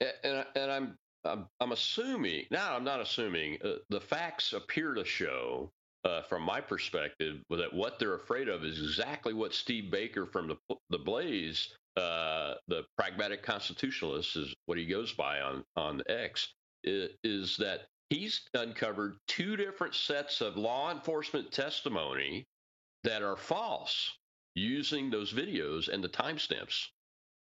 And, 0.00 0.44
and 0.56 0.70
I'm, 0.70 0.96
I'm 1.24 1.46
I'm 1.60 1.72
assuming 1.72 2.44
now. 2.50 2.74
I'm 2.74 2.84
not 2.84 3.00
assuming. 3.00 3.58
Uh, 3.62 3.74
the 3.90 4.00
facts 4.00 4.52
appear 4.52 4.94
to 4.94 5.04
show, 5.04 5.70
uh, 6.04 6.22
from 6.22 6.42
my 6.42 6.60
perspective, 6.60 7.42
that 7.50 7.72
what 7.72 7.98
they're 7.98 8.14
afraid 8.14 8.48
of 8.48 8.64
is 8.64 8.78
exactly 8.78 9.34
what 9.34 9.52
Steve 9.52 9.90
Baker 9.90 10.26
from 10.26 10.48
the 10.48 10.76
the 10.90 10.98
Blaze, 10.98 11.74
uh, 11.96 12.54
the 12.68 12.84
pragmatic 12.96 13.42
constitutionalist, 13.42 14.36
is 14.36 14.54
what 14.66 14.78
he 14.78 14.86
goes 14.86 15.12
by 15.12 15.40
on 15.40 15.64
on 15.76 16.02
X, 16.08 16.54
is 16.84 17.56
that 17.58 17.88
he's 18.10 18.42
uncovered 18.54 19.16
two 19.26 19.56
different 19.56 19.94
sets 19.94 20.40
of 20.40 20.56
law 20.56 20.90
enforcement 20.90 21.52
testimony 21.52 22.46
that 23.04 23.22
are 23.22 23.36
false 23.36 24.12
using 24.54 25.10
those 25.10 25.32
videos 25.32 25.88
and 25.88 26.02
the 26.02 26.08
timestamps 26.08 26.86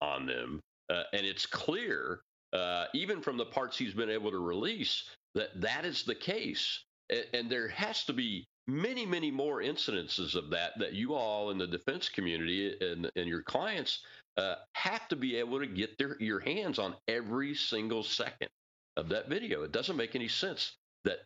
on 0.01 0.25
them. 0.25 0.59
Uh, 0.89 1.03
and 1.13 1.25
it's 1.25 1.45
clear, 1.45 2.21
uh, 2.53 2.85
even 2.93 3.21
from 3.21 3.37
the 3.37 3.45
parts 3.45 3.77
he's 3.77 3.93
been 3.93 4.09
able 4.09 4.31
to 4.31 4.39
release, 4.39 5.09
that 5.33 5.49
that 5.61 5.85
is 5.85 6.03
the 6.03 6.15
case. 6.15 6.83
And, 7.09 7.25
and 7.33 7.49
there 7.49 7.67
has 7.69 8.05
to 8.05 8.13
be 8.13 8.45
many, 8.67 9.05
many 9.05 9.29
more 9.29 9.61
incidences 9.61 10.35
of 10.35 10.49
that 10.49 10.71
that 10.79 10.93
you 10.93 11.13
all 11.13 11.51
in 11.51 11.57
the 11.57 11.67
defense 11.67 12.09
community 12.09 12.75
and, 12.81 13.11
and 13.15 13.27
your 13.27 13.43
clients 13.43 13.99
uh, 14.37 14.55
have 14.73 15.07
to 15.07 15.15
be 15.15 15.35
able 15.35 15.59
to 15.59 15.67
get 15.67 15.97
their, 15.97 16.17
your 16.19 16.39
hands 16.39 16.79
on 16.79 16.95
every 17.07 17.53
single 17.53 18.03
second 18.03 18.49
of 18.97 19.09
that 19.09 19.29
video. 19.29 19.63
It 19.63 19.71
doesn't 19.71 19.95
make 19.95 20.15
any 20.15 20.27
sense 20.27 20.77
that 21.03 21.19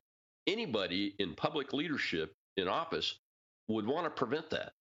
anybody 0.48 1.16
in 1.20 1.36
public 1.36 1.74
leadership 1.74 2.34
in 2.58 2.68
office 2.68 3.20
would 3.68 3.86
want 3.86 4.06
to 4.06 4.10
prevent 4.10 4.50
that. 4.50 4.74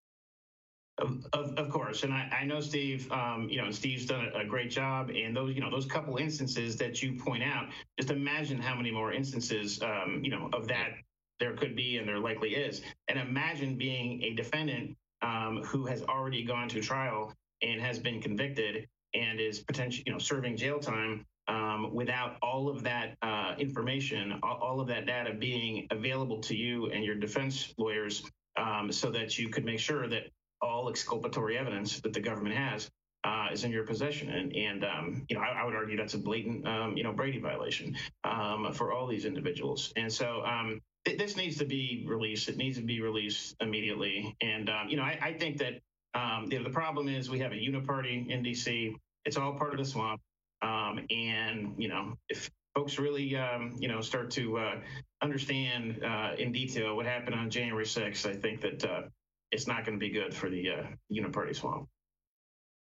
Of, 1.01 1.27
of, 1.33 1.70
course, 1.70 2.03
and 2.03 2.12
I, 2.12 2.40
I 2.40 2.44
know 2.44 2.61
Steve. 2.61 3.11
Um, 3.12 3.46
you 3.48 3.62
know, 3.62 3.70
Steve's 3.70 4.05
done 4.05 4.33
a, 4.35 4.40
a, 4.40 4.44
great 4.44 4.68
job. 4.68 5.11
And 5.11 5.37
those, 5.37 5.55
you 5.55 5.61
know, 5.61 5.70
those 5.70 5.87
couple 5.87 6.16
instances 6.16 6.77
that 6.79 7.01
you 7.01 7.12
point 7.12 7.44
out, 7.44 7.68
just 7.96 8.11
imagine 8.11 8.61
how 8.61 8.74
many 8.74 8.90
more 8.90 9.12
instances, 9.12 9.81
um, 9.81 10.20
you 10.24 10.31
know, 10.31 10.51
of 10.53 10.66
that 10.66 10.94
there 11.38 11.55
could 11.55 11.77
be, 11.77 11.98
and 11.98 12.09
there 12.09 12.18
likely 12.18 12.57
is. 12.57 12.83
And 13.07 13.16
imagine 13.16 13.77
being 13.77 14.20
a 14.24 14.35
defendant 14.35 14.96
um, 15.22 15.62
who 15.64 15.87
has 15.87 16.03
already 16.03 16.42
gone 16.42 16.68
to 16.70 16.81
trial 16.81 17.33
and 17.62 17.81
has 17.81 18.01
been 18.01 18.20
convicted 18.20 18.88
and 19.14 19.38
is 19.38 19.61
potentially, 19.61 20.03
you 20.05 20.12
know, 20.12 20.18
serving 20.18 20.57
jail 20.57 20.81
time 20.81 21.24
um, 21.48 21.94
without 21.94 22.37
all 22.42 22.68
of 22.68 22.82
that 22.82 23.16
uh, 23.22 23.54
information, 23.58 24.38
all, 24.42 24.80
of 24.80 24.87
that 24.88 25.06
data 25.06 25.32
being 25.34 25.87
available 25.90 26.40
to 26.42 26.54
you 26.54 26.90
and 26.90 27.04
your 27.04 27.14
defense 27.14 27.72
lawyers 27.78 28.22
um, 28.56 28.92
so 28.92 29.11
that 29.11 29.38
you 29.38 29.48
could 29.48 29.64
make 29.64 29.80
sure 29.80 30.06
that 30.08 30.24
all 30.61 30.88
exculpatory 30.88 31.56
evidence 31.56 32.00
that 32.00 32.12
the 32.12 32.20
government 32.20 32.54
has 32.54 32.90
uh, 33.24 33.48
is 33.52 33.64
in 33.64 33.70
your 33.70 33.84
possession. 33.84 34.28
And, 34.30 34.54
and 34.54 34.84
um, 34.84 35.26
you 35.28 35.37
know, 35.37 35.42
I, 35.42 35.62
I, 35.62 35.64
would 35.64 35.74
argue 35.74 35.96
that's 35.96 36.14
a 36.14 36.18
blatant, 36.18 36.66
um, 36.68 36.96
you 36.96 37.02
know, 37.02 37.12
Brady 37.12 37.40
violation 37.40 37.96
um, 38.24 38.72
for 38.72 38.92
all 38.92 39.06
these 39.06 39.24
individuals. 39.24 39.92
And 39.96 40.12
so 40.12 40.42
um, 40.44 40.80
this 41.04 41.37
needs 41.37 41.56
to 41.58 41.64
be 41.64 42.04
released. 42.06 42.48
It 42.48 42.56
needs 42.56 42.76
to 42.76 42.84
be 42.84 43.00
released 43.00 43.56
immediately. 43.61 44.37
And 44.40 44.70
you 44.88 44.96
know, 44.96 45.02
I, 45.02 45.18
I 45.22 45.32
think 45.32 45.58
that 45.58 45.80
you 46.50 46.58
know, 46.58 46.64
the 46.64 46.70
problem 46.70 47.08
is 47.08 47.30
we 47.30 47.38
have 47.40 47.52
a 47.52 47.56
uniparty 47.56 48.28
in 48.28 48.42
DC. 48.42 48.94
It's 49.24 49.37
all 49.37 49.54
part 49.54 49.72
of 49.72 49.78
the 49.78 49.84
swamp. 49.84 50.20
Um, 50.62 51.00
and 51.10 51.74
you 51.78 51.88
know, 51.88 52.14
if 52.28 52.50
folks 52.74 52.98
really 52.98 53.36
um, 53.36 53.76
you 53.78 53.88
know 53.88 54.00
start 54.00 54.30
to 54.32 54.58
uh, 54.58 54.74
understand 55.22 56.02
uh, 56.04 56.32
in 56.38 56.52
detail 56.52 56.96
what 56.96 57.06
happened 57.06 57.34
on 57.34 57.50
January 57.50 57.84
6th, 57.84 58.26
I 58.26 58.34
think 58.34 58.60
that 58.60 58.84
uh, 58.84 59.02
it's 59.52 59.66
not 59.66 59.84
going 59.84 59.98
to 59.98 60.04
be 60.04 60.10
good 60.10 60.34
for 60.34 60.50
the 60.50 60.70
uh, 60.70 60.82
uniparty 61.12 61.54
swamp. 61.54 61.88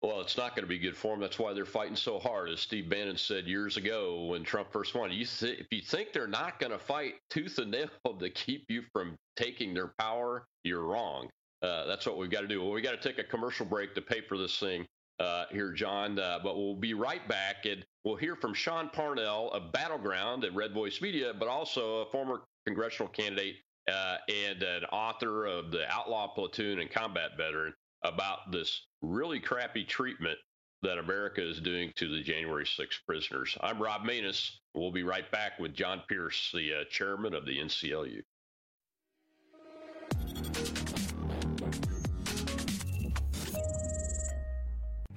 Well, 0.01 0.21
it's 0.21 0.37
not 0.37 0.55
going 0.55 0.63
to 0.63 0.69
be 0.69 0.77
good 0.77 0.95
for 0.95 1.13
them. 1.13 1.19
That's 1.19 1.39
why 1.39 1.53
they're 1.53 1.65
fighting 1.65 1.95
so 1.95 2.19
hard, 2.19 2.49
as 2.49 2.59
Steve 2.59 2.89
Bannon 2.89 3.17
said 3.17 3.47
years 3.47 3.75
ago 3.75 4.25
when 4.25 4.43
Trump 4.43 4.71
first 4.71 4.93
won. 4.93 5.11
You 5.11 5.25
th- 5.25 5.59
if 5.59 5.67
you 5.71 5.81
think 5.81 6.13
they're 6.13 6.27
not 6.27 6.59
going 6.59 6.71
to 6.71 6.77
fight 6.77 7.15
tooth 7.29 7.57
and 7.57 7.71
nail 7.71 7.87
to 8.19 8.29
keep 8.29 8.65
you 8.69 8.83
from 8.93 9.15
taking 9.35 9.73
their 9.73 9.93
power, 9.97 10.45
you're 10.63 10.83
wrong. 10.83 11.29
Uh, 11.63 11.85
that's 11.85 12.05
what 12.05 12.17
we've 12.17 12.29
got 12.29 12.41
to 12.41 12.47
do. 12.47 12.61
Well, 12.61 12.71
we 12.71 12.81
got 12.81 13.01
to 13.01 13.07
take 13.09 13.17
a 13.17 13.27
commercial 13.27 13.65
break 13.65 13.95
to 13.95 14.01
pay 14.01 14.21
for 14.21 14.37
this 14.37 14.59
thing 14.59 14.85
uh, 15.19 15.45
here, 15.51 15.71
John. 15.71 16.19
Uh, 16.19 16.39
but 16.43 16.55
we'll 16.55 16.75
be 16.75 16.93
right 16.93 17.27
back, 17.27 17.65
and 17.65 17.85
we'll 18.03 18.15
hear 18.15 18.35
from 18.35 18.53
Sean 18.53 18.89
Parnell 18.89 19.51
of 19.51 19.71
Battleground 19.71 20.43
at 20.43 20.53
Red 20.55 20.73
Voice 20.73 21.01
Media, 21.01 21.33
but 21.37 21.47
also 21.47 22.01
a 22.01 22.11
former 22.11 22.41
congressional 22.65 23.09
candidate 23.09 23.55
uh, 23.91 24.17
and 24.29 24.63
an 24.63 24.85
author 24.85 25.45
of 25.45 25.71
the 25.71 25.89
Outlaw 25.91 26.27
Platoon 26.27 26.79
and 26.79 26.89
combat 26.89 27.31
veteran 27.37 27.73
about 28.03 28.51
this 28.51 28.85
really 29.01 29.39
crappy 29.39 29.83
treatment 29.83 30.37
that 30.81 30.97
America 30.97 31.41
is 31.41 31.59
doing 31.59 31.91
to 31.95 32.07
the 32.07 32.21
January 32.21 32.65
6 32.65 32.99
prisoners. 33.07 33.57
I'm 33.61 33.81
Rob 33.81 34.03
Maness. 34.03 34.51
We'll 34.73 34.91
be 34.91 35.03
right 35.03 35.29
back 35.31 35.57
with 35.59 35.73
John 35.73 36.01
Pierce, 36.07 36.51
the 36.53 36.81
uh, 36.81 36.83
chairman 36.89 37.33
of 37.33 37.45
the 37.45 37.57
NCLU. 37.57 38.21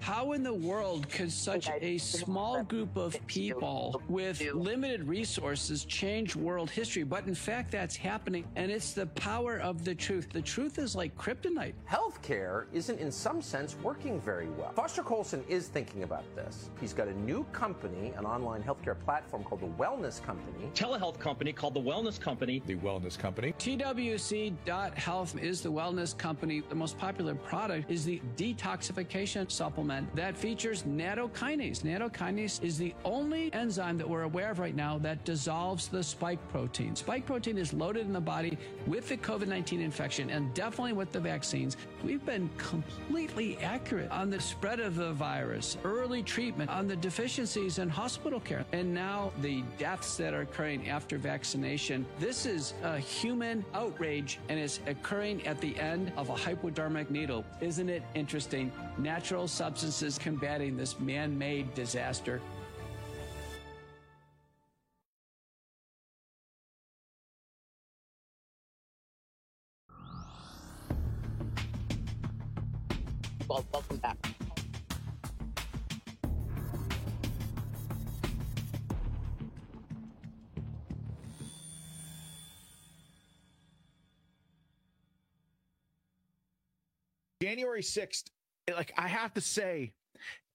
How 0.08 0.32
in 0.32 0.42
the 0.42 0.54
world 0.54 1.06
could 1.10 1.30
such 1.30 1.68
a 1.68 1.98
small 1.98 2.62
group 2.62 2.96
of 2.96 3.14
people 3.26 4.00
with 4.08 4.40
limited 4.54 5.06
resources 5.06 5.84
change 5.84 6.34
world 6.34 6.70
history? 6.70 7.02
But 7.02 7.26
in 7.26 7.34
fact, 7.34 7.70
that's 7.70 7.94
happening, 7.94 8.46
and 8.56 8.70
it's 8.70 8.94
the 8.94 9.04
power 9.04 9.58
of 9.58 9.84
the 9.84 9.94
truth. 9.94 10.30
The 10.32 10.40
truth 10.40 10.78
is 10.78 10.96
like 10.96 11.14
kryptonite. 11.18 11.74
Healthcare 11.86 12.64
isn't, 12.72 12.98
in 12.98 13.12
some 13.12 13.42
sense, 13.42 13.76
working 13.82 14.18
very 14.18 14.48
well. 14.48 14.72
Foster 14.72 15.02
Coulson 15.02 15.44
is 15.46 15.68
thinking 15.68 16.04
about 16.04 16.24
this. 16.34 16.70
He's 16.80 16.94
got 16.94 17.08
a 17.08 17.14
new 17.20 17.44
company, 17.52 18.14
an 18.16 18.24
online 18.24 18.62
healthcare 18.62 18.98
platform 18.98 19.44
called 19.44 19.60
the 19.60 19.82
Wellness 19.82 20.24
Company. 20.24 20.70
Telehealth 20.74 21.18
company 21.18 21.52
called 21.52 21.74
the 21.74 21.82
Wellness 21.82 22.18
Company. 22.18 22.62
The 22.64 22.76
Wellness 22.76 23.18
Company. 23.18 23.52
TWC.health 23.58 25.36
is 25.36 25.60
the 25.60 25.70
wellness 25.70 26.16
company. 26.16 26.62
The 26.66 26.74
most 26.74 26.96
popular 26.96 27.34
product 27.34 27.90
is 27.90 28.06
the 28.06 28.22
detoxification 28.38 29.50
supplement 29.50 29.97
that 30.14 30.36
features 30.36 30.82
nattokinase. 30.82 31.82
Nattokinase 31.82 32.62
is 32.62 32.78
the 32.78 32.94
only 33.04 33.52
enzyme 33.52 33.98
that 33.98 34.08
we're 34.08 34.22
aware 34.22 34.50
of 34.50 34.58
right 34.58 34.74
now 34.74 34.98
that 34.98 35.24
dissolves 35.24 35.88
the 35.88 36.02
spike 36.02 36.38
protein. 36.50 36.94
Spike 36.94 37.26
protein 37.26 37.58
is 37.58 37.72
loaded 37.72 38.06
in 38.06 38.12
the 38.12 38.20
body 38.20 38.58
with 38.86 39.08
the 39.08 39.16
COVID 39.16 39.48
19 39.48 39.80
infection 39.80 40.30
and 40.30 40.52
definitely 40.54 40.92
with 40.92 41.12
the 41.12 41.20
vaccines. 41.20 41.76
We've 42.04 42.24
been 42.24 42.48
completely 42.56 43.58
accurate 43.58 44.10
on 44.10 44.30
the 44.30 44.40
spread 44.40 44.80
of 44.80 44.96
the 44.96 45.12
virus, 45.12 45.76
early 45.84 46.22
treatment, 46.22 46.70
on 46.70 46.86
the 46.86 46.96
deficiencies 46.96 47.78
in 47.78 47.88
hospital 47.88 48.40
care, 48.40 48.64
and 48.72 48.92
now 48.92 49.32
the 49.40 49.62
deaths 49.78 50.16
that 50.16 50.34
are 50.34 50.42
occurring 50.42 50.88
after 50.88 51.18
vaccination. 51.18 52.06
This 52.18 52.46
is 52.46 52.74
a 52.82 52.98
human 52.98 53.64
outrage 53.74 54.38
and 54.48 54.58
it's 54.58 54.80
occurring 54.86 55.46
at 55.46 55.60
the 55.60 55.78
end 55.78 56.12
of 56.16 56.28
a 56.28 56.34
hypodermic 56.34 57.10
needle. 57.10 57.44
Isn't 57.60 57.88
it 57.88 58.02
interesting? 58.14 58.72
Natural 58.98 59.48
substances 59.90 60.18
combating 60.18 60.76
this 60.76 61.00
man 61.00 61.36
made 61.38 61.72
disaster. 61.74 62.42
Well, 73.48 73.64
welcome 73.72 73.96
back. 73.96 74.18
January 87.40 87.80
6th, 87.80 88.24
like 88.74 88.92
I 88.96 89.08
have 89.08 89.32
to 89.34 89.40
say, 89.40 89.92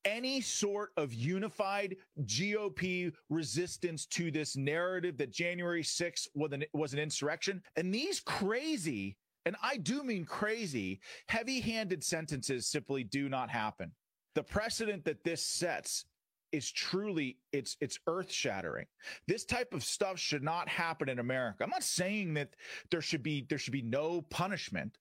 any 0.06 0.42
sort 0.42 0.92
of 0.98 1.14
unified 1.14 1.96
GOP 2.24 3.14
resistance 3.30 4.06
to 4.08 4.32
this 4.32 4.56
narrative 4.56 5.18
that 5.18 5.32
January 5.32 5.84
6th 5.84 6.28
was 6.36 6.52
an, 6.52 6.66
was 6.74 6.94
an 6.94 7.00
insurrection. 7.00 7.62
And 7.76 7.94
these 7.94 8.20
crazy, 8.20 9.18
and 9.46 9.56
I 9.62 9.78
do 9.78 10.04
mean 10.04 10.26
crazy, 10.26 11.00
heavy 11.30 11.60
handed 11.60 12.04
sentences 12.04 12.68
simply 12.68 13.04
do 13.04 13.30
not 13.30 13.50
happen. 13.50 13.92
The 14.36 14.44
precedent 14.44 15.06
that 15.06 15.24
this 15.24 15.46
sets 15.46 16.06
is 16.52 16.72
truly 16.72 17.38
it's 17.52 17.76
it's 17.82 18.00
earth 18.08 18.32
shattering. 18.32 18.86
This 19.28 19.44
type 19.44 19.74
of 19.74 19.84
stuff 19.84 20.20
should 20.20 20.44
not 20.44 20.70
happen 20.70 21.10
in 21.10 21.20
America. 21.20 21.64
I'm 21.64 21.70
not 21.70 21.84
saying 21.84 22.36
that 22.36 22.56
there 22.92 23.02
should 23.02 23.24
be 23.24 23.46
there 23.50 23.58
should 23.58 23.74
be 23.74 23.82
no 23.82 24.22
punishment. 24.22 24.98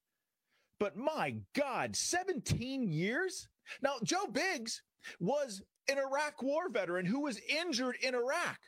But 0.83 0.97
my 0.97 1.37
God, 1.55 1.95
17 1.95 2.89
years? 2.89 3.47
Now, 3.83 3.99
Joe 4.03 4.27
Biggs 4.27 4.83
was 5.21 5.63
an 5.89 5.97
Iraq 5.97 6.43
war 6.43 6.69
veteran 6.71 7.07
who 7.07 7.21
was 7.21 7.39
injured 7.49 7.95
in 8.03 8.17
Iraq. 8.17 8.59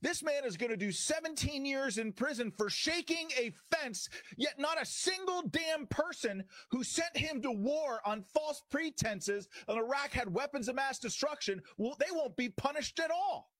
This 0.00 0.22
man 0.22 0.44
is 0.44 0.56
going 0.56 0.70
to 0.70 0.76
do 0.76 0.92
17 0.92 1.66
years 1.66 1.98
in 1.98 2.12
prison 2.12 2.52
for 2.56 2.70
shaking 2.70 3.30
a 3.36 3.52
fence, 3.72 4.08
yet 4.36 4.60
not 4.60 4.80
a 4.80 4.86
single 4.86 5.42
damn 5.50 5.88
person 5.88 6.44
who 6.70 6.84
sent 6.84 7.16
him 7.16 7.42
to 7.42 7.50
war 7.50 7.98
on 8.06 8.22
false 8.32 8.62
pretenses 8.70 9.48
and 9.66 9.76
Iraq 9.76 10.12
had 10.12 10.32
weapons 10.32 10.68
of 10.68 10.76
mass 10.76 11.00
destruction, 11.00 11.60
well, 11.76 11.96
they 11.98 12.12
won't 12.12 12.36
be 12.36 12.50
punished 12.50 13.00
at 13.00 13.10
all. 13.10 13.50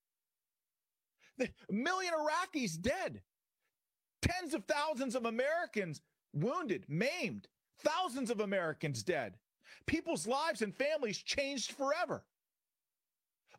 The 1.38 1.50
million 1.68 2.14
Iraqis 2.14 2.80
dead, 2.80 3.22
tens 4.22 4.54
of 4.54 4.62
thousands 4.66 5.16
of 5.16 5.24
Americans 5.24 6.00
wounded, 6.32 6.84
maimed, 6.88 7.48
thousands 7.84 8.30
of 8.30 8.40
Americans 8.40 9.02
dead. 9.02 9.34
People's 9.86 10.26
lives 10.26 10.62
and 10.62 10.74
families 10.74 11.18
changed 11.18 11.72
forever. 11.72 12.24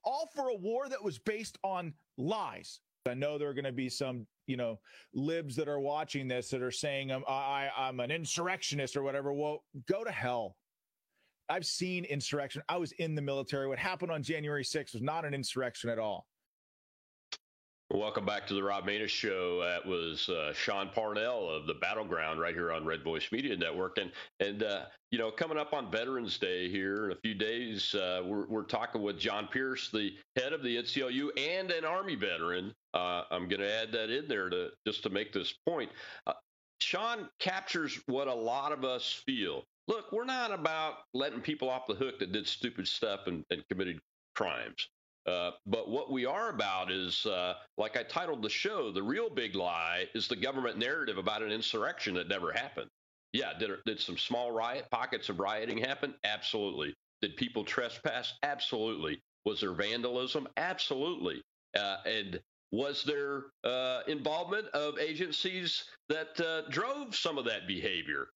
All 0.04 0.30
for 0.36 0.50
a 0.50 0.56
war 0.56 0.90
that 0.90 1.04
was 1.04 1.18
based 1.18 1.58
on 1.64 1.94
lies. 2.18 2.80
I 3.08 3.14
know 3.14 3.38
there 3.38 3.50
are 3.50 3.54
going 3.54 3.66
to 3.66 3.72
be 3.72 3.90
some, 3.90 4.26
you 4.48 4.58
know, 4.58 4.80
libs 5.14 5.56
that 5.58 5.68
are 5.68 5.80
watching 5.80 6.28
this 6.28 6.50
that 6.50 6.62
are 6.62 6.72
saying 6.72 7.12
um, 7.12 7.24
I'm 7.28 7.34
I, 7.36 7.70
I'm 7.78 8.00
an 8.00 8.12
insurrectionist 8.12 8.98
or 8.98 9.04
whatever. 9.04 9.32
Well, 9.32 9.64
go 9.88 10.04
to 10.04 10.12
hell. 10.12 10.58
I've 11.48 11.66
seen 11.66 12.06
insurrection. 12.06 12.64
I 12.70 12.78
was 12.78 12.92
in 12.94 13.14
the 13.14 13.22
military. 13.22 13.68
What 13.68 13.78
happened 13.78 14.12
on 14.12 14.24
January 14.24 14.64
6th 14.64 14.94
was 14.94 15.04
not 15.04 15.26
an 15.26 15.36
insurrection 15.36 15.92
at 15.92 16.00
all. 16.00 16.26
Welcome 17.96 18.26
back 18.26 18.46
to 18.48 18.54
the 18.54 18.62
Rob 18.62 18.86
Maness 18.86 19.08
Show. 19.08 19.62
That 19.62 19.86
was 19.86 20.28
uh, 20.28 20.54
Sean 20.54 20.90
Parnell 20.90 21.50
of 21.50 21.66
the 21.66 21.76
Battleground 21.76 22.42
right 22.42 22.54
here 22.54 22.74
on 22.74 22.86
Red 22.86 23.06
Voice 23.06 23.32
Media 23.32 23.56
Network. 23.56 23.98
And, 24.00 24.12
and 24.42 24.64
uh, 24.64 24.82
you 25.12 25.18
know, 25.18 25.32
coming 25.32 25.58
up 25.58 25.72
on 25.72 25.90
Veterans 25.90 26.38
Day 26.38 26.70
here 26.70 27.06
in 27.06 27.12
a 27.14 27.16
few 27.16 27.34
days, 27.34 27.96
uh, 27.96 28.22
we're, 28.26 28.48
we're 28.48 28.64
talking 28.64 29.02
with 29.02 29.18
John 29.18 29.48
Pierce, 29.48 29.90
the 29.92 30.14
head 30.36 30.52
of 30.52 30.62
the 30.62 30.76
NCLU 30.76 31.30
and 31.38 31.72
an 31.72 31.86
Army 31.86 32.16
veteran. 32.16 32.74
Uh, 32.94 33.24
I'm 33.32 33.48
going 33.48 33.62
to 33.62 33.74
add 33.74 33.94
that 33.94 34.10
in 34.10 34.28
there 34.28 34.50
to 34.50 34.72
just 34.86 35.02
to 35.04 35.10
make 35.10 35.32
this 35.32 35.54
point. 35.66 35.90
Uh, 36.28 36.34
Sean 36.82 37.30
captures 37.40 37.98
what 38.08 38.28
a 38.28 38.36
lot 38.36 38.74
of 38.74 38.84
us 38.84 39.24
feel. 39.26 39.64
Look, 39.88 40.12
we're 40.12 40.26
not 40.26 40.52
about 40.52 40.96
letting 41.14 41.40
people 41.40 41.70
off 41.70 41.88
the 41.88 41.96
hook 41.96 42.20
that 42.20 42.34
did 42.34 42.46
stupid 42.46 42.90
stuff 42.90 43.22
and, 43.28 43.46
and 43.52 43.64
committed 43.70 44.02
crimes. 44.36 44.90
Uh, 45.26 45.52
but 45.66 45.90
what 45.90 46.12
we 46.12 46.26
are 46.26 46.50
about 46.50 46.92
is, 46.92 47.26
uh, 47.26 47.56
like 47.78 47.98
I 47.98 48.04
titled 48.04 48.44
the 48.44 48.50
show, 48.50 48.92
the 48.92 49.02
real 49.02 49.30
big 49.30 49.56
lie 49.56 50.06
is 50.14 50.28
the 50.28 50.36
government 50.36 50.78
narrative 50.78 51.18
about 51.18 51.42
an 51.42 51.52
insurrection 51.52 52.14
that 52.16 52.28
never 52.28 52.52
happened. 52.52 52.90
Yeah, 53.34 53.54
did, 53.58 53.72
did 53.86 54.00
some 54.00 54.18
small 54.18 54.52
riot 54.52 54.86
pockets 54.92 55.30
of 55.30 55.40
rioting 55.40 55.80
happen? 55.80 56.14
Absolutely. 56.24 56.94
Did 57.22 57.36
people 57.38 57.64
trespass? 57.64 58.34
Absolutely. 58.44 59.20
Was 59.46 59.62
there 59.62 59.74
vandalism? 59.74 60.48
Absolutely. 60.58 61.42
Uh, 61.78 61.98
and 62.06 62.40
was 62.72 63.04
there 63.04 63.46
uh, 63.64 64.02
involvement 64.08 64.68
of 64.70 65.00
agencies 65.00 65.86
that 66.10 66.40
uh, 66.40 66.70
drove 66.70 67.16
some 67.16 67.38
of 67.38 67.46
that 67.46 67.68
behavior? 67.68 68.28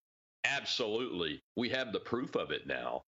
Absolutely. 0.44 1.40
We 1.56 1.70
have 1.70 1.94
the 1.94 2.00
proof 2.00 2.36
of 2.36 2.52
it 2.52 2.66
now. 2.66 3.04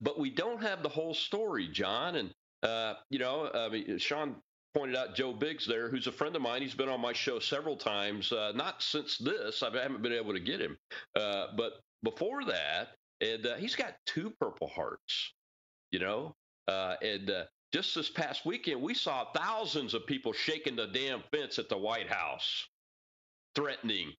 but 0.00 0.18
we 0.18 0.30
don't 0.30 0.62
have 0.62 0.82
the 0.82 0.88
whole 0.88 1.12
story, 1.14 1.68
John. 1.68 2.16
And 2.16 2.30
uh, 2.66 2.94
you 3.10 3.18
know, 3.18 3.50
I 3.54 3.68
mean, 3.68 3.98
Sean 3.98 4.36
pointed 4.74 4.96
out 4.96 5.14
Joe 5.14 5.32
Biggs 5.32 5.66
there, 5.66 5.88
who's 5.88 6.06
a 6.06 6.12
friend 6.12 6.34
of 6.34 6.42
mine. 6.42 6.62
He's 6.62 6.74
been 6.74 6.88
on 6.88 7.00
my 7.00 7.12
show 7.12 7.38
several 7.38 7.76
times, 7.76 8.32
uh, 8.32 8.52
not 8.54 8.82
since 8.82 9.18
this. 9.18 9.62
I 9.62 9.70
haven't 9.70 10.02
been 10.02 10.12
able 10.12 10.32
to 10.32 10.40
get 10.40 10.60
him, 10.60 10.76
uh, 11.14 11.46
but 11.56 11.80
before 12.02 12.44
that, 12.44 12.88
and 13.20 13.46
uh, 13.46 13.54
he's 13.54 13.76
got 13.76 13.94
two 14.04 14.32
Purple 14.40 14.66
Hearts. 14.66 15.32
You 15.92 16.00
know, 16.00 16.34
uh, 16.66 16.96
and 17.00 17.30
uh, 17.30 17.44
just 17.72 17.94
this 17.94 18.10
past 18.10 18.44
weekend, 18.44 18.82
we 18.82 18.92
saw 18.92 19.26
thousands 19.32 19.94
of 19.94 20.04
people 20.06 20.32
shaking 20.32 20.76
the 20.76 20.88
damn 20.88 21.22
fence 21.32 21.58
at 21.58 21.68
the 21.68 21.78
White 21.78 22.08
House, 22.08 22.68
threatening, 23.54 24.12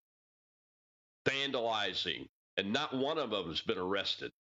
vandalizing, 1.28 2.26
and 2.56 2.72
not 2.72 2.96
one 2.96 3.18
of 3.18 3.30
them 3.30 3.50
has 3.50 3.62
been 3.62 3.78
arrested. 3.78 4.32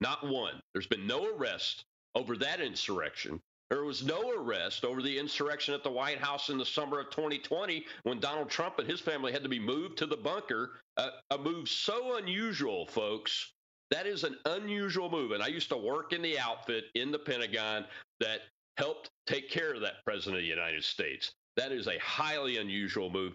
Not 0.00 0.24
one. 0.24 0.60
There's 0.74 0.86
been 0.86 1.06
no 1.06 1.34
arrest 1.34 1.84
over 2.18 2.36
that 2.36 2.60
insurrection. 2.60 3.40
There 3.70 3.84
was 3.84 4.04
no 4.04 4.32
arrest 4.32 4.84
over 4.84 5.02
the 5.02 5.18
insurrection 5.18 5.72
at 5.72 5.84
the 5.84 5.90
White 5.90 6.18
House 6.18 6.48
in 6.48 6.58
the 6.58 6.64
summer 6.64 6.98
of 6.98 7.10
2020 7.10 7.84
when 8.02 8.18
Donald 8.18 8.50
Trump 8.50 8.78
and 8.78 8.88
his 8.88 9.00
family 9.00 9.30
had 9.30 9.42
to 9.44 9.48
be 9.48 9.60
moved 9.60 9.98
to 9.98 10.06
the 10.06 10.16
bunker. 10.16 10.80
Uh, 10.96 11.10
a 11.30 11.38
move 11.38 11.68
so 11.68 12.16
unusual, 12.16 12.86
folks. 12.86 13.52
That 13.90 14.06
is 14.06 14.24
an 14.24 14.36
unusual 14.46 15.10
move. 15.10 15.30
And 15.32 15.42
I 15.42 15.46
used 15.46 15.68
to 15.68 15.76
work 15.76 16.12
in 16.12 16.22
the 16.22 16.38
outfit 16.38 16.84
in 16.94 17.12
the 17.12 17.18
Pentagon 17.18 17.84
that 18.20 18.40
helped 18.78 19.10
take 19.26 19.50
care 19.50 19.72
of 19.72 19.80
that 19.82 20.04
president 20.04 20.36
of 20.36 20.42
the 20.42 20.48
United 20.48 20.82
States. 20.82 21.32
That 21.56 21.72
is 21.72 21.86
a 21.86 21.98
highly 21.98 22.56
unusual 22.56 23.10
move. 23.10 23.34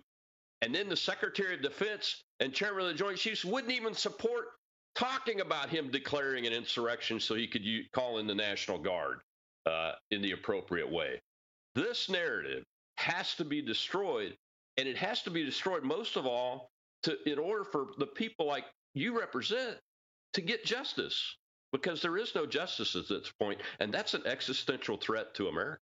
And 0.61 0.73
then 0.73 0.89
the 0.89 0.97
Secretary 0.97 1.55
of 1.55 1.61
Defense 1.61 2.23
and 2.39 2.53
Chairman 2.53 2.84
of 2.84 2.88
the 2.88 2.93
Joint 2.93 3.17
Chiefs 3.17 3.45
wouldn't 3.45 3.73
even 3.73 3.93
support 3.93 4.47
talking 4.95 5.41
about 5.41 5.69
him 5.69 5.89
declaring 5.91 6.45
an 6.45 6.53
insurrection 6.53 7.19
so 7.19 7.35
he 7.35 7.47
could 7.47 7.63
call 7.93 8.19
in 8.19 8.27
the 8.27 8.35
National 8.35 8.77
Guard 8.77 9.19
uh, 9.65 9.93
in 10.11 10.21
the 10.21 10.31
appropriate 10.31 10.89
way. 10.89 11.19
This 11.75 12.09
narrative 12.09 12.63
has 12.97 13.33
to 13.35 13.45
be 13.45 13.61
destroyed, 13.61 14.35
and 14.77 14.87
it 14.87 14.97
has 14.97 15.21
to 15.23 15.31
be 15.31 15.43
destroyed 15.43 15.83
most 15.83 16.15
of 16.15 16.25
all 16.25 16.69
to 17.03 17.17
in 17.29 17.39
order 17.39 17.63
for 17.63 17.87
the 17.97 18.05
people 18.05 18.45
like 18.45 18.65
you 18.93 19.17
represent 19.17 19.77
to 20.33 20.41
get 20.41 20.63
justice, 20.65 21.37
because 21.71 22.01
there 22.01 22.17
is 22.17 22.35
no 22.35 22.45
justice 22.45 22.95
at 22.95 23.07
this 23.07 23.31
point, 23.39 23.59
and 23.79 23.93
that's 23.93 24.13
an 24.13 24.21
existential 24.25 24.97
threat 24.97 25.33
to 25.35 25.47
America. 25.47 25.79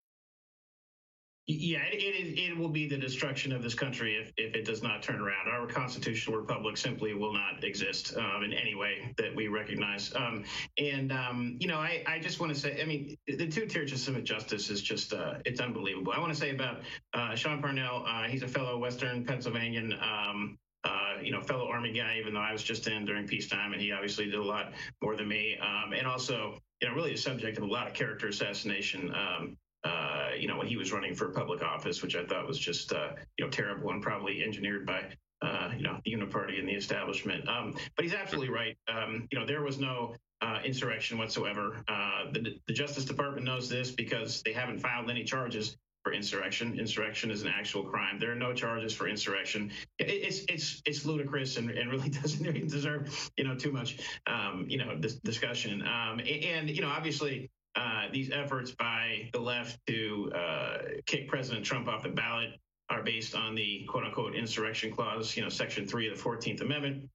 Yeah, 1.47 1.79
it, 1.91 1.95
it, 1.95 2.39
it 2.39 2.57
will 2.57 2.69
be 2.69 2.87
the 2.87 2.97
destruction 2.97 3.51
of 3.51 3.63
this 3.63 3.73
country 3.73 4.15
if, 4.15 4.31
if 4.37 4.53
it 4.55 4.63
does 4.63 4.83
not 4.83 5.01
turn 5.01 5.19
around. 5.19 5.49
Our 5.49 5.65
constitutional 5.65 6.37
republic 6.37 6.77
simply 6.77 7.13
will 7.15 7.33
not 7.33 7.63
exist 7.63 8.15
um, 8.15 8.43
in 8.43 8.53
any 8.53 8.75
way 8.75 9.13
that 9.17 9.35
we 9.35 9.47
recognize. 9.47 10.13
Um, 10.15 10.43
and, 10.77 11.11
um, 11.11 11.57
you 11.59 11.67
know, 11.67 11.77
I, 11.77 12.03
I 12.05 12.19
just 12.19 12.39
want 12.39 12.53
to 12.53 12.59
say, 12.59 12.79
I 12.79 12.85
mean, 12.85 13.17
the 13.27 13.47
two 13.47 13.65
tier 13.65 13.87
system 13.87 14.15
of 14.15 14.23
justice 14.23 14.69
is 14.69 14.81
just, 14.81 15.13
uh, 15.13 15.39
it's 15.43 15.59
unbelievable. 15.59 16.13
I 16.15 16.19
want 16.19 16.31
to 16.31 16.39
say 16.39 16.51
about 16.51 16.81
uh, 17.13 17.35
Sean 17.35 17.59
Parnell, 17.59 18.05
uh, 18.07 18.23
he's 18.27 18.43
a 18.43 18.47
fellow 18.47 18.77
Western 18.77 19.25
Pennsylvanian. 19.25 19.93
Um, 19.93 20.57
uh, 20.83 21.21
you 21.21 21.31
know, 21.31 21.41
fellow 21.41 21.67
Army 21.67 21.91
guy, 21.91 22.17
even 22.19 22.33
though 22.33 22.39
I 22.39 22.51
was 22.51 22.63
just 22.63 22.87
in 22.87 23.05
during 23.05 23.27
peacetime, 23.27 23.73
and 23.73 23.81
he 23.81 23.91
obviously 23.91 24.25
did 24.25 24.35
a 24.35 24.43
lot 24.43 24.73
more 25.01 25.15
than 25.15 25.27
me. 25.27 25.55
Um, 25.61 25.93
and 25.93 26.07
also, 26.07 26.57
you 26.81 26.87
know, 26.87 26.95
really 26.95 27.13
a 27.13 27.17
subject 27.17 27.57
of 27.57 27.63
a 27.63 27.67
lot 27.67 27.87
of 27.87 27.93
character 27.93 28.27
assassination. 28.27 29.13
Um, 29.13 29.57
uh, 29.83 30.29
you 30.37 30.47
know, 30.47 30.57
when 30.57 30.67
he 30.67 30.77
was 30.77 30.91
running 30.91 31.15
for 31.15 31.29
public 31.29 31.63
office, 31.63 32.01
which 32.01 32.15
I 32.15 32.25
thought 32.25 32.47
was 32.47 32.59
just, 32.59 32.93
uh, 32.93 33.09
you 33.37 33.45
know, 33.45 33.51
terrible 33.51 33.89
and 33.91 34.01
probably 34.01 34.43
engineered 34.43 34.85
by, 34.85 35.03
uh, 35.41 35.71
you 35.75 35.83
know, 35.83 35.99
the 36.05 36.13
Uniparty 36.13 36.59
and 36.59 36.67
the 36.67 36.73
establishment. 36.73 37.47
Um, 37.47 37.75
but 37.95 38.05
he's 38.05 38.13
absolutely 38.13 38.53
right. 38.53 38.77
Um, 38.87 39.27
you 39.31 39.39
know, 39.39 39.45
there 39.45 39.63
was 39.63 39.79
no 39.79 40.15
uh, 40.41 40.59
insurrection 40.63 41.17
whatsoever. 41.17 41.83
Uh, 41.87 42.31
the, 42.31 42.55
the 42.67 42.73
Justice 42.73 43.05
Department 43.05 43.45
knows 43.45 43.69
this 43.69 43.91
because 43.91 44.41
they 44.43 44.53
haven't 44.53 44.79
filed 44.79 45.09
any 45.09 45.23
charges 45.23 45.77
for 46.03 46.13
insurrection. 46.13 46.79
Insurrection 46.79 47.29
is 47.29 47.43
an 47.43 47.49
actual 47.49 47.83
crime. 47.83 48.19
There 48.19 48.31
are 48.31 48.35
no 48.35 48.53
charges 48.53 48.93
for 48.93 49.07
insurrection. 49.07 49.71
It's 49.99 50.41
it's 50.49 50.81
it's 50.85 51.05
ludicrous 51.05 51.57
and, 51.57 51.69
and 51.69 51.91
really 51.91 52.09
doesn't 52.21 52.43
deserve 52.69 53.29
you 53.37 53.43
know 53.43 53.55
too 53.55 53.71
much 53.71 53.99
um, 54.25 54.65
you 54.67 54.77
know 54.77 54.99
discussion. 55.23 55.81
Um, 55.83 56.19
and 56.19 56.69
you 56.69 56.81
know 56.81 56.89
obviously 56.89 57.51
uh, 57.75 58.07
these 58.11 58.31
efforts 58.31 58.71
by 58.71 59.29
the 59.33 59.39
left 59.39 59.79
to 59.87 60.31
uh, 60.35 60.77
kick 61.05 61.27
President 61.27 61.65
Trump 61.65 61.87
off 61.87 62.03
the 62.03 62.09
ballot 62.09 62.51
are 62.89 63.01
based 63.01 63.35
on 63.35 63.55
the 63.55 63.85
quote 63.87 64.03
unquote 64.03 64.35
insurrection 64.35 64.91
clause, 64.91 65.35
you 65.35 65.43
know, 65.43 65.49
section 65.49 65.87
three 65.87 66.09
of 66.09 66.17
the 66.17 66.21
14th 66.21 66.61
Amendment, 66.61 67.09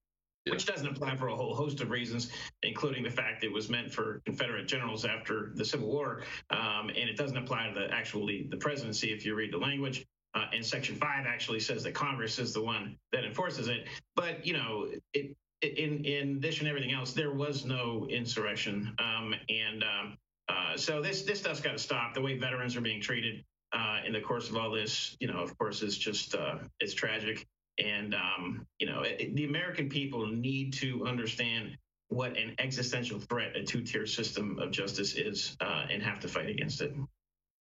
yeah. 0.47 0.53
which 0.53 0.65
doesn't 0.65 0.87
apply 0.87 1.15
for 1.17 1.29
a 1.29 1.37
whole 1.37 1.55
host 1.55 1.81
of 1.83 1.91
reasons, 1.91 2.31
including 2.63 3.03
the 3.03 3.11
fact 3.11 3.45
it 3.45 3.53
was 3.53 3.69
meant 3.69 3.93
for 3.93 4.23
Confederate 4.25 4.67
generals 4.67 5.05
after 5.05 5.53
the 5.55 5.65
Civil 5.65 5.89
War. 5.89 6.23
Um, 6.51 6.89
and 6.89 7.11
it 7.11 7.17
doesn't 7.17 7.37
apply 7.37 7.69
to 7.69 7.75
the 7.75 7.93
actually 7.93 8.49
the 8.51 8.57
presidency 8.57 9.13
if 9.13 9.27
you 9.27 9.35
read 9.35 9.53
the 9.53 9.59
language. 9.59 10.07
Uh, 10.35 10.47
and 10.53 10.65
Section 10.65 10.95
5 10.97 11.27
actually 11.27 11.61
says 11.61 11.83
that 11.83 11.95
Congress 11.95 12.39
is 12.39 12.53
the 12.53 12.63
one 12.63 12.97
that 13.13 13.25
enforces 13.25 13.69
it. 13.69 13.87
But, 14.15 14.47
you 14.47 14.53
know, 14.53 14.89
it, 15.15 15.35
in, 15.63 16.05
in 16.05 16.37
addition 16.37 16.65
to 16.65 16.71
everything 16.71 16.93
else, 16.93 17.13
there 17.13 17.33
was 17.33 17.65
no 17.65 18.07
insurrection. 18.11 18.95
Um, 18.99 19.35
and 19.49 19.83
um, 19.83 20.19
uh, 20.49 20.77
so 20.77 21.03
this 21.03 21.23
this 21.23 21.41
stuff's 21.41 21.61
got 21.61 21.73
to 21.73 21.79
stop. 21.79 22.15
The 22.15 22.21
way 22.21 22.39
veterans 22.39 22.77
are 22.77 22.81
being 22.81 23.01
treated 23.01 23.45
uh, 23.73 24.01
in 24.07 24.13
the 24.13 24.21
course 24.21 24.49
of 24.49 24.57
all 24.57 24.71
this, 24.71 25.17
you 25.21 25.29
know, 25.29 25.41
of 25.41 25.57
course, 25.59 25.83
is 25.83 25.99
just 25.99 26.35
uh, 26.35 26.59
it's 26.81 26.95
tragic. 26.95 27.47
And 27.79 28.15
um, 28.15 28.67
you 28.79 28.87
know, 28.87 29.03
it, 29.03 29.35
the 29.35 29.45
American 29.45 29.89
people 29.89 30.27
need 30.27 30.73
to 30.75 31.07
understand 31.07 31.77
what 32.09 32.37
an 32.37 32.55
existential 32.59 33.19
threat 33.19 33.57
a 33.57 33.65
two-tier 33.65 34.07
system 34.07 34.59
of 34.61 34.71
justice 34.71 35.17
is, 35.17 35.57
uh, 35.61 35.87
and 35.91 36.03
have 36.03 36.21
to 36.21 36.29
fight 36.29 36.49
against 36.49 36.81
it. 36.81 36.95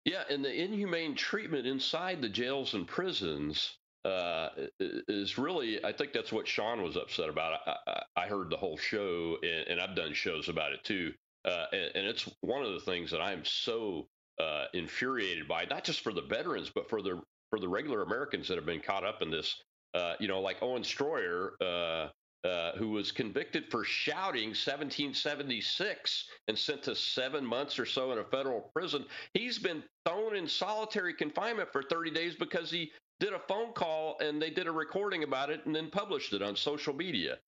Yeah, 0.05 0.23
and 0.31 0.45
the 0.45 0.53
inhumane 0.53 1.15
treatment 1.15 1.67
inside 1.67 2.21
the 2.21 2.29
jails 2.29 2.75
and 2.75 2.87
prisons 2.87 3.79
uh, 4.05 4.49
is 4.81 5.39
really, 5.39 5.85
I 5.85 5.93
think 5.93 6.13
that's 6.13 6.33
what 6.33 6.47
Sean 6.47 6.83
was 6.83 6.97
upset 6.97 7.29
about. 7.29 7.61
I, 7.67 7.77
I, 7.87 8.03
I 8.25 8.27
heard 8.27 8.51
the 8.51 8.57
whole 8.57 8.77
show, 8.77 9.37
and, 9.43 9.69
and, 9.69 9.81
I've 9.81 9.97
done 9.97 10.15
shows 10.15 10.49
about 10.49 10.73
it 10.73 10.85
too. 10.85 11.13
Uh, 11.45 11.67
and, 11.73 11.91
and, 11.95 12.07
it's 12.07 12.29
one 12.41 12.65
of 12.65 12.73
the 12.73 12.81
things 12.81 13.11
that 13.11 13.21
I'm 13.21 13.45
so 13.45 14.09
uh, 14.41 14.65
infuriated 14.75 15.47
by, 15.47 15.65
not 15.65 15.85
just 15.85 16.01
for 16.01 16.13
the 16.13 16.23
veterans, 16.23 16.71
but 16.75 16.89
for 16.89 17.03
the 17.03 17.21
for 17.51 17.59
the 17.59 17.69
regular 17.69 18.03
Americans 18.03 18.49
that 18.49 18.57
have 18.57 18.67
been 18.67 18.81
caught 18.81 19.05
up 19.05 19.23
in 19.23 19.31
this. 19.31 19.63
Uh, 19.95 20.15
you 20.21 20.29
know, 20.29 20.41
like 20.41 20.63
Owen 20.63 20.83
Shroyer, 20.83 21.53
uh, 21.63 22.09
uh, 22.47 22.73
who 22.77 22.91
was 22.91 23.11
convicted 23.11 23.65
for 23.71 23.85
shouting 23.85 24.49
1776 24.49 26.29
and 26.47 26.59
sent 26.59 26.83
to 26.83 26.95
seven 26.95 27.45
months 27.45 27.79
or 27.79 27.87
so 27.87 28.13
in 28.13 28.19
a 28.19 28.25
federal 28.25 28.71
prison. 28.75 29.05
He's 29.33 29.59
been 29.59 29.83
thrown 30.07 30.37
in 30.37 30.47
solitary 30.47 31.15
confinement 31.15 31.71
for 31.73 31.83
30 31.83 32.11
days 32.11 32.37
because 32.37 32.71
he 32.71 32.93
did 33.19 33.33
a 33.33 33.41
phone 33.49 33.73
call 33.73 34.19
and 34.21 34.41
they 34.41 34.51
did 34.51 34.67
a 34.67 34.73
recording 34.73 35.25
about 35.25 35.51
it 35.51 35.65
and 35.65 35.75
then 35.75 35.91
published 35.91 36.33
it 36.33 36.43
on 36.43 36.55
social 36.55 36.95
media. 36.95 37.39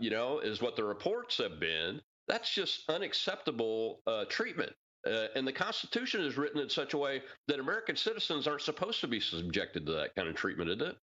You 0.00 0.10
know, 0.10 0.40
is 0.40 0.60
what 0.60 0.76
the 0.76 0.84
reports 0.84 1.38
have 1.38 1.58
been. 1.58 2.00
That's 2.28 2.52
just 2.52 2.88
unacceptable 2.88 4.00
uh, 4.06 4.24
treatment. 4.28 4.72
Uh, 5.06 5.26
and 5.34 5.46
the 5.46 5.52
Constitution 5.52 6.22
is 6.22 6.38
written 6.38 6.60
in 6.60 6.70
such 6.70 6.94
a 6.94 6.98
way 6.98 7.22
that 7.48 7.60
American 7.60 7.94
citizens 7.94 8.46
aren't 8.46 8.62
supposed 8.62 9.00
to 9.02 9.06
be 9.06 9.20
subjected 9.20 9.84
to 9.86 9.92
that 9.92 10.14
kind 10.14 10.28
of 10.28 10.34
treatment, 10.34 10.70
isn't 10.70 10.82
it? 10.82 10.96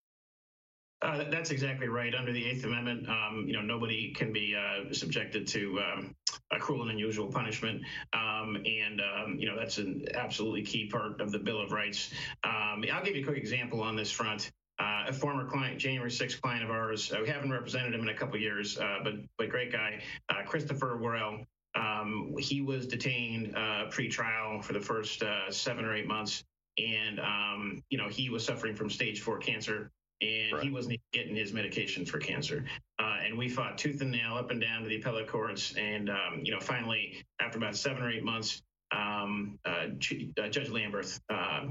Uh, 1.04 1.24
that's 1.32 1.50
exactly 1.50 1.88
right. 1.88 2.14
Under 2.14 2.32
the 2.32 2.46
Eighth 2.46 2.64
Amendment, 2.64 3.10
um, 3.10 3.46
you 3.48 3.54
know, 3.54 3.62
nobody 3.62 4.14
can 4.14 4.32
be 4.32 4.56
uh, 4.56 4.94
subjected 4.94 5.48
to 5.48 5.80
um, 5.80 6.16
a 6.52 6.60
cruel 6.60 6.84
and 6.84 6.92
unusual 6.92 7.28
punishment, 7.28 7.82
um, 8.14 8.56
and 8.66 9.02
um, 9.02 9.38
you 9.40 9.48
know 9.48 9.58
that's 9.58 9.80
an 9.80 10.06
absolutely 10.14 10.62
key 10.62 10.88
part 10.88 11.20
of 11.20 11.32
the 11.32 11.40
Bill 11.40 11.60
of 11.60 11.72
Rights. 11.72 12.12
Um, 12.44 12.84
I'll 12.94 13.04
give 13.04 13.16
you 13.16 13.24
a 13.24 13.26
quick 13.26 13.40
example 13.40 13.82
on 13.82 13.96
this 13.96 14.12
front 14.12 14.52
uh, 14.82 15.04
a 15.08 15.14
former 15.14 15.46
client, 15.46 15.78
January 15.78 16.10
6th 16.10 16.42
client 16.42 16.64
of 16.64 16.72
ours. 16.72 17.12
Uh, 17.12 17.20
we 17.22 17.30
haven't 17.30 17.52
represented 17.52 17.94
him 17.94 18.02
in 18.02 18.10
a 18.10 18.14
couple 18.14 18.40
years, 18.40 18.80
uh, 18.80 18.98
but 19.04 19.14
but 19.38 19.50
great 19.50 19.72
guy, 19.72 20.02
uh, 20.30 20.44
Christopher 20.46 20.98
Worrell. 20.98 21.46
Um, 21.76 22.36
he 22.38 22.62
was 22.62 22.88
detained 22.88 23.56
uh, 23.56 23.86
pre-trial 23.90 24.62
for 24.62 24.74
the 24.74 24.80
first 24.80 25.22
uh, 25.22 25.52
seven 25.52 25.86
or 25.86 25.96
eight 25.96 26.08
months, 26.08 26.44
and 26.78 27.20
um, 27.20 27.84
you 27.90 27.98
know 27.98 28.10
he 28.10 28.30
was 28.30 28.44
suffering 28.44 28.76
from 28.76 28.90
stage 28.90 29.22
four 29.22 29.38
cancer, 29.38 29.92
and 30.22 30.54
right. 30.54 30.64
he 30.64 30.72
wasn't 30.72 31.00
getting 31.14 31.36
his 31.36 31.54
medication 31.54 32.06
for 32.06 32.18
cancer. 32.18 32.66
and 33.00 33.38
we 33.38 33.48
fought 33.48 33.78
tooth 33.78 34.02
and 34.02 34.12
nail 34.12 34.36
up 34.36 34.50
and 34.50 34.60
down 34.60 34.82
to 34.82 34.90
the 34.90 34.96
appellate 34.96 35.28
courts, 35.28 35.76
and 35.78 36.10
um, 36.10 36.42
you 36.44 36.52
know 36.52 36.60
finally, 36.60 37.24
after 37.40 37.60
about 37.60 37.76
seven 37.76 38.02
or 38.02 38.10
eight 38.10 38.24
months, 38.24 38.64
um, 38.92 39.60
uh, 39.66 39.70
uh, 39.70 40.50
Judge 40.50 40.70
Lamberth 40.70 41.20
uh, 41.30 41.68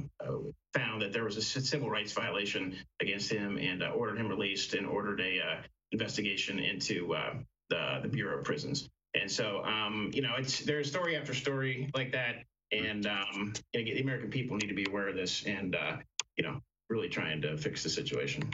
found 0.75 1.03
that 1.03 1.13
there 1.13 1.25
was 1.25 1.37
a 1.37 1.43
civil 1.43 1.91
rights 1.91 2.13
violation 2.13 2.77
against 3.01 3.31
him 3.31 3.59
and 3.59 3.83
uh, 3.83 3.89
ordered 3.89 4.19
him 4.19 4.29
released 4.29 4.75
and 4.75 4.87
ordered 4.87 5.21
a 5.21 5.41
uh, 5.41 5.63
investigation 5.93 6.59
into 6.59 7.15
uh, 7.15 7.35
the, 7.69 8.01
the 8.03 8.09
Bureau 8.09 8.39
of 8.39 8.45
Prisons. 8.45 8.89
And 9.15 9.31
so, 9.31 9.65
um, 9.65 10.11
you 10.15 10.23
know, 10.23 10.35
it's 10.39 10.61
there's 10.61 10.89
story 10.89 11.17
after 11.17 11.35
story 11.35 11.91
like 11.95 12.13
that, 12.13 12.45
and 12.71 13.07
um, 13.07 13.53
the 13.75 14.01
American 14.01 14.31
people 14.31 14.57
need 14.57 14.69
to 14.69 14.75
be 14.75 14.87
aware 14.89 15.09
of 15.09 15.17
this, 15.17 15.45
and 15.47 15.77
you 16.37 16.45
know, 16.45 16.61
really 16.89 17.09
trying 17.09 17.43
to 17.43 17.57
fix 17.57 17.83
the 17.83 17.89
situation. 17.89 18.49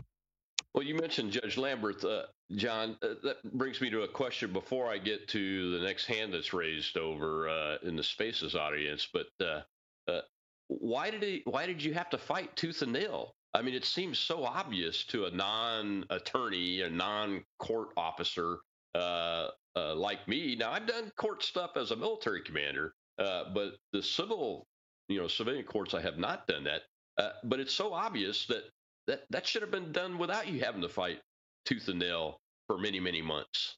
Well, 0.75 0.85
you 0.85 0.95
mentioned 0.95 1.33
Judge 1.33 1.57
Lamberth, 1.57 2.05
uh, 2.05 2.27
John. 2.55 2.97
Uh, 3.03 3.15
that 3.25 3.43
brings 3.53 3.81
me 3.81 3.91
to 3.91 4.03
a 4.03 4.09
question 4.09 4.53
before 4.53 4.89
I 4.91 4.99
get 4.99 5.27
to 5.29 5.79
the 5.79 5.85
next 5.85 6.07
hand 6.07 6.33
that's 6.33 6.53
raised 6.53 6.97
over 6.97 7.49
uh, 7.49 7.77
in 7.83 7.97
the 7.97 8.05
Spaces 8.05 8.55
audience. 8.55 9.09
But 9.13 9.27
uh, 9.41 9.63
uh, 10.09 10.21
why 10.69 11.11
did 11.11 11.23
he? 11.23 11.43
Why 11.45 11.67
did 11.67 11.83
you 11.83 11.93
have 11.95 12.11
to 12.11 12.19
fight 12.19 12.55
tooth 12.55 12.83
and 12.83 12.93
nail? 12.93 13.35
I 13.55 13.63
mean, 13.63 13.75
it 13.75 13.85
seems 13.85 14.19
so 14.19 14.45
obvious 14.45 15.05
to 15.07 15.25
a 15.25 15.31
non-attorney, 15.31 16.83
a 16.83 16.91
non-court 16.91 17.89
officer 17.97 18.59
uh, 18.95 19.49
uh, 19.75 19.95
like 19.95 20.29
me. 20.29 20.57
Now, 20.57 20.73
I've 20.73 20.87
done 20.87 21.11
court 21.17 21.43
stuff 21.43 21.71
as 21.77 21.91
a 21.91 21.97
military 21.97 22.43
commander, 22.43 22.93
but 23.17 23.77
the 23.93 24.03
civil, 24.03 24.67
you 25.09 25.19
know, 25.19 25.27
civilian 25.27 25.65
courts, 25.65 25.95
I 25.95 26.03
have 26.03 26.19
not 26.19 26.47
done 26.47 26.65
that. 26.65 26.83
But 27.45 27.61
it's 27.61 27.73
so 27.73 27.95
obvious 27.95 28.47
that 28.47 28.65
that 29.07 29.23
that 29.31 29.47
should 29.47 29.63
have 29.63 29.71
been 29.71 29.91
done 29.91 30.19
without 30.19 30.49
you 30.49 30.61
having 30.61 30.83
to 30.83 30.89
fight 30.89 31.21
tooth 31.67 31.89
and 31.89 31.99
nail 31.99 32.41
for 32.67 32.79
many, 32.79 33.01
many 33.01 33.21
months. 33.21 33.77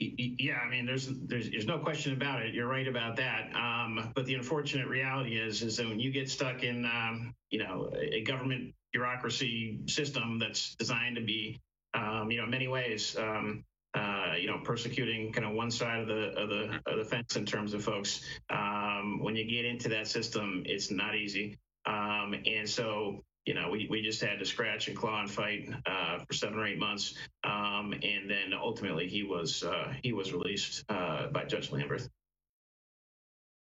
Yeah, 0.00 0.58
I 0.64 0.70
mean, 0.70 0.86
there's 0.86 1.08
there's 1.26 1.50
there's 1.50 1.66
no 1.66 1.78
question 1.78 2.12
about 2.12 2.42
it. 2.42 2.54
You're 2.54 2.68
right 2.68 2.86
about 2.86 3.16
that. 3.16 3.52
Um, 3.54 4.12
but 4.14 4.26
the 4.26 4.34
unfortunate 4.34 4.86
reality 4.86 5.36
is 5.36 5.62
is 5.62 5.76
that 5.76 5.88
when 5.88 5.98
you 5.98 6.12
get 6.12 6.30
stuck 6.30 6.62
in 6.62 6.84
um, 6.84 7.34
you 7.50 7.58
know 7.58 7.90
a 8.00 8.22
government 8.22 8.74
bureaucracy 8.92 9.80
system 9.88 10.38
that's 10.38 10.76
designed 10.76 11.16
to 11.16 11.22
be 11.22 11.60
um, 11.94 12.30
you 12.30 12.38
know 12.38 12.44
in 12.44 12.50
many 12.50 12.68
ways 12.68 13.16
um, 13.18 13.64
uh, 13.94 14.34
you 14.38 14.46
know 14.46 14.58
persecuting 14.62 15.32
kind 15.32 15.44
of 15.44 15.52
one 15.52 15.70
side 15.70 15.98
of 15.98 16.06
the 16.06 16.32
of 16.40 16.48
the 16.48 16.80
of 16.86 16.98
the 16.98 17.04
fence 17.04 17.34
in 17.34 17.44
terms 17.44 17.74
of 17.74 17.82
folks. 17.82 18.20
Um, 18.50 19.18
when 19.20 19.34
you 19.34 19.50
get 19.50 19.64
into 19.64 19.88
that 19.88 20.06
system, 20.06 20.62
it's 20.64 20.92
not 20.92 21.16
easy. 21.16 21.58
Um, 21.86 22.34
and 22.46 22.68
so 22.68 23.24
you 23.48 23.54
know, 23.54 23.70
we, 23.70 23.86
we 23.88 24.02
just 24.02 24.20
had 24.20 24.38
to 24.38 24.44
scratch 24.44 24.88
and 24.88 24.96
claw 24.96 25.22
and 25.22 25.30
fight 25.30 25.70
uh, 25.86 26.18
for 26.18 26.34
seven 26.34 26.58
or 26.58 26.66
eight 26.66 26.78
months, 26.78 27.14
um, 27.44 27.94
and 27.94 28.28
then 28.28 28.52
ultimately 28.52 29.08
he 29.08 29.22
was 29.22 29.62
uh, 29.62 29.90
he 30.02 30.12
was 30.12 30.34
released 30.34 30.84
uh, 30.90 31.28
by 31.28 31.46
Judge 31.46 31.70
Lamberth. 31.70 32.10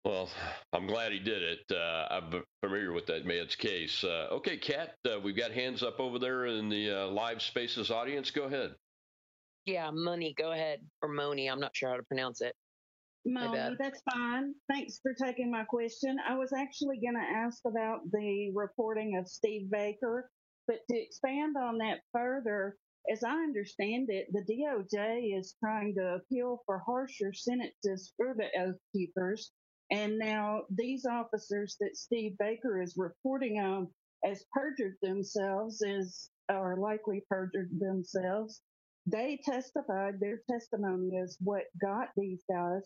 Well, 0.05 0.29
I'm 0.71 0.87
glad 0.87 1.11
he 1.11 1.19
did 1.19 1.43
it. 1.43 1.59
Uh, 1.69 2.07
I'm 2.09 2.43
familiar 2.61 2.93
with 2.93 3.07
that 3.07 3.25
man's 3.25 3.57
case. 3.57 4.05
Uh, 4.05 4.27
okay, 4.31 4.55
Kat, 4.55 4.95
uh, 5.05 5.19
we've 5.19 5.35
got 5.35 5.51
hands 5.51 5.83
up 5.83 5.99
over 5.99 6.17
there 6.17 6.45
in 6.45 6.69
the 6.69 6.91
live 7.11 7.41
spaces 7.41 7.91
audience. 7.91 8.31
Go 8.31 8.43
ahead. 8.43 8.75
Yeah, 9.65 9.91
Money. 9.91 10.33
Go 10.37 10.53
ahead, 10.53 10.79
or 11.01 11.09
Moni. 11.09 11.47
I'm 11.47 11.59
not 11.59 11.75
sure 11.75 11.89
how 11.89 11.97
to 11.97 12.03
pronounce 12.03 12.39
it. 12.39 12.55
No, 13.25 13.75
that's 13.79 14.01
fine. 14.11 14.53
Thanks 14.69 14.99
for 15.01 15.13
taking 15.13 15.49
my 15.49 15.63
question. 15.63 16.17
I 16.27 16.35
was 16.35 16.51
actually 16.51 16.99
going 16.99 17.15
to 17.15 17.37
ask 17.37 17.59
about 17.65 18.01
the 18.11 18.51
reporting 18.53 19.17
of 19.17 19.27
Steve 19.27 19.71
Baker, 19.71 20.29
but 20.67 20.79
to 20.89 20.97
expand 20.97 21.55
on 21.57 21.77
that 21.77 22.01
further, 22.11 22.75
as 23.11 23.23
I 23.23 23.31
understand 23.31 24.09
it, 24.09 24.27
the 24.31 24.43
DOJ 24.43 25.37
is 25.37 25.55
trying 25.63 25.95
to 25.95 26.15
appeal 26.15 26.63
for 26.65 26.79
harsher 26.85 27.33
sentences 27.33 28.13
for 28.17 28.35
the 28.37 28.47
Oath 28.59 28.79
Keepers. 28.93 29.51
And 29.91 30.17
now 30.17 30.63
these 30.69 31.05
officers 31.05 31.77
that 31.79 31.95
Steve 31.95 32.37
Baker 32.39 32.81
is 32.81 32.95
reporting 32.97 33.59
on 33.59 33.87
as 34.25 34.45
perjured 34.53 34.95
themselves 35.01 35.81
is 35.81 36.29
or 36.49 36.77
likely 36.77 37.23
perjured 37.29 37.69
themselves. 37.77 38.61
They 39.05 39.39
testified, 39.43 40.19
their 40.19 40.41
testimony 40.49 41.15
is 41.17 41.37
what 41.41 41.63
got 41.81 42.09
these 42.15 42.43
guys 42.49 42.83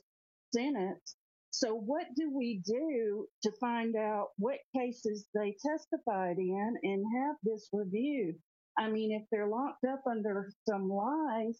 sentence. 0.53 1.15
So, 1.51 1.73
what 1.73 2.05
do 2.15 2.31
we 2.35 2.61
do 2.65 3.25
to 3.43 3.51
find 3.59 3.95
out 3.95 4.27
what 4.37 4.57
cases 4.75 5.27
they 5.33 5.55
testified 5.65 6.37
in 6.37 6.75
and 6.83 7.05
have 7.15 7.35
this 7.43 7.69
reviewed? 7.73 8.35
I 8.77 8.89
mean, 8.89 9.11
if 9.11 9.23
they're 9.31 9.47
locked 9.47 9.83
up 9.85 10.03
under 10.09 10.51
some 10.69 10.89
lies, 10.89 11.59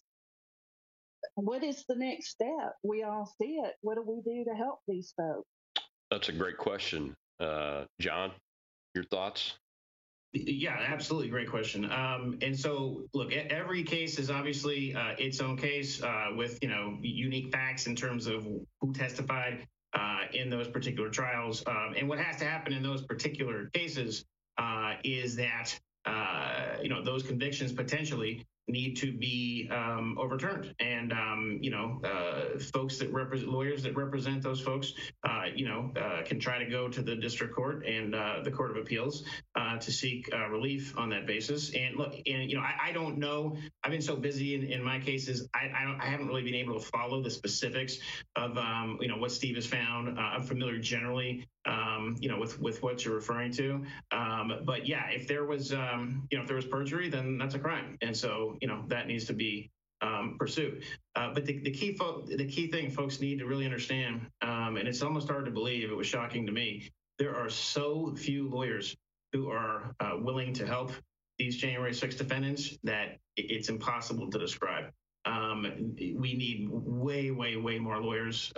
what 1.34 1.64
is 1.64 1.84
the 1.88 1.96
next 1.96 2.30
step? 2.30 2.74
We 2.82 3.02
all 3.02 3.26
see 3.40 3.60
it. 3.64 3.74
What 3.80 3.96
do 3.96 4.02
we 4.06 4.20
do 4.22 4.44
to 4.44 4.56
help 4.56 4.80
these 4.86 5.12
folks? 5.16 5.48
That's 6.10 6.28
a 6.28 6.32
great 6.32 6.58
question. 6.58 7.14
Uh, 7.40 7.84
John, 8.00 8.30
your 8.94 9.04
thoughts? 9.04 9.54
Yeah, 10.32 10.76
absolutely. 10.86 11.30
Great 11.30 11.48
question. 11.48 11.90
Um, 11.90 12.38
and 12.42 12.58
so, 12.58 13.04
look, 13.14 13.32
every 13.32 13.82
case 13.82 14.18
is 14.18 14.30
obviously 14.30 14.94
uh, 14.94 15.14
its 15.18 15.40
own 15.40 15.56
case 15.56 16.02
uh, 16.02 16.28
with, 16.36 16.58
you 16.60 16.68
know, 16.68 16.98
unique 17.00 17.50
facts 17.50 17.86
in 17.86 17.96
terms 17.96 18.26
of 18.26 18.46
who 18.80 18.92
testified 18.92 19.66
uh, 19.94 20.20
in 20.34 20.50
those 20.50 20.68
particular 20.68 21.08
trials. 21.08 21.62
Um, 21.66 21.94
and 21.96 22.08
what 22.08 22.18
has 22.18 22.36
to 22.36 22.44
happen 22.44 22.74
in 22.74 22.82
those 22.82 23.02
particular 23.02 23.70
cases 23.72 24.26
uh, 24.58 24.94
is 25.02 25.34
that, 25.36 25.70
uh, 26.04 26.76
you 26.82 26.90
know, 26.90 27.02
those 27.02 27.22
convictions 27.22 27.72
potentially 27.72 28.44
need 28.68 28.96
to 28.98 29.12
be 29.12 29.68
um, 29.72 30.16
overturned. 30.18 30.74
And 30.80 31.12
um, 31.12 31.58
you 31.60 31.70
know, 31.70 32.00
uh, 32.04 32.58
folks 32.58 32.98
that 32.98 33.12
represent 33.12 33.50
lawyers 33.50 33.82
that 33.82 33.96
represent 33.96 34.42
those 34.42 34.60
folks, 34.60 34.92
uh, 35.24 35.44
you 35.54 35.66
know, 35.66 35.90
uh, 36.00 36.22
can 36.24 36.38
try 36.38 36.58
to 36.58 36.70
go 36.70 36.88
to 36.88 37.02
the 37.02 37.16
district 37.16 37.54
court 37.54 37.86
and 37.86 38.14
uh, 38.14 38.40
the 38.42 38.50
court 38.50 38.70
of 38.70 38.76
appeals 38.76 39.24
uh, 39.56 39.78
to 39.78 39.90
seek 39.90 40.28
uh, 40.32 40.48
relief 40.48 40.96
on 40.96 41.08
that 41.10 41.26
basis. 41.26 41.74
And 41.74 41.96
look, 41.96 42.14
and 42.26 42.50
you 42.50 42.56
know, 42.56 42.62
I, 42.62 42.88
I 42.88 42.92
don't 42.92 43.18
know. 43.18 43.56
I've 43.82 43.90
been 43.90 44.02
so 44.02 44.16
busy 44.16 44.54
in, 44.54 44.64
in 44.64 44.82
my 44.82 44.98
cases, 44.98 45.48
I, 45.54 45.70
I, 45.74 45.84
don't, 45.84 46.00
I 46.00 46.06
haven't 46.06 46.28
really 46.28 46.42
been 46.42 46.54
able 46.54 46.78
to 46.78 46.86
follow 46.86 47.22
the 47.22 47.30
specifics 47.30 47.98
of 48.36 48.56
um, 48.58 48.98
you 49.00 49.08
know 49.08 49.16
what 49.16 49.32
Steve 49.32 49.56
has 49.56 49.66
found. 49.66 50.18
I'm 50.18 50.42
familiar 50.42 50.78
generally 50.78 51.46
um, 51.68 52.16
you 52.18 52.28
know, 52.28 52.38
with 52.38 52.60
with 52.60 52.82
what 52.82 53.04
you're 53.04 53.14
referring 53.14 53.52
to. 53.52 53.84
Um, 54.10 54.60
but 54.64 54.86
yeah, 54.86 55.08
if 55.10 55.28
there 55.28 55.44
was, 55.44 55.72
um, 55.72 56.26
you 56.30 56.38
know, 56.38 56.42
if 56.42 56.48
there 56.48 56.56
was 56.56 56.64
perjury, 56.64 57.08
then 57.08 57.38
that's 57.38 57.54
a 57.54 57.58
crime, 57.58 57.98
and 58.00 58.16
so 58.16 58.56
you 58.60 58.68
know 58.68 58.84
that 58.88 59.06
needs 59.06 59.24
to 59.26 59.32
be 59.32 59.70
um, 60.00 60.36
pursued. 60.38 60.84
Uh, 61.16 61.32
but 61.34 61.44
the, 61.44 61.58
the 61.58 61.70
key 61.70 61.92
fo- 61.94 62.22
the 62.22 62.46
key 62.46 62.70
thing 62.70 62.90
folks 62.90 63.20
need 63.20 63.38
to 63.38 63.46
really 63.46 63.64
understand, 63.64 64.26
um, 64.42 64.76
and 64.76 64.88
it's 64.88 65.02
almost 65.02 65.28
hard 65.28 65.44
to 65.44 65.50
believe, 65.50 65.90
it 65.90 65.96
was 65.96 66.06
shocking 66.06 66.46
to 66.46 66.52
me. 66.52 66.90
There 67.18 67.34
are 67.34 67.50
so 67.50 68.14
few 68.16 68.48
lawyers 68.48 68.96
who 69.32 69.50
are 69.50 69.94
uh, 70.00 70.12
willing 70.18 70.52
to 70.54 70.66
help 70.66 70.92
these 71.38 71.56
January 71.56 71.92
6 71.92 72.14
defendants 72.16 72.78
that 72.84 73.18
it's 73.36 73.68
impossible 73.68 74.30
to 74.30 74.38
describe. 74.38 74.90
Um, 75.24 75.94
we 75.96 76.34
need 76.34 76.68
way, 76.70 77.30
way, 77.30 77.56
way 77.56 77.78
more 77.78 78.00
lawyers 78.00 78.52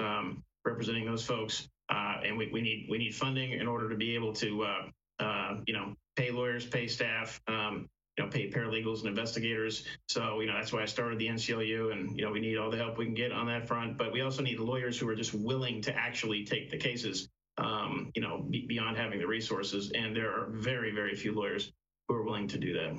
representing 0.65 1.07
those 1.07 1.25
folks 1.25 1.69
uh, 1.91 2.21
and 2.25 2.39
we, 2.39 2.49
we 2.53 2.63
need 2.63 2.87
we 2.89 2.99
need 2.99 3.15
funding 3.15 3.53
in 3.53 3.67
order 3.67 3.89
to 3.89 3.97
be 3.97 4.15
able 4.15 4.33
to 4.33 4.63
uh, 4.63 5.23
uh, 5.23 5.57
you 5.67 5.75
know 5.75 5.95
pay 6.17 6.31
lawyers, 6.31 6.65
pay 6.65 6.87
staff, 6.87 7.41
um, 7.49 7.89
you 8.21 8.27
know, 8.27 8.31
pay 8.31 8.51
paralegals 8.51 8.99
and 9.01 9.09
investigators. 9.09 9.85
So 10.09 10.41
you 10.41 10.47
know 10.47 10.53
that's 10.55 10.73
why 10.73 10.83
I 10.83 10.85
started 10.85 11.19
the 11.19 11.29
NCLU, 11.29 11.93
and 11.93 12.17
you 12.19 12.25
know 12.25 12.31
we 12.31 12.41
need 12.41 12.59
all 12.59 12.71
the 12.71 12.77
help 12.77 12.99
we 12.99 13.07
can 13.07 13.15
get 13.15 13.33
on 13.33 13.47
that 13.47 13.67
front. 13.67 13.97
But 13.97 14.13
we 14.13 14.21
also 14.21 14.43
need 14.43 14.61
lawyers 14.61 14.99
who 14.99 15.09
are 15.09 15.15
just 15.15 15.33
willing 15.33 15.81
to 15.83 15.97
actually 15.97 16.45
take 16.45 16.71
the 16.71 16.77
cases. 16.77 17.29
Um, 17.57 18.11
you 18.15 18.23
know, 18.23 18.47
be, 18.49 18.67
beyond 18.67 18.97
having 18.97 19.19
the 19.19 19.27
resources, 19.27 19.91
and 19.95 20.15
there 20.15 20.31
are 20.31 20.51
very 20.51 20.91
very 20.91 21.15
few 21.15 21.33
lawyers 21.33 21.73
who 22.09 22.15
are 22.15 22.23
willing 22.23 22.47
to 22.49 22.59
do 22.59 22.75
that. 22.75 22.95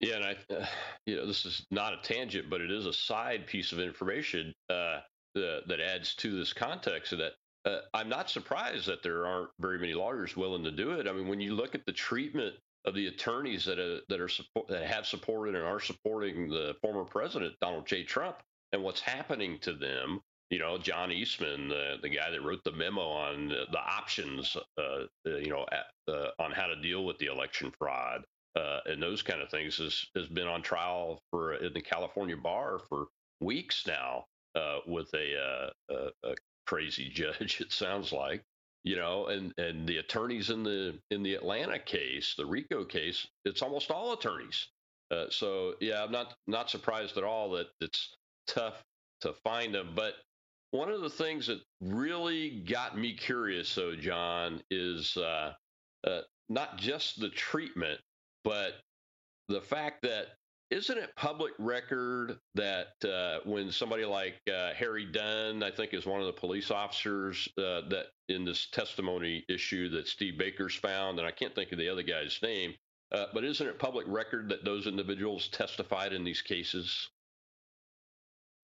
Yeah, 0.00 0.16
and 0.16 0.24
I, 0.24 0.36
uh, 0.54 0.66
you 1.06 1.16
know, 1.16 1.26
this 1.26 1.44
is 1.44 1.66
not 1.70 1.94
a 1.94 1.98
tangent, 2.02 2.50
but 2.50 2.60
it 2.60 2.70
is 2.70 2.86
a 2.86 2.92
side 2.92 3.46
piece 3.46 3.72
of 3.72 3.80
information 3.80 4.54
uh, 4.68 5.00
that 5.34 5.80
adds 5.80 6.14
to 6.16 6.38
this 6.38 6.52
context. 6.52 7.12
That 7.12 7.32
uh, 7.64 7.80
I'm 7.94 8.10
not 8.10 8.28
surprised 8.28 8.86
that 8.88 9.02
there 9.02 9.26
aren't 9.26 9.50
very 9.58 9.78
many 9.78 9.94
lawyers 9.94 10.36
willing 10.36 10.64
to 10.64 10.70
do 10.70 10.92
it. 10.92 11.08
I 11.08 11.12
mean, 11.12 11.28
when 11.28 11.40
you 11.40 11.54
look 11.54 11.74
at 11.74 11.86
the 11.86 11.92
treatment 11.92 12.54
of 12.84 12.94
the 12.94 13.06
attorneys 13.06 13.64
that 13.64 13.78
are, 13.78 14.00
that 14.08 14.20
are 14.20 14.28
support, 14.28 14.68
that 14.68 14.84
have 14.84 15.06
supported 15.06 15.54
and 15.54 15.64
are 15.64 15.80
supporting 15.80 16.48
the 16.48 16.74
former 16.80 17.04
president 17.04 17.54
Donald 17.60 17.86
J. 17.86 18.04
Trump 18.04 18.36
and 18.72 18.82
what's 18.82 19.00
happening 19.00 19.58
to 19.60 19.72
them, 19.72 20.20
you 20.50 20.58
know, 20.58 20.78
John 20.78 21.10
Eastman, 21.10 21.68
the 21.68 21.96
the 22.02 22.08
guy 22.08 22.30
that 22.30 22.42
wrote 22.42 22.64
the 22.64 22.72
memo 22.72 23.02
on 23.02 23.48
the, 23.48 23.64
the 23.70 23.78
options, 23.78 24.56
uh, 24.78 24.82
uh 25.26 25.36
you 25.36 25.50
know, 25.50 25.66
at, 25.72 26.12
uh, 26.12 26.30
on 26.38 26.52
how 26.52 26.66
to 26.66 26.80
deal 26.80 27.04
with 27.04 27.18
the 27.18 27.26
election 27.26 27.72
fraud 27.78 28.22
uh, 28.56 28.80
and 28.86 29.02
those 29.02 29.22
kind 29.22 29.42
of 29.42 29.50
things, 29.50 29.76
has 29.76 30.06
has 30.16 30.28
been 30.28 30.48
on 30.48 30.62
trial 30.62 31.20
for 31.30 31.54
in 31.54 31.72
the 31.72 31.80
California 31.80 32.36
bar 32.36 32.80
for 32.88 33.06
weeks 33.40 33.86
now. 33.86 34.24
Uh, 34.54 34.78
with 34.86 35.12
a, 35.14 35.70
uh, 35.90 36.08
a, 36.24 36.34
crazy 36.66 37.08
judge. 37.14 37.60
It 37.60 37.70
sounds 37.70 38.12
like 38.12 38.42
you 38.88 38.96
know, 38.96 39.26
and 39.26 39.52
and 39.58 39.86
the 39.86 39.98
attorneys 39.98 40.48
in 40.48 40.62
the 40.62 40.98
in 41.10 41.22
the 41.22 41.34
Atlanta 41.34 41.78
case, 41.78 42.34
the 42.38 42.46
RICO 42.46 42.86
case, 42.86 43.26
it's 43.44 43.60
almost 43.60 43.90
all 43.90 44.14
attorneys. 44.14 44.68
Uh, 45.10 45.26
so 45.28 45.74
yeah, 45.78 46.02
I'm 46.02 46.10
not 46.10 46.32
not 46.46 46.70
surprised 46.70 47.18
at 47.18 47.22
all 47.22 47.50
that 47.50 47.66
it's 47.82 48.16
tough 48.46 48.82
to 49.20 49.34
find 49.44 49.74
them. 49.74 49.90
But 49.94 50.14
one 50.70 50.90
of 50.90 51.02
the 51.02 51.10
things 51.10 51.48
that 51.48 51.60
really 51.82 52.60
got 52.60 52.96
me 52.96 53.12
curious, 53.12 53.74
though, 53.74 53.94
John, 53.94 54.62
is 54.70 55.18
uh, 55.18 55.52
uh, 56.06 56.20
not 56.48 56.78
just 56.78 57.20
the 57.20 57.28
treatment, 57.28 58.00
but 58.42 58.72
the 59.50 59.60
fact 59.60 60.00
that 60.04 60.28
isn't 60.70 60.98
it 60.98 61.16
public 61.16 61.52
record 61.58 62.38
that 62.54 62.92
uh, 63.04 63.38
when 63.48 63.72
somebody 63.72 64.04
like 64.04 64.40
uh, 64.52 64.72
Harry 64.74 65.06
Dunn, 65.06 65.62
I 65.62 65.70
think 65.70 65.94
is 65.94 66.04
one 66.04 66.20
of 66.20 66.26
the 66.26 66.32
police 66.32 66.70
officers 66.70 67.48
uh, 67.56 67.82
that 67.88 68.06
in 68.28 68.44
this 68.44 68.66
testimony 68.70 69.44
issue 69.48 69.88
that 69.90 70.06
Steve 70.06 70.38
Baker's 70.38 70.74
found, 70.74 71.18
and 71.18 71.26
I 71.26 71.30
can't 71.30 71.54
think 71.54 71.72
of 71.72 71.78
the 71.78 71.88
other 71.88 72.02
guy's 72.02 72.38
name, 72.42 72.74
uh, 73.12 73.26
but 73.32 73.44
isn't 73.44 73.66
it 73.66 73.78
public 73.78 74.06
record 74.08 74.50
that 74.50 74.64
those 74.64 74.86
individuals 74.86 75.48
testified 75.48 76.12
in 76.12 76.24
these 76.24 76.42
cases? 76.42 77.08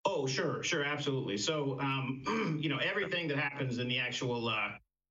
Oh, 0.04 0.26
sure, 0.26 0.62
sure, 0.62 0.84
absolutely. 0.84 1.38
So, 1.38 1.78
um, 1.80 2.58
you 2.62 2.68
know, 2.68 2.78
everything 2.78 3.26
that 3.28 3.38
happens 3.38 3.78
in 3.78 3.88
the 3.88 3.98
actual 3.98 4.38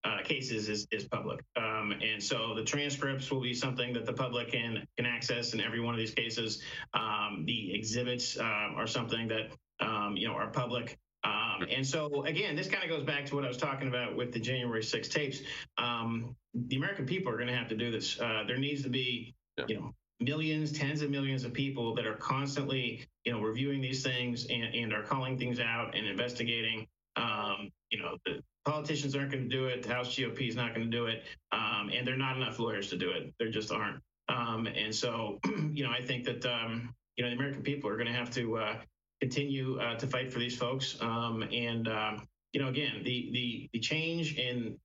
uh, 0.03 0.17
cases 0.23 0.69
is, 0.69 0.87
is 0.91 1.07
public. 1.07 1.43
Um, 1.55 1.93
and 2.01 2.21
so 2.21 2.53
the 2.55 2.63
transcripts 2.63 3.31
will 3.31 3.41
be 3.41 3.53
something 3.53 3.93
that 3.93 4.05
the 4.05 4.13
public 4.13 4.51
can 4.51 4.85
can 4.97 5.05
access 5.05 5.53
in 5.53 5.61
every 5.61 5.79
one 5.79 5.93
of 5.93 5.99
these 5.99 6.13
cases. 6.13 6.61
Um, 6.93 7.43
the 7.45 7.73
exhibits 7.73 8.37
uh, 8.37 8.43
are 8.75 8.87
something 8.87 9.27
that 9.29 9.51
um, 9.79 10.15
you 10.17 10.27
know 10.27 10.33
are 10.33 10.49
public. 10.49 10.97
Um, 11.23 11.65
and 11.71 11.87
so 11.87 12.23
again, 12.25 12.55
this 12.55 12.67
kind 12.67 12.83
of 12.83 12.89
goes 12.89 13.03
back 13.03 13.25
to 13.27 13.35
what 13.35 13.45
I 13.45 13.47
was 13.47 13.57
talking 13.57 13.87
about 13.87 14.17
with 14.17 14.33
the 14.33 14.39
January 14.39 14.83
6 14.83 15.07
tapes. 15.07 15.39
Um, 15.77 16.35
the 16.53 16.75
American 16.75 17.05
people 17.05 17.31
are 17.31 17.37
going 17.37 17.47
to 17.47 17.55
have 17.55 17.69
to 17.69 17.77
do 17.77 17.91
this. 17.91 18.19
Uh, 18.19 18.43
there 18.45 18.57
needs 18.57 18.83
to 18.83 18.89
be, 18.89 19.33
you 19.67 19.75
know, 19.75 19.93
millions, 20.19 20.73
tens 20.73 21.01
of 21.01 21.09
millions 21.09 21.45
of 21.45 21.53
people 21.53 21.95
that 21.95 22.05
are 22.05 22.15
constantly, 22.15 23.05
you 23.23 23.31
know, 23.31 23.41
reviewing 23.41 23.79
these 23.79 24.03
things 24.03 24.47
and, 24.49 24.75
and 24.75 24.93
are 24.93 25.03
calling 25.03 25.37
things 25.37 25.61
out 25.61 25.95
and 25.95 26.05
investigating. 26.05 26.87
Um, 27.15 27.71
you 27.89 27.99
know, 27.99 28.17
the 28.25 28.41
politicians 28.66 29.16
aren't 29.16 29.32
going 29.32 29.43
to 29.43 29.49
do 29.49 29.66
it. 29.66 29.84
The 29.84 29.89
House 29.89 30.16
GOP 30.16 30.47
is 30.47 30.55
not 30.55 30.74
going 30.74 30.89
to 30.89 30.97
do 30.97 31.07
it. 31.07 31.24
Um, 31.51 31.89
and 31.93 32.05
there 32.07 32.14
are 32.14 32.18
not 32.18 32.38
enough 32.38 32.59
lawyers 32.59 32.89
to 32.89 32.97
do 32.97 33.11
it. 33.11 33.34
There 33.39 33.49
just 33.49 33.72
aren't. 33.72 34.01
Um, 34.30 34.68
and 34.68 34.93
so, 34.93 35.39
you 35.74 35.84
know, 35.84 35.91
I 35.91 36.01
think 36.01 36.26
that, 36.26 36.45
um, 36.45 36.93
you 37.18 37.24
know, 37.24 37.30
the 37.30 37.36
American 37.36 37.61
people 37.61 37.89
are 37.89 37.97
going 37.97 38.07
to 38.07 38.14
have 38.14 38.32
to 38.32 38.57
uh, 38.57 38.76
continue 39.20 39.80
uh, 39.80 39.95
to 39.95 40.07
fight 40.07 40.32
for 40.32 40.39
these 40.39 40.57
folks. 40.57 40.97
Um, 41.01 41.43
and, 41.51 41.88
um, 41.88 42.28
you 42.53 42.61
know, 42.61 42.70
again, 42.70 43.01
the, 43.03 43.30
the, 43.34 43.70
the 43.74 43.80
change 43.80 44.38
in 44.38 44.78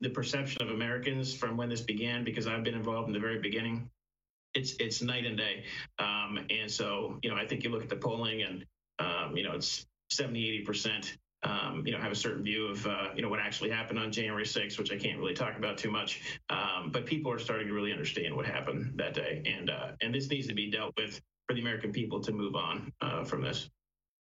the 0.00 0.10
perception 0.10 0.62
of 0.62 0.70
Americans 0.70 1.34
from 1.34 1.56
when 1.56 1.68
this 1.68 1.80
began, 1.80 2.24
because 2.24 2.46
I've 2.46 2.64
been 2.64 2.74
involved 2.74 3.08
in 3.08 3.14
the 3.14 3.20
very 3.20 3.38
beginning, 3.38 3.88
it's 4.52 4.74
it's 4.78 5.02
night 5.02 5.26
and 5.26 5.36
day. 5.36 5.64
Um, 5.98 6.38
and 6.50 6.70
so, 6.70 7.18
you 7.22 7.30
know, 7.30 7.36
I 7.36 7.46
think 7.46 7.64
you 7.64 7.70
look 7.70 7.82
at 7.82 7.88
the 7.88 7.96
polling 7.96 8.42
and, 8.42 8.64
um, 8.98 9.36
you 9.36 9.42
know, 9.42 9.52
it's 9.52 9.84
70, 10.10 10.48
80 10.48 10.64
percent 10.64 11.16
um, 11.44 11.82
you 11.86 11.92
know, 11.92 11.98
have 11.98 12.12
a 12.12 12.16
certain 12.16 12.42
view 12.42 12.66
of, 12.66 12.86
uh, 12.86 13.08
you 13.14 13.22
know, 13.22 13.28
what 13.28 13.40
actually 13.40 13.70
happened 13.70 13.98
on 13.98 14.10
January 14.10 14.44
6th, 14.44 14.78
which 14.78 14.90
I 14.90 14.96
can't 14.96 15.18
really 15.18 15.34
talk 15.34 15.56
about 15.56 15.78
too 15.78 15.90
much. 15.90 16.38
Um, 16.50 16.90
but 16.90 17.06
people 17.06 17.30
are 17.30 17.38
starting 17.38 17.68
to 17.68 17.74
really 17.74 17.92
understand 17.92 18.34
what 18.34 18.46
happened 18.46 18.92
that 18.96 19.14
day, 19.14 19.42
and 19.46 19.70
uh, 19.70 19.92
and 20.00 20.14
this 20.14 20.28
needs 20.28 20.46
to 20.48 20.54
be 20.54 20.70
dealt 20.70 20.94
with 20.96 21.20
for 21.46 21.54
the 21.54 21.60
American 21.60 21.92
people 21.92 22.20
to 22.20 22.32
move 22.32 22.56
on 22.56 22.92
uh, 23.00 23.24
from 23.24 23.42
this. 23.42 23.68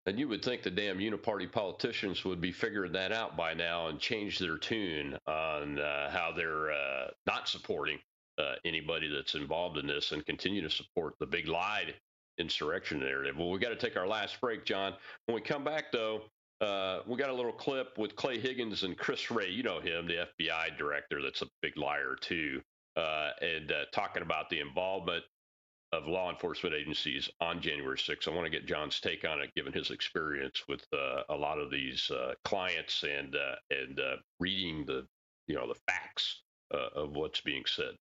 And 0.06 0.18
you 0.18 0.26
would 0.28 0.44
think 0.44 0.64
the 0.64 0.70
damn 0.70 0.98
uniparty 0.98 1.50
politicians 1.50 2.24
would 2.24 2.40
be 2.40 2.50
figuring 2.50 2.92
that 2.92 3.12
out 3.12 3.36
by 3.36 3.54
now 3.54 3.86
and 3.86 4.00
change 4.00 4.40
their 4.40 4.58
tune 4.58 5.16
on 5.28 5.78
uh, 5.78 6.10
how 6.10 6.32
they're 6.36 6.72
uh, 6.72 7.08
not 7.26 7.48
supporting 7.48 7.98
uh, 8.36 8.54
anybody 8.64 9.08
that's 9.08 9.36
involved 9.36 9.78
in 9.78 9.86
this 9.86 10.10
and 10.10 10.26
continue 10.26 10.60
to 10.60 10.70
support 10.70 11.14
the 11.20 11.26
big 11.26 11.46
lie 11.46 11.94
insurrection 12.38 12.98
narrative. 12.98 13.36
Well, 13.38 13.50
we 13.50 13.60
got 13.60 13.68
to 13.68 13.76
take 13.76 13.96
our 13.96 14.08
last 14.08 14.40
break, 14.40 14.64
John. 14.64 14.94
When 15.26 15.36
we 15.36 15.40
come 15.40 15.62
back, 15.62 15.92
though, 15.92 16.22
uh, 16.62 17.00
we 17.08 17.16
got 17.16 17.28
a 17.28 17.34
little 17.34 17.52
clip 17.52 17.98
with 17.98 18.14
Clay 18.14 18.38
Higgins 18.38 18.84
and 18.84 18.96
Chris 18.96 19.30
Wray. 19.30 19.50
You 19.50 19.64
know 19.64 19.80
him, 19.80 20.06
the 20.06 20.28
FBI 20.40 20.78
director. 20.78 21.20
That's 21.20 21.42
a 21.42 21.48
big 21.60 21.76
liar 21.76 22.16
too, 22.20 22.62
uh, 22.96 23.30
and 23.40 23.72
uh, 23.72 23.84
talking 23.92 24.22
about 24.22 24.48
the 24.48 24.60
involvement 24.60 25.24
of 25.92 26.06
law 26.06 26.30
enforcement 26.30 26.74
agencies 26.74 27.28
on 27.40 27.60
January 27.60 27.98
6th. 27.98 28.28
I 28.28 28.30
want 28.30 28.46
to 28.46 28.50
get 28.50 28.66
John's 28.66 29.00
take 29.00 29.28
on 29.28 29.40
it, 29.40 29.50
given 29.56 29.72
his 29.72 29.90
experience 29.90 30.62
with 30.68 30.86
uh, 30.92 31.22
a 31.28 31.34
lot 31.34 31.58
of 31.58 31.70
these 31.70 32.08
uh, 32.10 32.32
clients 32.44 33.02
and 33.02 33.34
uh, 33.34 33.56
and 33.70 34.00
reading 34.38 34.84
the 34.86 35.04
you 35.48 35.56
know 35.56 35.66
the 35.66 35.80
facts 35.92 36.42
of 36.70 37.16
what's 37.16 37.40
being 37.40 37.64
said. 37.66 37.94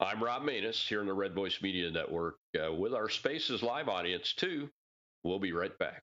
I'm 0.00 0.22
Rob 0.22 0.42
Maness 0.42 0.86
here 0.86 1.00
in 1.00 1.06
the 1.06 1.12
Red 1.12 1.34
Voice 1.34 1.60
Media 1.60 1.90
Network 1.90 2.36
with 2.78 2.94
our 2.94 3.08
Spaces 3.08 3.62
live 3.62 3.88
audience 3.88 4.32
too. 4.34 4.70
We'll 5.24 5.40
be 5.40 5.52
right 5.52 5.76
back. 5.78 6.02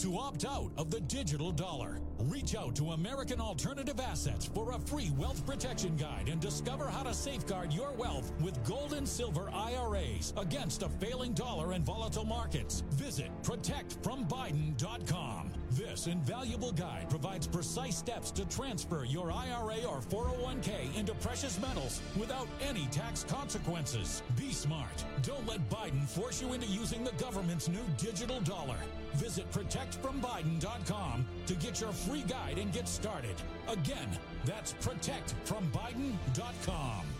to 0.00 0.16
opt 0.16 0.46
out 0.46 0.70
of 0.78 0.90
the 0.90 1.00
digital 1.00 1.52
dollar. 1.52 2.00
Reach 2.20 2.54
out 2.54 2.74
to 2.76 2.92
American 2.92 3.38
Alternative 3.38 4.00
Assets 4.00 4.46
for 4.46 4.72
a 4.72 4.78
free 4.78 5.10
wealth 5.18 5.44
protection 5.44 5.94
guide 5.94 6.30
and 6.30 6.40
discover 6.40 6.86
how 6.86 7.02
to 7.02 7.12
safeguard 7.12 7.70
your 7.70 7.92
wealth 7.92 8.32
with 8.40 8.64
gold 8.64 8.94
and 8.94 9.06
silver 9.06 9.50
IRAs 9.52 10.32
against 10.38 10.82
a 10.82 10.88
failing 10.88 11.34
dollar 11.34 11.72
and 11.72 11.84
volatile 11.84 12.24
markets. 12.24 12.82
Visit 12.92 13.30
protectfrombiden.com. 13.42 15.50
This 15.72 16.06
invaluable 16.06 16.72
guide 16.72 17.10
provides 17.10 17.46
precise 17.46 17.98
steps 17.98 18.30
to 18.32 18.46
transfer 18.46 19.04
your 19.04 19.30
IRA 19.30 19.84
or 19.84 20.00
401k 20.00 20.98
into 20.98 21.12
precious 21.16 21.60
metals 21.60 22.00
without 22.18 22.48
any 22.62 22.86
tax 22.86 23.24
consequences. 23.24 24.22
Be 24.34 24.50
smart. 24.50 25.04
Don't 25.22 25.46
let 25.46 25.68
Biden 25.68 26.08
force 26.08 26.40
you 26.40 26.54
into 26.54 26.66
using 26.68 27.04
the 27.04 27.12
government's 27.12 27.68
new 27.68 27.84
digital 27.98 28.40
dollar. 28.40 28.78
Visit 29.14 29.50
protectfrombiden.com 29.52 31.26
to 31.46 31.54
get 31.54 31.80
your 31.80 31.92
free 31.92 32.22
guide 32.22 32.58
and 32.58 32.72
get 32.72 32.88
started. 32.88 33.36
Again, 33.68 34.08
that's 34.44 34.72
protectfrombiden.com. 34.74 37.19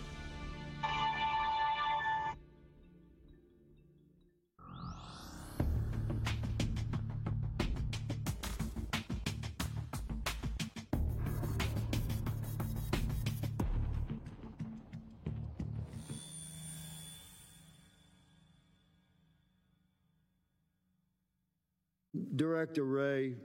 Director 22.35 22.83
Wray, 22.83 23.35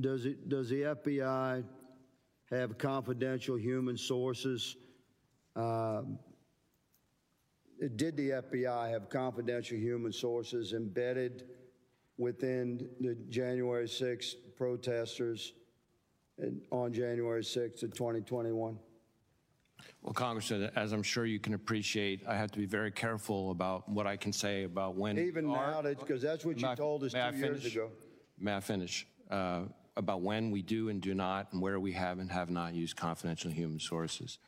does 0.00 0.26
it 0.26 0.48
does 0.48 0.68
the 0.68 0.82
FBI 0.82 1.64
have 2.50 2.78
confidential 2.78 3.56
human 3.56 3.96
sources? 3.96 4.76
Uh, 5.54 6.02
did 7.96 8.16
the 8.16 8.30
FBI 8.30 8.90
have 8.90 9.08
confidential 9.10 9.76
human 9.76 10.12
sources 10.12 10.72
embedded 10.72 11.44
within 12.18 12.88
the 13.00 13.14
January 13.28 13.86
6th 13.86 14.34
protesters 14.56 15.52
on 16.70 16.92
January 16.92 17.42
6th 17.42 17.82
of 17.82 17.92
2021? 17.92 18.78
Well, 20.02 20.14
Congressman, 20.14 20.70
as 20.76 20.92
I'm 20.92 21.02
sure 21.02 21.26
you 21.26 21.38
can 21.38 21.54
appreciate, 21.54 22.22
I 22.26 22.36
have 22.36 22.50
to 22.52 22.58
be 22.58 22.66
very 22.66 22.90
careful 22.90 23.50
about 23.50 23.88
what 23.88 24.06
I 24.06 24.16
can 24.16 24.32
say 24.32 24.64
about 24.64 24.94
when. 24.94 25.18
Even 25.18 25.48
now, 25.48 25.82
because 25.82 26.22
that's 26.22 26.44
what 26.44 26.58
you 26.58 26.74
told 26.76 27.04
us 27.04 27.12
two 27.12 27.38
years 27.38 27.64
ago. 27.66 27.90
May 28.38 28.56
I 28.56 28.60
finish? 28.60 29.06
Uh, 29.30 29.62
about 29.96 30.20
when 30.20 30.50
we 30.50 30.62
do 30.62 30.88
and 30.90 31.00
do 31.00 31.14
not, 31.14 31.52
and 31.52 31.62
where 31.62 31.80
we 31.80 31.92
have 31.92 32.18
and 32.18 32.30
have 32.30 32.50
not 32.50 32.74
used 32.74 32.96
confidential 32.96 33.50
human 33.50 33.80
sources. 33.80 34.38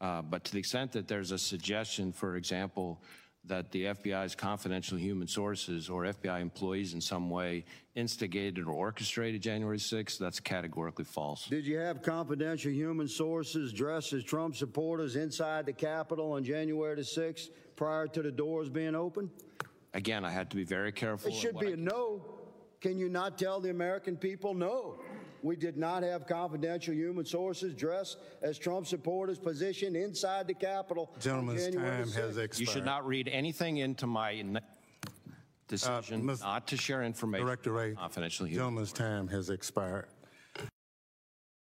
Uh, 0.00 0.22
but 0.22 0.44
to 0.44 0.52
the 0.52 0.58
extent 0.58 0.92
that 0.92 1.08
there's 1.08 1.30
a 1.30 1.38
suggestion, 1.38 2.12
for 2.12 2.36
example, 2.36 3.02
that 3.46 3.70
the 3.70 3.84
FBI's 3.84 4.34
confidential 4.34 4.96
human 4.96 5.28
sources 5.28 5.90
or 5.90 6.04
FBI 6.04 6.40
employees 6.40 6.94
in 6.94 7.00
some 7.00 7.28
way 7.28 7.64
instigated 7.94 8.66
or 8.66 8.72
orchestrated 8.72 9.42
January 9.42 9.76
6th, 9.76 10.18
that's 10.18 10.40
categorically 10.40 11.04
false. 11.04 11.46
Did 11.46 11.66
you 11.66 11.76
have 11.78 12.02
confidential 12.02 12.72
human 12.72 13.06
sources 13.06 13.72
dressed 13.72 14.14
as 14.14 14.24
Trump 14.24 14.56
supporters 14.56 15.16
inside 15.16 15.66
the 15.66 15.74
Capitol 15.74 16.32
on 16.32 16.44
January 16.44 16.96
the 16.96 17.02
6th 17.02 17.50
prior 17.76 18.06
to 18.08 18.22
the 18.22 18.30
doors 18.30 18.70
being 18.70 18.94
open? 18.94 19.30
Again, 19.92 20.24
I 20.24 20.30
had 20.30 20.48
to 20.50 20.56
be 20.56 20.64
very 20.64 20.90
careful. 20.90 21.30
It 21.30 21.34
should 21.34 21.58
be 21.58 21.72
a 21.72 21.76
no. 21.76 22.24
Can 22.84 22.98
you 22.98 23.08
not 23.08 23.38
tell 23.38 23.60
the 23.60 23.70
American 23.70 24.14
people 24.14 24.52
no? 24.52 24.96
We 25.42 25.56
did 25.56 25.78
not 25.78 26.02
have 26.02 26.26
confidential 26.26 26.92
human 26.92 27.24
sources 27.24 27.72
dressed 27.72 28.18
as 28.42 28.58
Trump 28.58 28.86
supporters 28.86 29.38
positioned 29.38 29.96
inside 29.96 30.46
the 30.46 30.52
Capitol. 30.52 31.10
Gentleman's 31.18 31.74
time 31.74 31.82
has 32.12 32.36
expired. 32.36 32.60
You 32.60 32.66
should 32.66 32.84
not 32.84 33.06
read 33.06 33.26
anything 33.28 33.78
into 33.78 34.06
my 34.06 34.44
decision 35.66 36.28
uh, 36.28 36.36
not 36.42 36.66
to 36.66 36.76
share 36.76 37.02
information. 37.02 37.46
Director 37.46 37.72
Wray, 37.72 37.94
confidential 37.94 38.44
human. 38.44 38.58
Gentleman's 38.58 38.92
time 38.92 39.28
has 39.28 39.48
expired. 39.48 40.08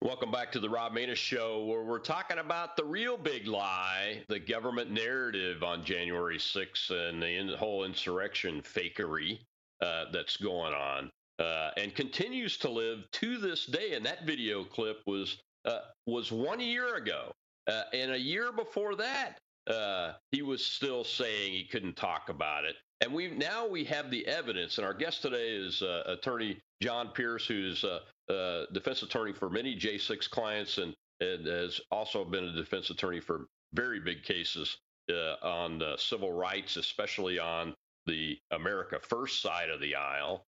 Welcome 0.01 0.31
back 0.31 0.51
to 0.53 0.59
the 0.59 0.69
Rob 0.71 0.93
Maness 0.93 1.17
Show, 1.17 1.65
where 1.65 1.83
we're 1.83 1.99
talking 1.99 2.39
about 2.39 2.75
the 2.75 2.83
real 2.83 3.15
big 3.15 3.45
lie, 3.45 4.23
the 4.27 4.39
government 4.39 4.89
narrative 4.89 5.61
on 5.61 5.85
January 5.85 6.39
6th 6.39 6.89
and 6.89 7.21
the 7.21 7.55
whole 7.57 7.83
insurrection 7.83 8.63
fakery 8.63 9.37
uh, 9.81 10.05
that's 10.11 10.37
going 10.37 10.73
on 10.73 11.11
uh, 11.39 11.71
and 11.77 11.93
continues 11.95 12.57
to 12.57 12.69
live 12.69 12.99
to 13.11 13.37
this 13.37 13.65
day. 13.65 13.93
And 13.93 14.05
that 14.05 14.25
video 14.25 14.63
clip 14.63 15.01
was 15.05 15.37
uh, 15.65 15.79
was 16.05 16.31
one 16.31 16.59
year 16.59 16.95
ago. 16.95 17.31
Uh, 17.67 17.83
and 17.93 18.11
a 18.11 18.19
year 18.19 18.51
before 18.51 18.95
that, 18.95 19.39
uh, 19.67 20.13
he 20.31 20.43
was 20.43 20.63
still 20.63 21.03
saying 21.03 21.51
he 21.51 21.65
couldn't 21.65 21.95
talk 21.95 22.29
about 22.29 22.63
it. 22.65 22.75
And 23.01 23.11
we 23.11 23.29
now 23.31 23.67
we 23.67 23.83
have 23.85 24.11
the 24.11 24.25
evidence. 24.27 24.77
And 24.77 24.85
our 24.85 24.93
guest 24.93 25.21
today 25.21 25.49
is 25.49 25.81
uh, 25.81 26.03
Attorney 26.05 26.59
John 26.81 27.09
Pierce, 27.09 27.47
who's 27.47 27.83
a 27.83 28.01
uh, 28.31 28.65
defense 28.73 29.01
attorney 29.01 29.33
for 29.33 29.49
many 29.49 29.75
J6 29.75 30.29
clients 30.29 30.77
and, 30.77 30.95
and, 31.19 31.45
has 31.45 31.79
also 31.91 32.25
been 32.25 32.45
a 32.45 32.53
defense 32.53 32.89
attorney 32.89 33.19
for 33.19 33.45
very 33.73 33.99
big 33.99 34.23
cases 34.23 34.77
uh, 35.11 35.35
on 35.45 35.81
civil 35.97 36.31
rights, 36.31 36.77
especially 36.77 37.37
on 37.37 37.75
the 38.05 38.37
America 38.51 38.99
First 38.99 39.41
side 39.41 39.69
of 39.69 39.81
the 39.81 39.95
aisle, 39.95 40.45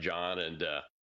John. 0.00 0.38
And 0.38 0.64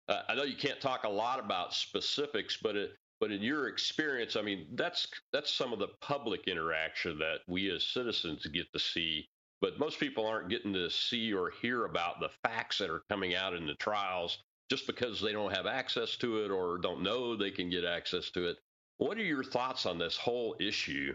I 0.09 0.35
know 0.35 0.45
you 0.45 0.57
can't 0.57 0.80
talk 0.80 1.05
a 1.05 1.09
lot 1.09 1.39
about 1.39 1.74
specifics, 1.74 2.59
but 2.62 2.76
it, 2.76 2.97
but 3.22 3.30
in 3.30 3.41
your 3.41 3.68
experience, 3.68 4.35
I 4.35 4.43
mean, 4.43 4.66
that's 4.74 5.07
that's 5.33 5.53
some 5.53 5.72
of 5.72 5.78
the 5.78 5.91
public 6.01 6.49
interaction 6.49 7.18
that 7.20 7.43
we 7.47 7.70
as 7.70 7.85
citizens 7.85 8.45
get 8.47 8.72
to 8.72 8.80
see. 8.80 9.28
But 9.61 9.78
most 9.78 10.01
people 10.01 10.26
aren't 10.26 10.49
getting 10.49 10.72
to 10.72 10.91
see 10.91 11.33
or 11.33 11.53
hear 11.62 11.85
about 11.85 12.18
the 12.18 12.30
facts 12.43 12.78
that 12.78 12.91
are 12.91 13.05
coming 13.09 13.37
out 13.37 13.55
in 13.55 13.64
the 13.64 13.76
trials 13.76 14.39
just 14.68 14.89
because 14.89 15.20
they 15.20 15.30
don't 15.30 15.55
have 15.55 15.66
access 15.66 16.16
to 16.16 16.45
it 16.45 16.51
or 16.51 16.78
don't 16.78 17.01
know 17.01 17.37
they 17.37 17.53
can 17.53 17.70
get 17.70 17.85
access 17.85 18.30
to 18.33 18.49
it. 18.49 18.57
What 18.99 19.18
are 19.18 19.22
your 19.22 19.45
thoughts 19.45 19.87
on 19.87 19.99
this 19.99 20.16
whole 20.16 20.57
issue, 20.59 21.14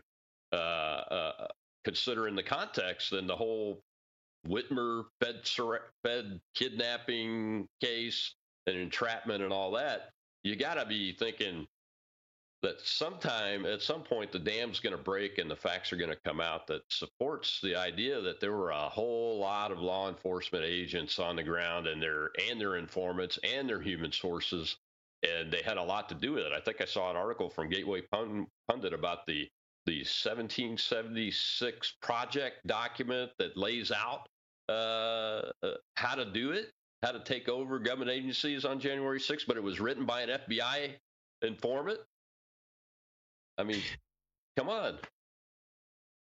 uh, 0.53 0.55
uh, 0.55 1.47
considering 1.83 2.35
the 2.35 2.43
context 2.43 3.11
and 3.11 3.27
the 3.27 3.35
whole 3.35 3.81
Whitmer 4.45 5.05
Fed, 5.21 5.47
Fed 6.03 6.41
kidnapping 6.55 7.67
case 7.81 8.35
and 8.65 8.77
entrapment 8.77 9.43
and 9.43 9.53
all 9.53 9.71
that? 9.71 10.11
You 10.43 10.55
got 10.55 10.75
to 10.75 10.85
be 10.85 11.13
thinking, 11.13 11.67
that 12.63 12.81
sometime 12.81 13.65
at 13.65 13.81
some 13.81 14.01
point 14.01 14.31
the 14.31 14.39
dam's 14.39 14.79
going 14.79 14.95
to 14.95 15.01
break 15.01 15.37
and 15.37 15.49
the 15.49 15.55
facts 15.55 15.93
are 15.93 15.97
going 15.97 16.09
to 16.09 16.19
come 16.25 16.41
out 16.41 16.65
that 16.67 16.81
supports 16.89 17.61
the 17.61 17.75
idea 17.75 18.19
that 18.19 18.39
there 18.39 18.53
were 18.53 18.71
a 18.71 18.89
whole 18.89 19.39
lot 19.39 19.71
of 19.71 19.79
law 19.79 20.09
enforcement 20.09 20.65
agents 20.65 21.19
on 21.19 21.35
the 21.35 21.43
ground 21.43 21.87
and 21.87 22.01
their 22.01 22.31
and 22.49 22.59
their 22.59 22.77
informants 22.77 23.37
and 23.43 23.69
their 23.69 23.81
human 23.81 24.11
sources 24.11 24.77
and 25.23 25.51
they 25.51 25.61
had 25.63 25.77
a 25.77 25.83
lot 25.83 26.09
to 26.09 26.15
do 26.15 26.33
with 26.33 26.45
it. 26.45 26.53
I 26.53 26.59
think 26.59 26.81
I 26.81 26.85
saw 26.85 27.09
an 27.09 27.15
article 27.15 27.49
from 27.49 27.69
Gateway 27.69 28.01
Pundit 28.11 28.93
about 28.93 29.25
the 29.25 29.47
the 29.87 29.99
1776 29.99 31.93
project 32.01 32.67
document 32.67 33.31
that 33.39 33.57
lays 33.57 33.91
out 33.91 34.27
uh, 34.69 35.51
uh, 35.63 35.71
how 35.95 36.13
to 36.13 36.25
do 36.25 36.51
it, 36.51 36.71
how 37.01 37.11
to 37.11 37.23
take 37.23 37.49
over 37.49 37.79
government 37.79 38.11
agencies 38.11 38.65
on 38.65 38.79
January 38.79 39.19
6th, 39.19 39.47
but 39.47 39.57
it 39.57 39.63
was 39.63 39.79
written 39.79 40.05
by 40.05 40.21
an 40.21 40.39
FBI 40.47 40.93
informant 41.41 41.99
I 43.57 43.63
mean, 43.63 43.81
come 44.57 44.69
on. 44.69 44.97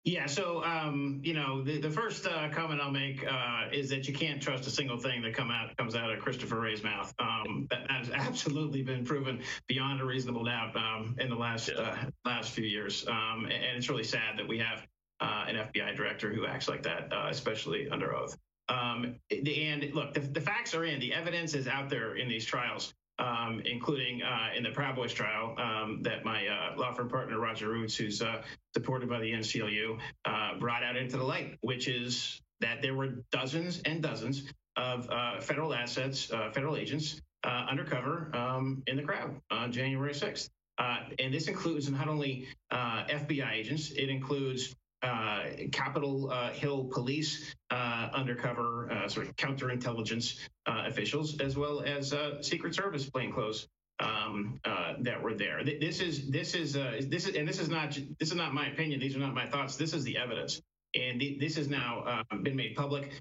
Yeah, 0.05 0.25
so 0.25 0.61
um, 0.65 1.21
you 1.23 1.33
know, 1.33 1.63
the, 1.63 1.79
the 1.79 1.89
first 1.89 2.27
uh, 2.27 2.49
comment 2.49 2.81
I'll 2.81 2.91
make 2.91 3.25
uh, 3.25 3.69
is 3.71 3.89
that 3.89 4.05
you 4.05 4.13
can't 4.13 4.41
trust 4.41 4.67
a 4.67 4.69
single 4.69 4.97
thing 4.97 5.21
that 5.21 5.33
come 5.33 5.49
out 5.49 5.75
comes 5.77 5.95
out 5.95 6.11
of 6.11 6.19
Christopher 6.19 6.59
Wray's 6.59 6.83
mouth. 6.83 7.13
Um, 7.19 7.67
that 7.69 7.89
has 7.89 8.09
absolutely 8.09 8.81
been 8.81 9.05
proven 9.05 9.39
beyond 9.67 10.01
a 10.01 10.05
reasonable 10.05 10.43
doubt 10.43 10.75
um, 10.75 11.15
in 11.19 11.29
the 11.29 11.35
last 11.35 11.69
uh, 11.69 11.95
last 12.25 12.51
few 12.51 12.65
years, 12.65 13.07
um, 13.07 13.45
and, 13.45 13.53
and, 13.53 13.77
it's 13.77 13.87
really 13.89 14.03
sad 14.03 14.37
that 14.37 14.47
we 14.47 14.59
have 14.59 14.85
uh, 15.21 15.45
an 15.47 15.55
FBI 15.55 15.95
director 15.95 16.33
who 16.33 16.45
acts 16.45 16.67
like 16.67 16.83
that, 16.83 17.11
uh, 17.13 17.27
especially 17.29 17.89
under 17.89 18.13
oath. 18.13 18.37
Um, 18.67 19.15
and 19.31 19.93
look, 19.93 20.13
the, 20.13 20.19
the 20.19 20.41
facts 20.41 20.73
are 20.73 20.83
in, 20.83 20.99
the 20.99 21.13
evidence 21.13 21.53
is 21.53 21.67
out 21.67 21.89
there 21.89 22.15
in 22.15 22.27
these 22.27 22.45
trials 22.45 22.93
um, 23.19 23.61
including 23.65 24.21
uh, 24.23 24.49
in 24.55 24.63
the 24.63 24.71
Proud 24.71 24.95
Boys 24.95 25.13
trial 25.13 25.55
um, 25.57 26.01
that 26.03 26.25
my 26.25 26.47
uh, 26.47 26.77
law 26.77 26.93
firm 26.93 27.09
partner 27.09 27.39
Roger 27.39 27.69
Roots, 27.69 27.95
who's 27.95 28.21
uh, 28.21 28.41
supported 28.73 29.09
by 29.09 29.19
the 29.19 29.31
NCLU, 29.31 29.99
uh, 30.25 30.57
brought 30.59 30.83
out 30.83 30.95
into 30.95 31.17
the 31.17 31.23
light, 31.23 31.57
which 31.61 31.87
is 31.87 32.41
that 32.61 32.81
there 32.81 32.93
were 32.93 33.23
dozens 33.31 33.81
and 33.85 34.01
dozens 34.01 34.43
of 34.75 35.09
uh, 35.09 35.39
federal 35.39 35.73
assets, 35.73 36.31
uh, 36.31 36.49
federal 36.51 36.75
agents 36.75 37.21
undercover 37.43 38.31
um, 38.33 38.81
in 38.87 38.95
the 38.95 39.03
crowd 39.03 39.35
on 39.51 39.71
January 39.71 40.13
6th. 40.13 40.49
and 40.79 41.33
this 41.33 41.49
includes 41.49 41.89
not 41.89 42.07
only 42.07 42.47
FBI 42.71 43.51
agents, 43.51 43.91
it 43.91 44.09
includes 44.09 44.73
uh, 45.03 45.43
Capitol 45.71 46.31
uh, 46.31 46.51
Hill 46.51 46.85
police 46.85 47.53
uh, 47.69 48.09
undercover 48.13 48.91
uh, 48.91 49.07
sort 49.07 49.27
of 49.27 49.35
counterintelligence 49.35 50.39
uh, 50.65 50.83
officials, 50.87 51.39
as 51.39 51.57
well 51.57 51.81
as 51.81 52.13
uh, 52.13 52.41
Secret 52.41 52.73
Service 52.73 53.09
plainclothes 53.09 53.67
um, 53.99 54.59
that 55.01 55.21
were 55.21 55.33
there. 55.33 55.63
This 55.63 55.99
is 55.99 56.29
this 56.29 56.55
is 56.55 56.73
this 56.73 57.27
is 57.27 57.35
and 57.35 57.47
this 57.47 57.59
is 57.59 57.69
not 57.69 57.97
this 58.19 58.29
is 58.29 58.35
not 58.35 58.53
my 58.53 58.67
opinion. 58.67 58.99
These 58.99 59.15
are 59.15 59.19
not 59.19 59.33
my 59.33 59.45
thoughts. 59.45 59.75
This 59.75 59.93
is 59.93 60.03
the 60.03 60.17
evidence. 60.17 60.61
And 60.95 61.21
this 61.39 61.55
has 61.55 61.69
now 61.69 62.23
been 62.43 62.55
made 62.55 62.75
public 62.75 63.11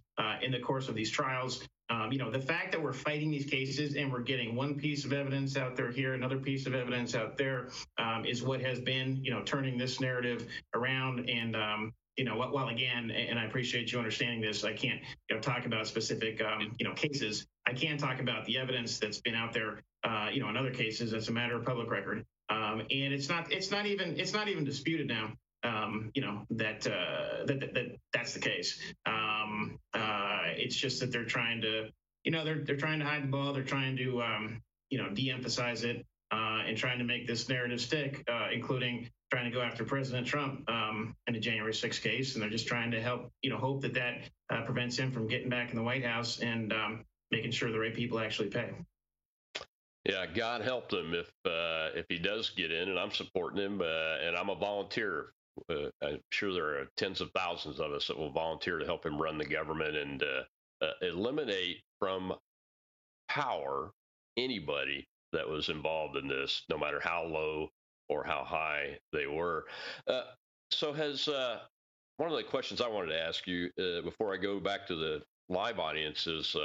in 0.43 0.53
the 0.53 0.61
course 0.61 0.89
of 0.89 0.95
these 0.95 1.11
trials. 1.11 1.67
Um, 1.93 2.11
you 2.11 2.19
know, 2.19 2.31
the 2.31 2.41
fact 2.41 2.73
that 2.73 2.83
we're 2.83 2.95
fighting 2.95 3.31
these 3.31 3.45
cases 3.45 3.97
and 3.97 4.11
we're 4.11 4.23
getting 4.23 4.57
one 4.57 4.77
piece 4.77 5.05
of 5.05 5.13
evidence 5.13 5.59
out 5.59 5.77
there 5.77 5.91
here, 5.91 6.15
another 6.15 6.39
piece 6.39 6.67
of 6.67 6.75
evidence 6.75 7.15
out 7.15 7.37
there, 7.37 7.69
um, 7.99 8.25
is 8.25 8.43
what 8.43 8.63
has 8.63 8.81
been, 8.81 9.23
you 9.23 9.31
know, 9.31 9.43
turning 9.43 9.77
this 9.77 10.01
narrative 10.01 10.49
around. 10.75 11.29
And, 11.29 11.55
um, 11.55 11.93
you 12.17 12.25
know, 12.25 12.37
while 12.37 12.69
again, 12.69 13.11
and 13.11 13.39
I 13.39 13.45
appreciate 13.45 13.93
you 13.93 13.99
understanding 13.99 14.41
this, 14.41 14.65
I 14.65 14.73
can't, 14.73 15.01
you 15.29 15.37
know, 15.37 15.43
talk 15.43 15.67
about 15.67 15.87
specific, 15.87 16.43
um, 16.43 16.75
you 16.79 16.89
know, 16.89 16.95
cases. 16.95 17.47
I 17.67 17.75
can 17.75 17.99
talk 17.99 18.21
about 18.21 18.47
the 18.47 18.57
evidence 18.57 18.99
that's 18.99 19.21
been 19.21 19.35
out 19.35 19.53
there, 19.53 19.83
uh, 20.03 20.29
you 20.33 20.41
know, 20.41 20.49
in 20.49 20.57
other 20.57 20.73
cases. 20.73 21.13
It's 21.13 21.29
a 21.29 21.33
matter 21.33 21.57
of 21.57 21.65
public 21.65 21.91
record, 21.91 22.25
um, 22.49 22.81
and 22.81 23.13
it's 23.13 23.29
not, 23.29 23.53
it's 23.53 23.71
not 23.71 23.87
even, 23.87 24.19
it's 24.19 24.33
not 24.33 24.49
even 24.49 24.65
disputed 24.65 25.09
now 25.09 25.33
um, 25.65 26.11
you 26.15 26.23
know 26.23 26.43
that, 26.51 26.87
uh, 26.87 27.45
that, 27.47 27.61
that, 27.61 27.75
that 27.75 27.97
that's 28.13 28.35
the 28.35 28.41
case. 28.41 28.79
Um, 29.07 29.79
uh, 29.95 30.41
it's 30.57 30.77
just 30.77 31.01
that 31.01 31.13
they're 31.13 31.25
trying 31.25 31.61
to, 31.63 31.89
you 32.25 32.33
know, 32.33 32.45
they're 32.45 32.63
they're 32.65 32.77
trying 32.77 32.99
to 33.01 33.05
hide 33.05 33.25
the 33.25 33.29
ball. 33.29 33.53
They're 33.53 33.63
trying 33.63 33.97
to, 33.99 34.23
um, 34.23 34.63
you 34.91 34.99
know, 34.99 35.09
de-emphasize 35.11 35.85
it 35.85 36.05
uh, 36.33 36.63
and 36.67 36.77
trying 36.77 36.99
to 36.99 37.05
make 37.05 37.27
this 37.27 37.49
narrative 37.49 37.81
stick, 37.81 38.25
uh, 38.31 38.49
including 38.53 39.09
trying 39.31 39.45
to 39.45 39.51
go 39.51 39.63
after 39.63 39.85
President 39.85 40.27
Trump 40.27 40.69
um, 40.69 41.15
in 41.27 41.35
the 41.35 41.41
January 41.41 41.73
6th 41.73 42.03
case. 42.03 42.35
And 42.35 42.43
they're 42.43 42.51
just 42.51 42.67
trying 42.67 42.91
to 42.91 43.01
help, 43.01 43.31
you 43.43 43.51
know, 43.51 43.59
hope 43.59 43.83
that 43.83 43.95
that 43.95 44.29
uh, 44.51 44.63
prevents 44.63 44.97
him 44.97 45.11
from 45.11 45.27
getting 45.27 45.49
back 45.49 45.71
in 45.71 45.77
the 45.77 45.83
White 45.83 46.05
House 46.05 46.41
and 46.41 46.73
um, 46.73 47.05
making 47.31 47.51
sure 47.51 47.71
the 47.71 47.79
right 47.79 47.95
people 47.95 48.19
actually 48.19 48.49
pay. 48.49 48.71
Yeah, 50.05 50.27
God 50.27 50.63
help 50.63 50.93
him 50.93 51.15
if 51.15 51.29
uh, 51.47 51.91
if 51.95 52.07
he 52.09 52.19
does 52.19 52.51
get 52.51 52.73
in, 52.73 52.89
and 52.89 52.99
I'm 52.99 53.13
supporting 53.13 53.63
him, 53.63 53.81
uh, 53.81 54.19
and 54.27 54.37
I'm 54.37 54.49
a 54.49 54.57
volunteer 54.57 55.33
uh, 55.69 55.91
I'm 56.03 56.21
sure 56.31 56.53
there 56.53 56.81
are 56.81 56.87
tens 56.97 57.21
of 57.21 57.31
thousands 57.35 57.81
of 57.81 57.93
us 57.93 58.07
that 58.09 58.19
will 58.19 58.33
volunteer 58.33 58.79
to 58.79 58.85
help 58.85 59.05
him 59.05 59.21
run 59.21 59.39
the 59.39 59.45
government 59.45 59.97
and 59.97 60.23
uh, 60.23 60.85
uh, 60.85 60.93
eliminate 61.03 61.83
from 61.99 62.35
power 63.29 63.93
anybody 64.37 65.07
that 65.33 65.49
was 65.49 65.69
involved 65.69 66.17
in 66.17 66.29
this, 66.29 66.63
no 66.69 66.79
matter 66.79 67.01
how 67.03 67.25
low 67.25 67.71
or 68.09 68.25
how 68.25 68.45
high 68.45 68.99
they 69.13 69.27
were. 69.27 69.65
Uh, 70.07 70.23
so, 70.71 70.93
has 70.93 71.29
uh, 71.29 71.61
one 72.17 72.31
of 72.31 72.37
the 72.37 72.43
questions 72.43 72.81
I 72.81 72.89
wanted 72.89 73.09
to 73.09 73.21
ask 73.21 73.47
you 73.47 73.71
uh, 73.79 74.03
before 74.03 74.35
I 74.35 74.37
go 74.37 74.61
back 74.61 74.87
to 74.89 74.97
the 74.97 75.23
live 75.49 75.79
audience 75.79 76.27
is 76.27 76.57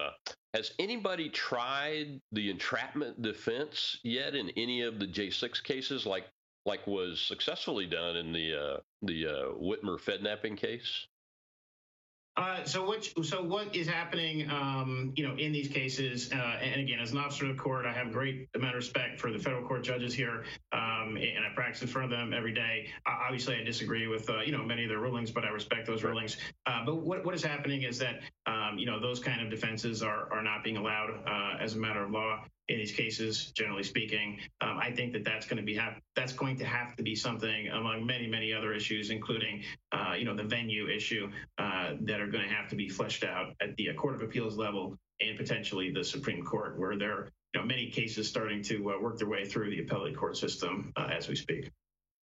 has 0.53 0.71
anybody 0.79 1.29
tried 1.29 2.19
the 2.31 2.49
entrapment 2.49 3.21
defense 3.21 3.99
yet 4.03 4.33
in 4.33 4.49
any 4.51 4.81
of 4.81 4.97
the 4.97 5.05
J6 5.05 5.63
cases? 5.63 6.05
Like 6.05 6.25
like 6.67 6.85
was 6.85 7.19
successfully 7.19 7.87
done 7.87 8.17
in 8.17 8.31
the 8.33 8.53
uh, 8.53 8.77
the 9.01 9.27
uh, 9.27 9.45
Whitmer 9.59 9.99
Fednapping 9.99 10.57
case? 10.57 11.07
Uh, 12.35 12.63
so 12.65 12.85
what? 12.85 13.03
So 13.23 13.41
what 13.41 13.75
is 13.75 13.87
happening? 13.87 14.47
Um, 14.51 15.11
you 15.15 15.27
know, 15.27 15.35
in 15.37 15.51
these 15.51 15.69
cases, 15.69 16.31
uh, 16.31 16.35
and 16.61 16.79
again, 16.79 16.99
as 16.99 17.11
an 17.11 17.17
officer 17.17 17.49
of 17.49 17.55
the 17.55 17.63
court, 17.63 17.87
I 17.87 17.93
have 17.93 18.07
a 18.07 18.11
great 18.11 18.47
amount 18.53 18.75
of 18.75 18.77
respect 18.77 19.19
for 19.19 19.31
the 19.31 19.39
federal 19.39 19.67
court 19.67 19.83
judges 19.83 20.13
here, 20.13 20.43
um, 20.71 21.17
and 21.17 21.43
I 21.43 21.55
practice 21.55 21.81
in 21.81 21.87
front 21.87 22.13
of 22.13 22.19
them 22.19 22.33
every 22.33 22.53
day. 22.53 22.89
obviously, 23.07 23.55
I 23.55 23.63
disagree 23.63 24.05
with 24.05 24.29
uh, 24.29 24.41
you 24.41 24.51
know 24.51 24.63
many 24.63 24.83
of 24.83 24.89
their 24.89 24.99
rulings, 24.99 25.31
but 25.31 25.45
I 25.45 25.49
respect 25.49 25.87
those 25.87 26.03
rulings. 26.03 26.37
Uh, 26.67 26.85
but 26.85 26.97
what 26.97 27.25
what 27.25 27.33
is 27.33 27.43
happening 27.43 27.83
is 27.83 27.97
that 27.97 28.19
um, 28.45 28.77
you 28.77 28.85
know 28.85 28.99
those 28.99 29.19
kind 29.19 29.41
of 29.41 29.49
defenses 29.49 30.03
are 30.03 30.31
are 30.31 30.43
not 30.43 30.63
being 30.63 30.77
allowed 30.77 31.23
uh, 31.25 31.63
as 31.63 31.73
a 31.73 31.79
matter 31.79 32.03
of 32.03 32.11
law 32.11 32.43
in 32.69 32.77
these 32.77 32.91
cases, 32.91 33.51
generally 33.51 33.83
speaking. 33.83 34.39
Um, 34.61 34.77
I 34.81 34.91
think 34.91 35.13
that 35.13 35.23
that's 35.23 35.45
going 35.45 35.57
to 35.57 35.63
be 35.63 35.75
have, 35.75 36.01
that's 36.15 36.33
going 36.33 36.57
to 36.57 36.65
have 36.65 36.95
to 36.97 37.03
be 37.03 37.15
something 37.15 37.67
among 37.69 38.05
many 38.05 38.27
many 38.27 38.53
other 38.53 38.73
issues, 38.73 39.09
including 39.09 39.63
uh, 39.91 40.15
you 40.17 40.25
know 40.25 40.35
the 40.35 40.43
venue 40.43 40.87
issue 40.89 41.29
uh, 41.57 41.93
that 42.01 42.19
are 42.19 42.27
going 42.27 42.47
to 42.47 42.53
have 42.53 42.69
to 42.69 42.75
be 42.75 42.89
fleshed 42.89 43.23
out 43.23 43.53
at 43.61 43.75
the 43.77 43.89
uh, 43.89 43.93
Court 43.93 44.15
of 44.15 44.21
Appeals 44.21 44.57
level 44.57 44.97
and 45.19 45.37
potentially 45.37 45.91
the 45.91 46.03
Supreme 46.03 46.43
Court, 46.43 46.77
where 46.77 46.97
there 46.97 47.11
are 47.11 47.31
you 47.53 47.61
know, 47.61 47.65
many 47.65 47.89
cases 47.89 48.27
starting 48.27 48.61
to 48.63 48.91
uh, 48.91 49.01
work 49.01 49.17
their 49.17 49.29
way 49.29 49.45
through 49.45 49.69
the 49.69 49.81
appellate 49.81 50.15
court 50.15 50.37
system 50.37 50.91
uh, 50.95 51.09
as 51.11 51.27
we 51.27 51.35
speak. 51.35 51.71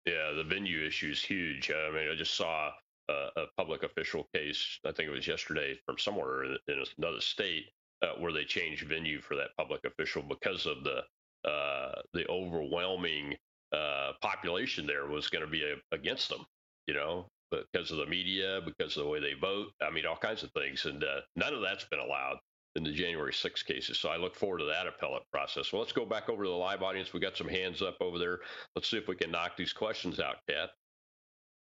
Yeah, 0.05 0.31
the 0.35 0.43
venue 0.43 0.85
issue 0.85 1.09
is 1.09 1.21
huge. 1.21 1.69
I 1.69 1.91
mean, 1.91 2.07
I 2.09 2.15
just 2.15 2.35
saw 2.35 2.71
a, 3.09 3.13
a 3.35 3.45
public 3.57 3.83
official 3.83 4.27
case. 4.33 4.79
I 4.85 4.91
think 4.91 5.09
it 5.09 5.11
was 5.11 5.27
yesterday 5.27 5.77
from 5.85 5.97
somewhere 5.97 6.45
in 6.45 6.83
another 6.97 7.19
state 7.19 7.65
uh, 8.01 8.19
where 8.19 8.31
they 8.31 8.43
changed 8.43 8.87
venue 8.87 9.21
for 9.21 9.35
that 9.35 9.49
public 9.57 9.81
official 9.85 10.21
because 10.21 10.65
of 10.65 10.83
the 10.83 11.03
uh, 11.47 12.01
the 12.13 12.27
overwhelming 12.27 13.35
uh, 13.71 14.11
population 14.21 14.85
there 14.85 15.07
was 15.07 15.29
going 15.29 15.43
to 15.43 15.49
be 15.49 15.63
a, 15.63 15.75
against 15.95 16.29
them, 16.29 16.45
you 16.87 16.93
know, 16.93 17.25
because 17.51 17.91
of 17.91 17.97
the 17.97 18.05
media, 18.05 18.61
because 18.65 18.97
of 18.97 19.03
the 19.03 19.09
way 19.09 19.19
they 19.19 19.33
vote. 19.33 19.67
I 19.81 19.89
mean, 19.89 20.05
all 20.05 20.17
kinds 20.17 20.43
of 20.43 20.51
things. 20.51 20.85
And 20.85 21.03
uh, 21.03 21.21
none 21.35 21.53
of 21.53 21.61
that's 21.61 21.85
been 21.85 21.99
allowed 21.99 22.37
in 22.75 22.83
the 22.83 22.91
January 22.91 23.33
6 23.33 23.63
cases. 23.63 23.97
So 23.97 24.09
I 24.09 24.17
look 24.17 24.35
forward 24.35 24.59
to 24.59 24.65
that 24.65 24.87
appellate 24.87 25.23
process. 25.31 25.71
Well, 25.71 25.81
let's 25.81 25.93
go 25.93 26.05
back 26.05 26.29
over 26.29 26.43
to 26.43 26.49
the 26.49 26.55
live 26.55 26.81
audience. 26.81 27.13
We 27.13 27.19
got 27.19 27.37
some 27.37 27.47
hands 27.47 27.81
up 27.81 27.97
over 28.01 28.19
there. 28.19 28.39
Let's 28.75 28.89
see 28.89 28.97
if 28.97 29.07
we 29.07 29.15
can 29.15 29.31
knock 29.31 29.57
these 29.57 29.73
questions 29.73 30.19
out, 30.19 30.37
Kat. 30.49 30.69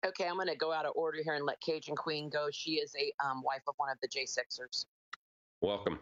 Okay, 0.07 0.27
I'm 0.27 0.37
going 0.37 0.49
to 0.49 0.57
go 0.57 0.73
out 0.73 0.87
of 0.87 0.93
order 0.97 1.19
here 1.23 1.35
and 1.35 1.45
let 1.45 1.61
Cajun 1.61 1.95
Queen 1.95 2.31
go. 2.31 2.49
She 2.51 2.73
is 2.73 2.95
a 2.99 3.13
um, 3.25 3.43
wife 3.43 3.63
of 3.69 3.75
one 3.77 3.91
of 3.91 3.99
the 4.01 4.09
J6ers. 4.09 4.87
Welcome. 5.63 5.99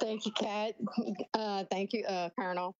Thank 0.00 0.26
you, 0.26 0.32
Kat. 0.32 0.74
Uh, 1.34 1.64
thank 1.70 1.92
you, 1.92 2.04
uh, 2.04 2.30
Colonel. 2.38 2.74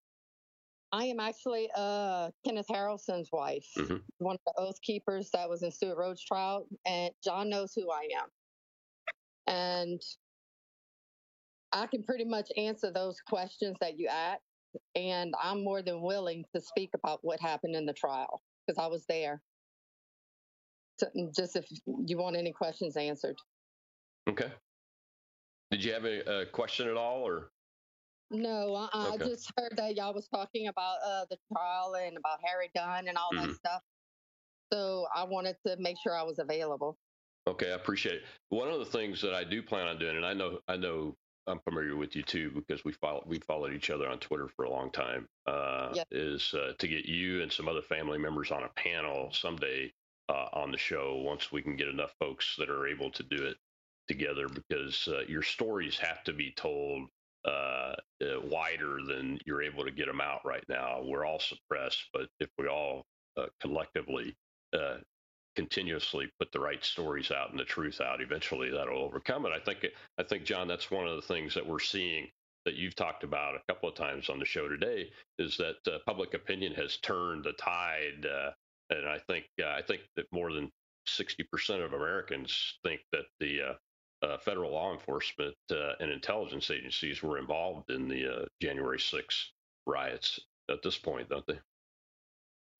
I 0.93 1.05
am 1.05 1.21
actually 1.21 1.69
uh, 1.77 2.31
Kenneth 2.47 2.67
Harrelson's 2.71 3.29
wife, 3.33 3.67
mm-hmm. 3.77 3.97
one 4.19 4.37
of 4.37 4.41
the 4.47 4.63
oath 4.63 4.81
keepers 4.83 5.31
that 5.35 5.49
was 5.49 5.63
in 5.63 5.71
Stewart 5.71 5.99
Rhodes' 5.99 6.25
trial, 6.25 6.67
and 6.87 7.11
John 7.23 7.51
knows 7.51 7.73
who 7.75 7.91
I 7.91 8.09
am. 8.19 8.29
And 9.47 10.01
I 11.73 11.87
can 11.87 12.03
pretty 12.03 12.25
much 12.25 12.49
answer 12.57 12.91
those 12.91 13.21
questions 13.29 13.77
that 13.81 13.99
you 13.99 14.09
asked, 14.09 14.43
and 14.95 15.35
I'm 15.43 15.63
more 15.63 15.83
than 15.83 16.01
willing 16.01 16.45
to 16.55 16.61
speak 16.61 16.91
about 16.95 17.19
what 17.23 17.41
happened 17.41 17.77
in 17.77 17.85
the 17.85 17.93
trial 17.93 18.41
because 18.67 18.83
I 18.83 18.87
was 18.87 19.05
there. 19.09 19.43
So, 20.99 21.09
just 21.37 21.55
if 21.55 21.67
you 21.87 22.17
want 22.17 22.37
any 22.37 22.53
questions 22.53 22.97
answered. 22.97 23.37
Okay. 24.29 24.51
Did 25.71 25.85
you 25.85 25.93
have 25.93 26.05
a, 26.05 26.43
a 26.43 26.47
question 26.47 26.89
at 26.89 26.97
all, 26.97 27.27
or? 27.27 27.51
No, 28.31 28.75
uh, 28.75 28.89
okay. 29.15 29.25
I 29.25 29.29
just 29.29 29.51
heard 29.57 29.75
that 29.77 29.97
y'all 29.97 30.15
was 30.15 30.29
talking 30.29 30.69
about 30.69 30.97
uh, 31.05 31.25
the 31.31 31.39
trial 31.53 31.95
and 31.95 32.17
about 32.17 32.39
Harry 32.45 32.71
Dunn 32.75 33.09
and 33.09 33.17
all 33.17 33.31
mm-hmm. 33.33 33.49
that 33.49 33.57
stuff. 33.57 33.83
So 34.73 35.07
I 35.15 35.25
wanted 35.25 35.57
to 35.67 35.77
make 35.79 35.97
sure 36.03 36.15
I 36.15 36.23
was 36.23 36.39
available. 36.39 36.99
Okay, 37.47 37.73
I 37.73 37.75
appreciate 37.75 38.17
it. 38.17 38.23
One 38.51 38.69
of 38.69 38.79
the 38.81 38.85
things 38.85 39.23
that 39.23 39.33
I 39.33 39.45
do 39.45 39.63
plan 39.63 39.89
on 39.89 39.99
doing, 39.99 40.17
and 40.17 40.27
I 40.27 40.35
know 40.35 40.59
I 40.69 40.77
know 40.77 41.17
I'm 41.47 41.61
familiar 41.61 41.97
with 41.97 42.15
you 42.15 42.23
too 42.23 42.51
because 42.55 42.85
we 42.85 42.93
follow 42.93 43.23
we 43.27 43.39
followed 43.39 43.73
each 43.73 43.89
other 43.89 44.09
on 44.09 44.19
Twitter 44.19 44.49
for 44.55 44.67
a 44.67 44.71
long 44.71 44.91
time. 44.91 45.27
Uh, 45.47 45.91
yep. 45.95 46.07
Is 46.11 46.53
uh, 46.53 46.73
to 46.79 46.89
get 46.89 47.07
you 47.07 47.43
and 47.43 47.51
some 47.51 47.69
other 47.69 47.81
family 47.81 48.19
members 48.19 48.51
on 48.51 48.65
a 48.65 48.69
panel 48.77 49.31
someday 49.33 49.91
uh, 50.29 50.49
on 50.53 50.71
the 50.71 50.77
show 50.77 51.23
once 51.25 51.51
we 51.51 51.63
can 51.63 51.77
get 51.77 51.89
enough 51.89 52.15
folks 52.21 52.55
that 52.59 52.69
are 52.69 52.87
able 52.87 53.11
to 53.13 53.23
do 53.23 53.43
it 53.45 53.57
together 54.09 54.49
because 54.49 55.07
uh, 55.09 55.21
your 55.29 55.43
stories 55.43 55.99
have 55.99 56.25
to 56.25 56.33
be 56.33 56.53
told 56.57 57.09
uh, 57.45 57.95
uh, 58.23 58.41
wider 58.45 58.99
than 59.07 59.39
you're 59.47 59.63
able 59.63 59.85
to 59.85 59.91
get 59.91 60.07
them 60.07 60.21
out 60.21 60.41
right 60.45 60.65
now. 60.69 61.03
We're 61.05 61.25
all 61.25 61.39
suppressed, 61.39 62.05
but 62.13 62.29
if 62.41 62.49
we 62.59 62.67
all 62.67 63.07
uh, 63.37 63.47
collectively 63.61 64.35
uh, 64.73 64.97
continuously 65.55 66.31
put 66.39 66.51
the 66.53 66.61
right 66.61 66.85
stories 66.85 67.31
out 67.31 67.51
and 67.51 67.59
the 67.59 67.65
truth 67.65 68.01
out, 68.01 68.21
eventually 68.21 68.71
that'll 68.71 68.99
overcome 68.99 69.47
it. 69.47 69.53
I 69.53 69.61
think 69.61 69.87
I 70.19 70.25
think 70.25 70.45
John, 70.45 70.67
that's 70.69 70.91
one 70.91 71.07
of 71.07 71.17
the 71.17 71.23
things 71.23 71.55
that 71.55 71.67
we're 71.67 71.79
seeing 71.79 72.29
that 72.65 72.75
you've 72.75 72.97
talked 72.97 73.25
about 73.25 73.55
a 73.55 73.73
couple 73.73 73.89
of 73.89 73.95
times 73.95 74.29
on 74.29 74.39
the 74.39 74.45
show 74.45 74.69
today 74.69 75.11
is 75.39 75.57
that 75.57 75.77
uh, 75.87 75.99
public 76.07 76.35
opinion 76.35 76.75
has 76.75 76.99
turned 76.99 77.45
the 77.45 77.53
tide, 77.53 78.27
and 78.91 79.09
I 79.09 79.19
think 79.29 79.47
I 79.65 79.81
think 79.83 80.03
that 80.17 80.27
more 80.33 80.53
than 80.53 80.71
60% 81.09 81.85
of 81.85 81.95
Americans 81.95 82.79
think 82.85 83.01
that 83.13 83.25
the 83.41 83.77
uh, 84.23 84.39
federal 84.39 84.73
law 84.73 84.93
enforcement 84.93 85.55
uh, 85.71 85.93
and 86.01 86.11
intelligence 86.11 86.71
agencies 86.71 87.23
were 87.23 87.39
involved 87.39 87.91
in 87.91 88.09
the 88.09 88.27
uh, 88.27 88.45
January 88.61 88.99
6 88.99 89.53
riots 89.87 90.41
at 90.71 90.83
this 90.83 90.99
point, 90.99 91.29
don't 91.29 91.47
they? 91.47 91.59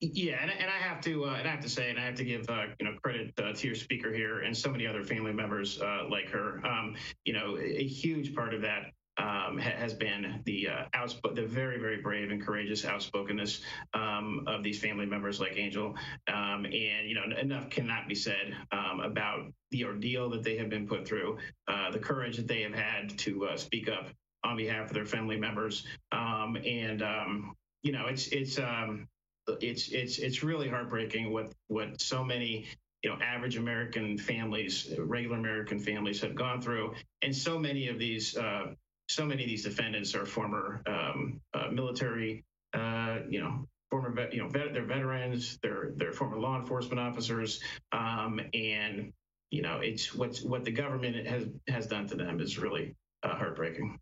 Yeah, 0.01 0.37
and, 0.41 0.49
and 0.51 0.69
I 0.69 0.77
have 0.77 1.01
to 1.01 1.25
uh, 1.25 1.33
and 1.33 1.47
I 1.47 1.51
have 1.51 1.59
to 1.59 1.69
say, 1.69 1.89
and 1.89 1.99
I 1.99 2.05
have 2.05 2.15
to 2.15 2.23
give 2.23 2.49
uh, 2.49 2.67
you 2.79 2.85
know 2.85 2.95
credit 3.03 3.33
uh, 3.37 3.51
to 3.51 3.67
your 3.67 3.75
speaker 3.75 4.13
here 4.13 4.39
and 4.39 4.55
so 4.55 4.71
many 4.71 4.87
other 4.87 5.03
family 5.03 5.33
members 5.33 5.77
like 6.09 6.29
her. 6.29 6.65
Um, 6.65 6.95
you 7.25 7.33
know, 7.33 7.57
a 7.57 7.83
huge 7.83 8.33
part 8.33 8.53
of 8.53 8.61
that 8.61 8.93
um, 9.19 9.57
ha- 9.57 9.77
has 9.77 9.93
been 9.93 10.41
the 10.45 10.69
uh, 10.69 10.83
outsp- 10.95 11.35
the 11.35 11.45
very 11.45 11.77
very 11.79 12.01
brave 12.01 12.31
and 12.31 12.41
courageous 12.41 12.85
outspokenness 12.85 13.61
um, 13.93 14.43
of 14.47 14.63
these 14.63 14.79
family 14.79 15.05
members 15.05 15.39
like 15.39 15.57
Angel, 15.57 15.95
um, 16.27 16.65
and 16.65 17.07
you 17.07 17.15
know 17.15 17.37
enough 17.37 17.69
cannot 17.69 18.07
be 18.07 18.15
said 18.15 18.55
um, 18.71 19.01
about 19.01 19.51
the 19.71 19.85
ordeal 19.85 20.29
that 20.29 20.43
they 20.43 20.57
have 20.57 20.69
been 20.69 20.87
put 20.87 21.07
through, 21.07 21.37
uh, 21.67 21.91
the 21.91 21.99
courage 21.99 22.37
that 22.37 22.47
they 22.47 22.61
have 22.61 22.73
had 22.73 23.17
to 23.19 23.45
uh, 23.45 23.57
speak 23.57 23.89
up 23.89 24.07
on 24.43 24.55
behalf 24.55 24.87
of 24.87 24.93
their 24.93 25.05
family 25.05 25.37
members, 25.37 25.85
um, 26.11 26.57
and 26.65 27.03
um, 27.03 27.53
you 27.83 27.91
know 27.91 28.07
it's 28.07 28.27
it's 28.27 28.57
it's 29.61 29.89
it's 29.89 30.17
it's 30.17 30.43
really 30.43 30.69
heartbreaking 30.69 31.31
what 31.33 31.51
what 31.67 32.01
so 32.01 32.23
many 32.23 32.67
you 33.03 33.09
know 33.09 33.17
average 33.21 33.57
American 33.57 34.17
families, 34.17 34.93
regular 34.97 35.37
American 35.37 35.79
families 35.79 36.21
have 36.21 36.35
gone 36.35 36.61
through, 36.61 36.93
and 37.21 37.35
so 37.35 37.59
many 37.59 37.87
of 37.87 37.99
these 37.99 38.37
uh, 38.37 38.67
so 39.09 39.25
many 39.25 39.43
of 39.43 39.49
these 39.49 39.63
defendants 39.63 40.15
are 40.15 40.25
former 40.25 40.81
um, 40.85 41.41
uh, 41.53 41.67
military, 41.71 42.45
uh, 42.73 43.19
you 43.27 43.39
know, 43.39 43.67
former, 43.89 44.11
vet, 44.11 44.33
you 44.33 44.41
know, 44.41 44.47
vet, 44.47 44.71
they're 44.71 44.85
veterans, 44.85 45.57
they're 45.63 45.91
they're 45.95 46.13
former 46.13 46.39
law 46.39 46.59
enforcement 46.59 46.99
officers, 46.99 47.59
um, 47.91 48.39
and 48.53 49.11
you 49.49 49.63
know, 49.63 49.79
it's 49.79 50.13
what's 50.13 50.43
what 50.43 50.63
the 50.63 50.71
government 50.71 51.25
has 51.25 51.47
has 51.67 51.87
done 51.87 52.07
to 52.07 52.15
them 52.15 52.39
is 52.39 52.59
really 52.59 52.95
uh, 53.23 53.35
heartbreaking. 53.35 53.99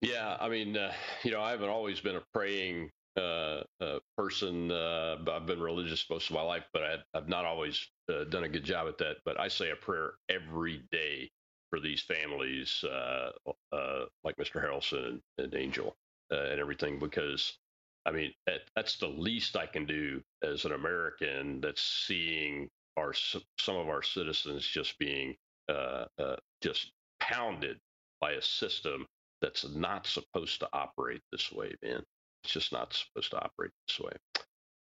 Yeah, 0.00 0.36
I 0.40 0.48
mean, 0.48 0.76
uh, 0.76 0.92
you 1.24 1.32
know, 1.32 1.42
I 1.42 1.50
haven't 1.50 1.68
always 1.68 2.00
been 2.00 2.16
a 2.16 2.22
praying 2.32 2.90
uh, 3.16 3.62
uh, 3.80 3.98
person. 4.16 4.70
I've 4.70 5.46
been 5.46 5.60
religious 5.60 6.06
most 6.08 6.30
of 6.30 6.36
my 6.36 6.42
life, 6.42 6.64
but 6.72 6.82
I, 6.82 6.96
have 7.14 7.28
not 7.28 7.44
always 7.44 7.88
done 8.08 8.44
a 8.44 8.48
good 8.48 8.64
job 8.64 8.86
at 8.86 8.98
that. 8.98 9.16
But 9.24 9.38
I 9.40 9.48
say 9.48 9.70
a 9.70 9.76
prayer 9.76 10.14
every 10.28 10.84
day 10.92 11.30
for 11.72 11.80
these 11.80 12.02
families, 12.02 12.84
uh, 12.84 13.30
uh, 13.72 14.04
like 14.24 14.36
Mr. 14.36 14.62
Harrelson 14.62 15.20
and, 15.38 15.54
Angel 15.54 15.96
uh, 16.30 16.50
and 16.50 16.60
everything, 16.60 16.98
because 16.98 17.56
I 18.04 18.10
mean 18.10 18.32
that, 18.46 18.60
that's 18.76 18.98
the 18.98 19.08
least 19.08 19.56
I 19.56 19.64
can 19.66 19.86
do 19.86 20.20
as 20.42 20.66
an 20.66 20.72
American 20.72 21.62
that's 21.62 21.82
seeing 22.06 22.68
our 22.98 23.14
some 23.14 23.76
of 23.76 23.88
our 23.88 24.02
citizens 24.02 24.66
just 24.66 24.98
being 24.98 25.34
uh, 25.70 26.04
uh, 26.18 26.36
just 26.60 26.92
pounded 27.20 27.78
by 28.20 28.32
a 28.32 28.42
system 28.42 29.06
that's 29.40 29.66
not 29.74 30.06
supposed 30.06 30.60
to 30.60 30.68
operate 30.74 31.22
this 31.32 31.50
way, 31.50 31.74
man. 31.82 32.02
It's 32.44 32.52
just 32.52 32.72
not 32.72 32.92
supposed 32.92 33.30
to 33.30 33.38
operate 33.38 33.70
this 33.88 33.98
way. 33.98 34.12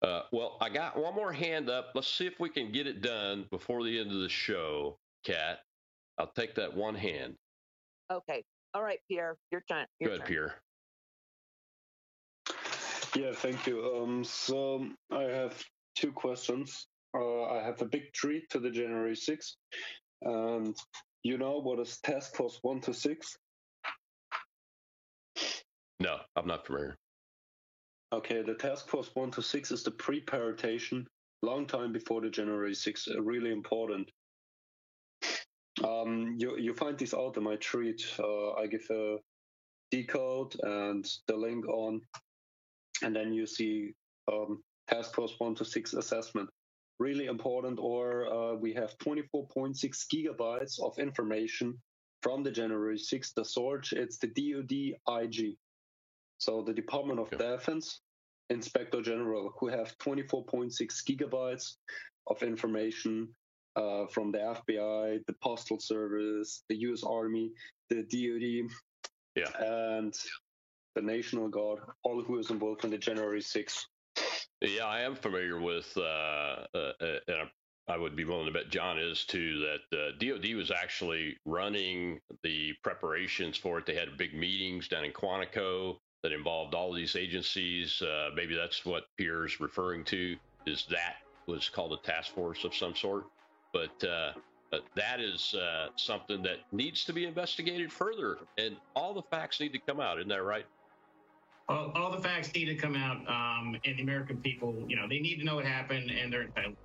Uh, 0.02 0.22
well, 0.32 0.56
I 0.60 0.70
got 0.70 0.96
one 0.96 1.14
more 1.14 1.32
hand 1.32 1.70
up. 1.70 1.92
Let's 1.94 2.08
see 2.08 2.26
if 2.26 2.40
we 2.40 2.48
can 2.48 2.72
get 2.72 2.88
it 2.88 3.00
done 3.00 3.46
before 3.50 3.84
the 3.84 4.00
end 4.00 4.10
of 4.10 4.20
the 4.20 4.28
show, 4.28 4.98
Kat. 5.24 5.60
I'll 6.20 6.32
take 6.36 6.54
that 6.56 6.76
one 6.76 6.94
hand. 6.94 7.34
Okay. 8.12 8.44
All 8.74 8.82
right, 8.82 8.98
Pierre, 9.08 9.38
your 9.50 9.64
turn. 9.66 9.86
Your 9.98 10.10
Go 10.10 10.16
ahead, 10.16 10.28
Pierre. 10.28 10.54
Yeah, 13.16 13.32
thank 13.32 13.66
you. 13.66 13.82
Um, 13.96 14.22
so 14.22 14.86
I 15.10 15.22
have 15.22 15.64
two 15.96 16.12
questions. 16.12 16.86
Uh, 17.16 17.44
I 17.44 17.62
have 17.62 17.80
a 17.80 17.86
big 17.86 18.12
treat 18.12 18.50
to 18.50 18.58
the 18.58 18.70
January 18.70 19.16
6th. 19.16 19.52
And 20.20 20.76
you 21.22 21.38
know 21.38 21.58
what 21.58 21.80
is 21.80 21.98
Task 22.02 22.36
Force 22.36 22.58
1 22.60 22.82
to 22.82 22.92
6? 22.92 23.38
No, 26.00 26.18
I'm 26.36 26.46
not 26.46 26.66
familiar. 26.66 26.96
Okay, 28.12 28.42
the 28.42 28.54
Task 28.54 28.88
Force 28.88 29.10
1 29.14 29.30
to 29.32 29.42
6 29.42 29.70
is 29.70 29.82
the 29.84 29.90
preparation 29.92 31.06
long 31.42 31.66
time 31.66 31.92
before 31.92 32.20
the 32.20 32.28
January 32.28 32.72
6th, 32.74 33.08
really 33.18 33.50
important. 33.50 34.10
Um, 35.84 36.36
you 36.38 36.58
you 36.58 36.74
find 36.74 36.98
this 36.98 37.14
out 37.14 37.36
in 37.36 37.44
my 37.44 37.56
tweet. 37.56 38.02
Uh, 38.18 38.52
I 38.52 38.66
give 38.66 38.86
a 38.90 39.16
decode 39.90 40.56
and 40.62 41.06
the 41.26 41.36
link 41.36 41.66
on, 41.68 42.00
and 43.02 43.14
then 43.14 43.32
you 43.32 43.46
see 43.46 43.94
um, 44.30 44.62
task 44.88 45.14
force 45.14 45.34
one 45.38 45.54
to 45.56 45.64
six 45.64 45.94
assessment. 45.94 46.48
Really 46.98 47.26
important. 47.26 47.78
Or 47.80 48.26
uh, 48.26 48.54
we 48.56 48.74
have 48.74 48.98
24.6 48.98 49.74
gigabytes 50.12 50.78
of 50.82 50.98
information 50.98 51.78
from 52.22 52.42
the 52.42 52.50
January 52.50 52.98
6th. 52.98 53.32
The 53.34 53.44
source 53.44 53.92
it's 53.92 54.18
the 54.18 54.28
DoD 54.28 55.22
IG, 55.22 55.56
so 56.38 56.62
the 56.62 56.74
Department 56.74 57.20
of 57.20 57.30
Defense 57.30 58.00
Inspector 58.50 59.00
General, 59.02 59.54
who 59.58 59.68
have 59.68 59.96
24.6 59.98 60.72
gigabytes 61.08 61.76
of 62.26 62.42
information 62.42 63.28
uh, 63.76 64.06
from 64.06 64.32
the 64.32 64.38
FBI, 64.38 65.24
the 65.26 65.34
Postal 65.42 65.78
Service, 65.78 66.62
the 66.68 66.76
U.S. 66.76 67.02
Army, 67.02 67.52
the 67.88 68.02
DoD, 68.02 68.70
yeah. 69.36 69.94
and 69.94 70.14
the 70.94 71.02
National 71.02 71.48
Guard, 71.48 71.80
all 72.02 72.22
who 72.22 72.34
was 72.34 72.50
involved 72.50 72.84
in 72.84 72.90
the 72.90 72.98
January 72.98 73.40
6th. 73.40 73.84
Yeah, 74.60 74.86
I 74.86 75.00
am 75.00 75.14
familiar 75.14 75.60
with, 75.60 75.90
uh, 75.96 76.66
uh, 76.74 76.92
uh, 77.00 77.18
and 77.28 77.48
I 77.88 77.96
would 77.96 78.14
be 78.14 78.24
willing 78.24 78.46
to 78.46 78.52
bet 78.52 78.70
John 78.70 78.98
is 78.98 79.24
too, 79.24 79.58
that 79.60 79.98
uh, 79.98 80.12
DoD 80.18 80.54
was 80.54 80.70
actually 80.70 81.36
running 81.46 82.20
the 82.42 82.74
preparations 82.82 83.56
for 83.56 83.78
it. 83.78 83.86
They 83.86 83.94
had 83.94 84.16
big 84.18 84.34
meetings 84.34 84.88
down 84.88 85.04
in 85.04 85.12
Quantico 85.12 85.96
that 86.22 86.32
involved 86.32 86.74
all 86.74 86.92
these 86.92 87.16
agencies. 87.16 88.02
Uh, 88.02 88.30
maybe 88.34 88.54
that's 88.54 88.84
what 88.84 89.04
Pierre's 89.16 89.60
referring 89.60 90.04
to. 90.06 90.36
Is 90.66 90.84
that 90.90 91.16
was 91.46 91.68
called 91.68 91.92
a 91.94 92.06
task 92.06 92.34
force 92.34 92.64
of 92.64 92.74
some 92.74 92.94
sort? 92.94 93.24
But 93.72 94.04
uh, 94.04 94.32
that 94.94 95.20
is 95.20 95.54
uh, 95.54 95.88
something 95.96 96.42
that 96.42 96.58
needs 96.72 97.04
to 97.04 97.12
be 97.12 97.24
investigated 97.24 97.92
further, 97.92 98.38
and 98.58 98.76
all 98.94 99.14
the 99.14 99.22
facts 99.22 99.60
need 99.60 99.72
to 99.72 99.78
come 99.78 100.00
out. 100.00 100.18
Isn't 100.18 100.28
that 100.28 100.42
right? 100.42 100.66
All, 101.68 101.92
all 101.94 102.10
the 102.10 102.20
facts 102.20 102.52
need 102.54 102.66
to 102.66 102.74
come 102.74 102.96
out, 102.96 103.18
um, 103.28 103.76
and 103.84 103.96
the 103.96 104.02
American 104.02 104.38
people, 104.38 104.74
you 104.88 104.96
know, 104.96 105.08
they 105.08 105.20
need 105.20 105.36
to 105.36 105.44
know 105.44 105.56
what 105.56 105.64
happened, 105.64 106.10
and 106.10 106.32
they're 106.32 106.42
entitled. 106.42 106.76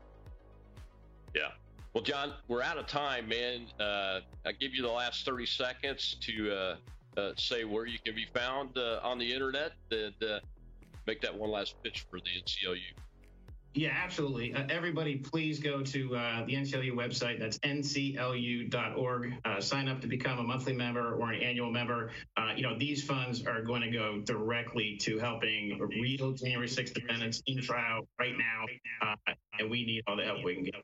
Yeah. 1.33 1.49
Well, 1.93 2.03
John, 2.03 2.33
we're 2.47 2.61
out 2.61 2.77
of 2.77 2.88
time, 2.88 3.27
man. 3.27 3.67
Uh, 3.79 4.19
I 4.45 4.51
give 4.59 4.73
you 4.73 4.81
the 4.81 4.91
last 4.91 5.25
30 5.25 5.45
seconds 5.45 6.17
to 6.21 6.51
uh, 6.51 6.75
uh, 7.19 7.31
say 7.38 7.63
where 7.63 7.86
you 7.86 7.97
can 8.03 8.15
be 8.15 8.25
found 8.33 8.77
uh, 8.77 8.99
on 9.01 9.17
the 9.17 9.31
internet 9.31 9.71
and 9.91 10.13
uh, 10.23 10.39
make 11.07 11.21
that 11.21 11.33
one 11.33 11.49
last 11.49 11.75
pitch 11.83 12.05
for 12.09 12.19
the 12.19 12.29
NCLU. 12.43 12.81
Yeah, 13.76 13.91
absolutely. 13.93 14.53
Uh, 14.53 14.63
everybody, 14.69 15.17
please 15.17 15.59
go 15.59 15.84
to 15.84 16.15
uh, 16.15 16.45
the 16.45 16.53
NCLU 16.53 16.93
website. 16.93 17.39
That's 17.39 17.57
nclu.org. 17.59 19.34
Uh, 19.43 19.59
sign 19.59 19.89
up 19.89 19.99
to 19.99 20.07
become 20.07 20.39
a 20.39 20.43
monthly 20.43 20.71
member 20.71 21.15
or 21.15 21.34
an 21.34 21.41
annual 21.41 21.69
member. 21.69 22.11
Uh, 22.38 22.53
you 22.55 22.63
know, 22.63 22.80
these 22.80 23.03
funds 23.03 23.45
are 23.45 23.61
going 23.61 23.82
to 23.82 23.91
go 23.91 24.21
directly 24.21 24.95
to 25.01 25.19
helping 25.19 25.78
real 26.01 26.32
January 26.32 26.69
6th 26.69 26.93
defendants 26.93 27.43
in 27.47 27.61
trial 27.61 28.07
right 28.17 28.36
now. 28.38 28.65
Uh, 29.09 29.34
and 29.59 29.69
we 29.69 29.86
need 29.86 30.03
all 30.07 30.15
the 30.15 30.23
help 30.23 30.41
we 30.45 30.55
can 30.55 30.63
get. 30.63 30.76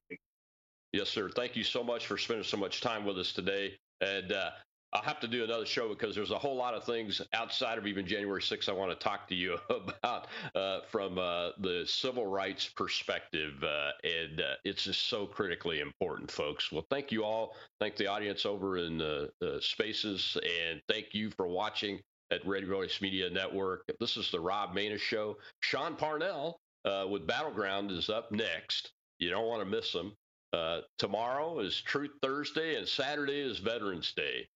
Yes, 0.91 1.07
sir. 1.07 1.29
Thank 1.29 1.55
you 1.55 1.63
so 1.63 1.85
much 1.85 2.07
for 2.07 2.17
spending 2.17 2.43
so 2.43 2.57
much 2.57 2.81
time 2.81 3.05
with 3.05 3.17
us 3.17 3.31
today. 3.31 3.77
And 4.01 4.33
uh, 4.33 4.49
I'll 4.93 5.01
have 5.03 5.21
to 5.21 5.27
do 5.27 5.45
another 5.45 5.65
show 5.65 5.87
because 5.87 6.15
there's 6.15 6.31
a 6.31 6.37
whole 6.37 6.57
lot 6.57 6.73
of 6.73 6.83
things 6.83 7.21
outside 7.33 7.77
of 7.77 7.87
even 7.87 8.05
January 8.05 8.41
6th 8.41 8.67
I 8.67 8.73
want 8.73 8.91
to 8.91 9.01
talk 9.01 9.25
to 9.29 9.35
you 9.35 9.57
about 9.69 10.27
uh, 10.53 10.79
from 10.89 11.17
uh, 11.17 11.51
the 11.59 11.85
civil 11.87 12.25
rights 12.25 12.67
perspective. 12.67 13.53
Uh, 13.63 13.91
and 14.03 14.41
uh, 14.41 14.55
it's 14.65 14.83
just 14.83 15.07
so 15.07 15.25
critically 15.25 15.79
important, 15.79 16.29
folks. 16.29 16.73
Well, 16.73 16.85
thank 16.89 17.09
you 17.09 17.23
all. 17.23 17.55
Thank 17.79 17.95
the 17.95 18.07
audience 18.07 18.45
over 18.45 18.77
in 18.77 18.97
the, 18.97 19.31
spaces. 19.61 20.37
And 20.43 20.81
thank 20.89 21.13
you 21.13 21.29
for 21.29 21.47
watching 21.47 21.99
at 22.31 22.45
Red 22.45 22.67
Voice 22.67 22.99
Media 23.01 23.29
Network. 23.29 23.83
This 23.99 24.17
is 24.17 24.29
the 24.31 24.39
Rob 24.39 24.75
Maness 24.75 24.99
Show. 24.99 25.37
Sean 25.61 25.95
Parnell 25.95 26.59
uh, 26.85 27.05
with 27.09 27.27
Battleground 27.27 27.91
is 27.91 28.09
up 28.09 28.31
next. 28.31 28.91
You 29.19 29.29
don't 29.29 29.47
want 29.47 29.61
to 29.61 29.69
miss 29.69 29.93
him. 29.93 30.13
Uh, 30.53 30.81
tomorrow 30.97 31.59
is 31.59 31.81
Truth 31.81 32.11
Thursday, 32.21 32.75
and 32.75 32.87
Saturday 32.87 33.39
is 33.39 33.59
Veterans 33.59 34.13
Day 34.13 34.47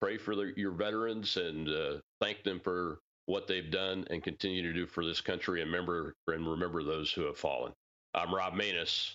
pray 0.00 0.18
for 0.18 0.32
your 0.56 0.72
veterans 0.72 1.36
and 1.36 1.68
uh, 1.68 1.94
thank 2.20 2.42
them 2.42 2.60
for 2.60 2.98
what 3.26 3.46
they've 3.46 3.70
done 3.70 4.04
and 4.10 4.22
continue 4.22 4.62
to 4.62 4.72
do 4.72 4.86
for 4.86 5.04
this 5.04 5.20
country 5.20 5.62
and 5.62 5.70
remember 5.70 6.14
and 6.26 6.48
remember 6.48 6.82
those 6.82 7.12
who 7.12 7.22
have 7.22 7.36
fallen. 7.36 7.72
I'm 8.14 8.34
Rob 8.34 8.54
Maness. 8.54 9.14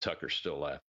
Tucker's 0.00 0.34
still 0.34 0.58
laughing. 0.58 0.80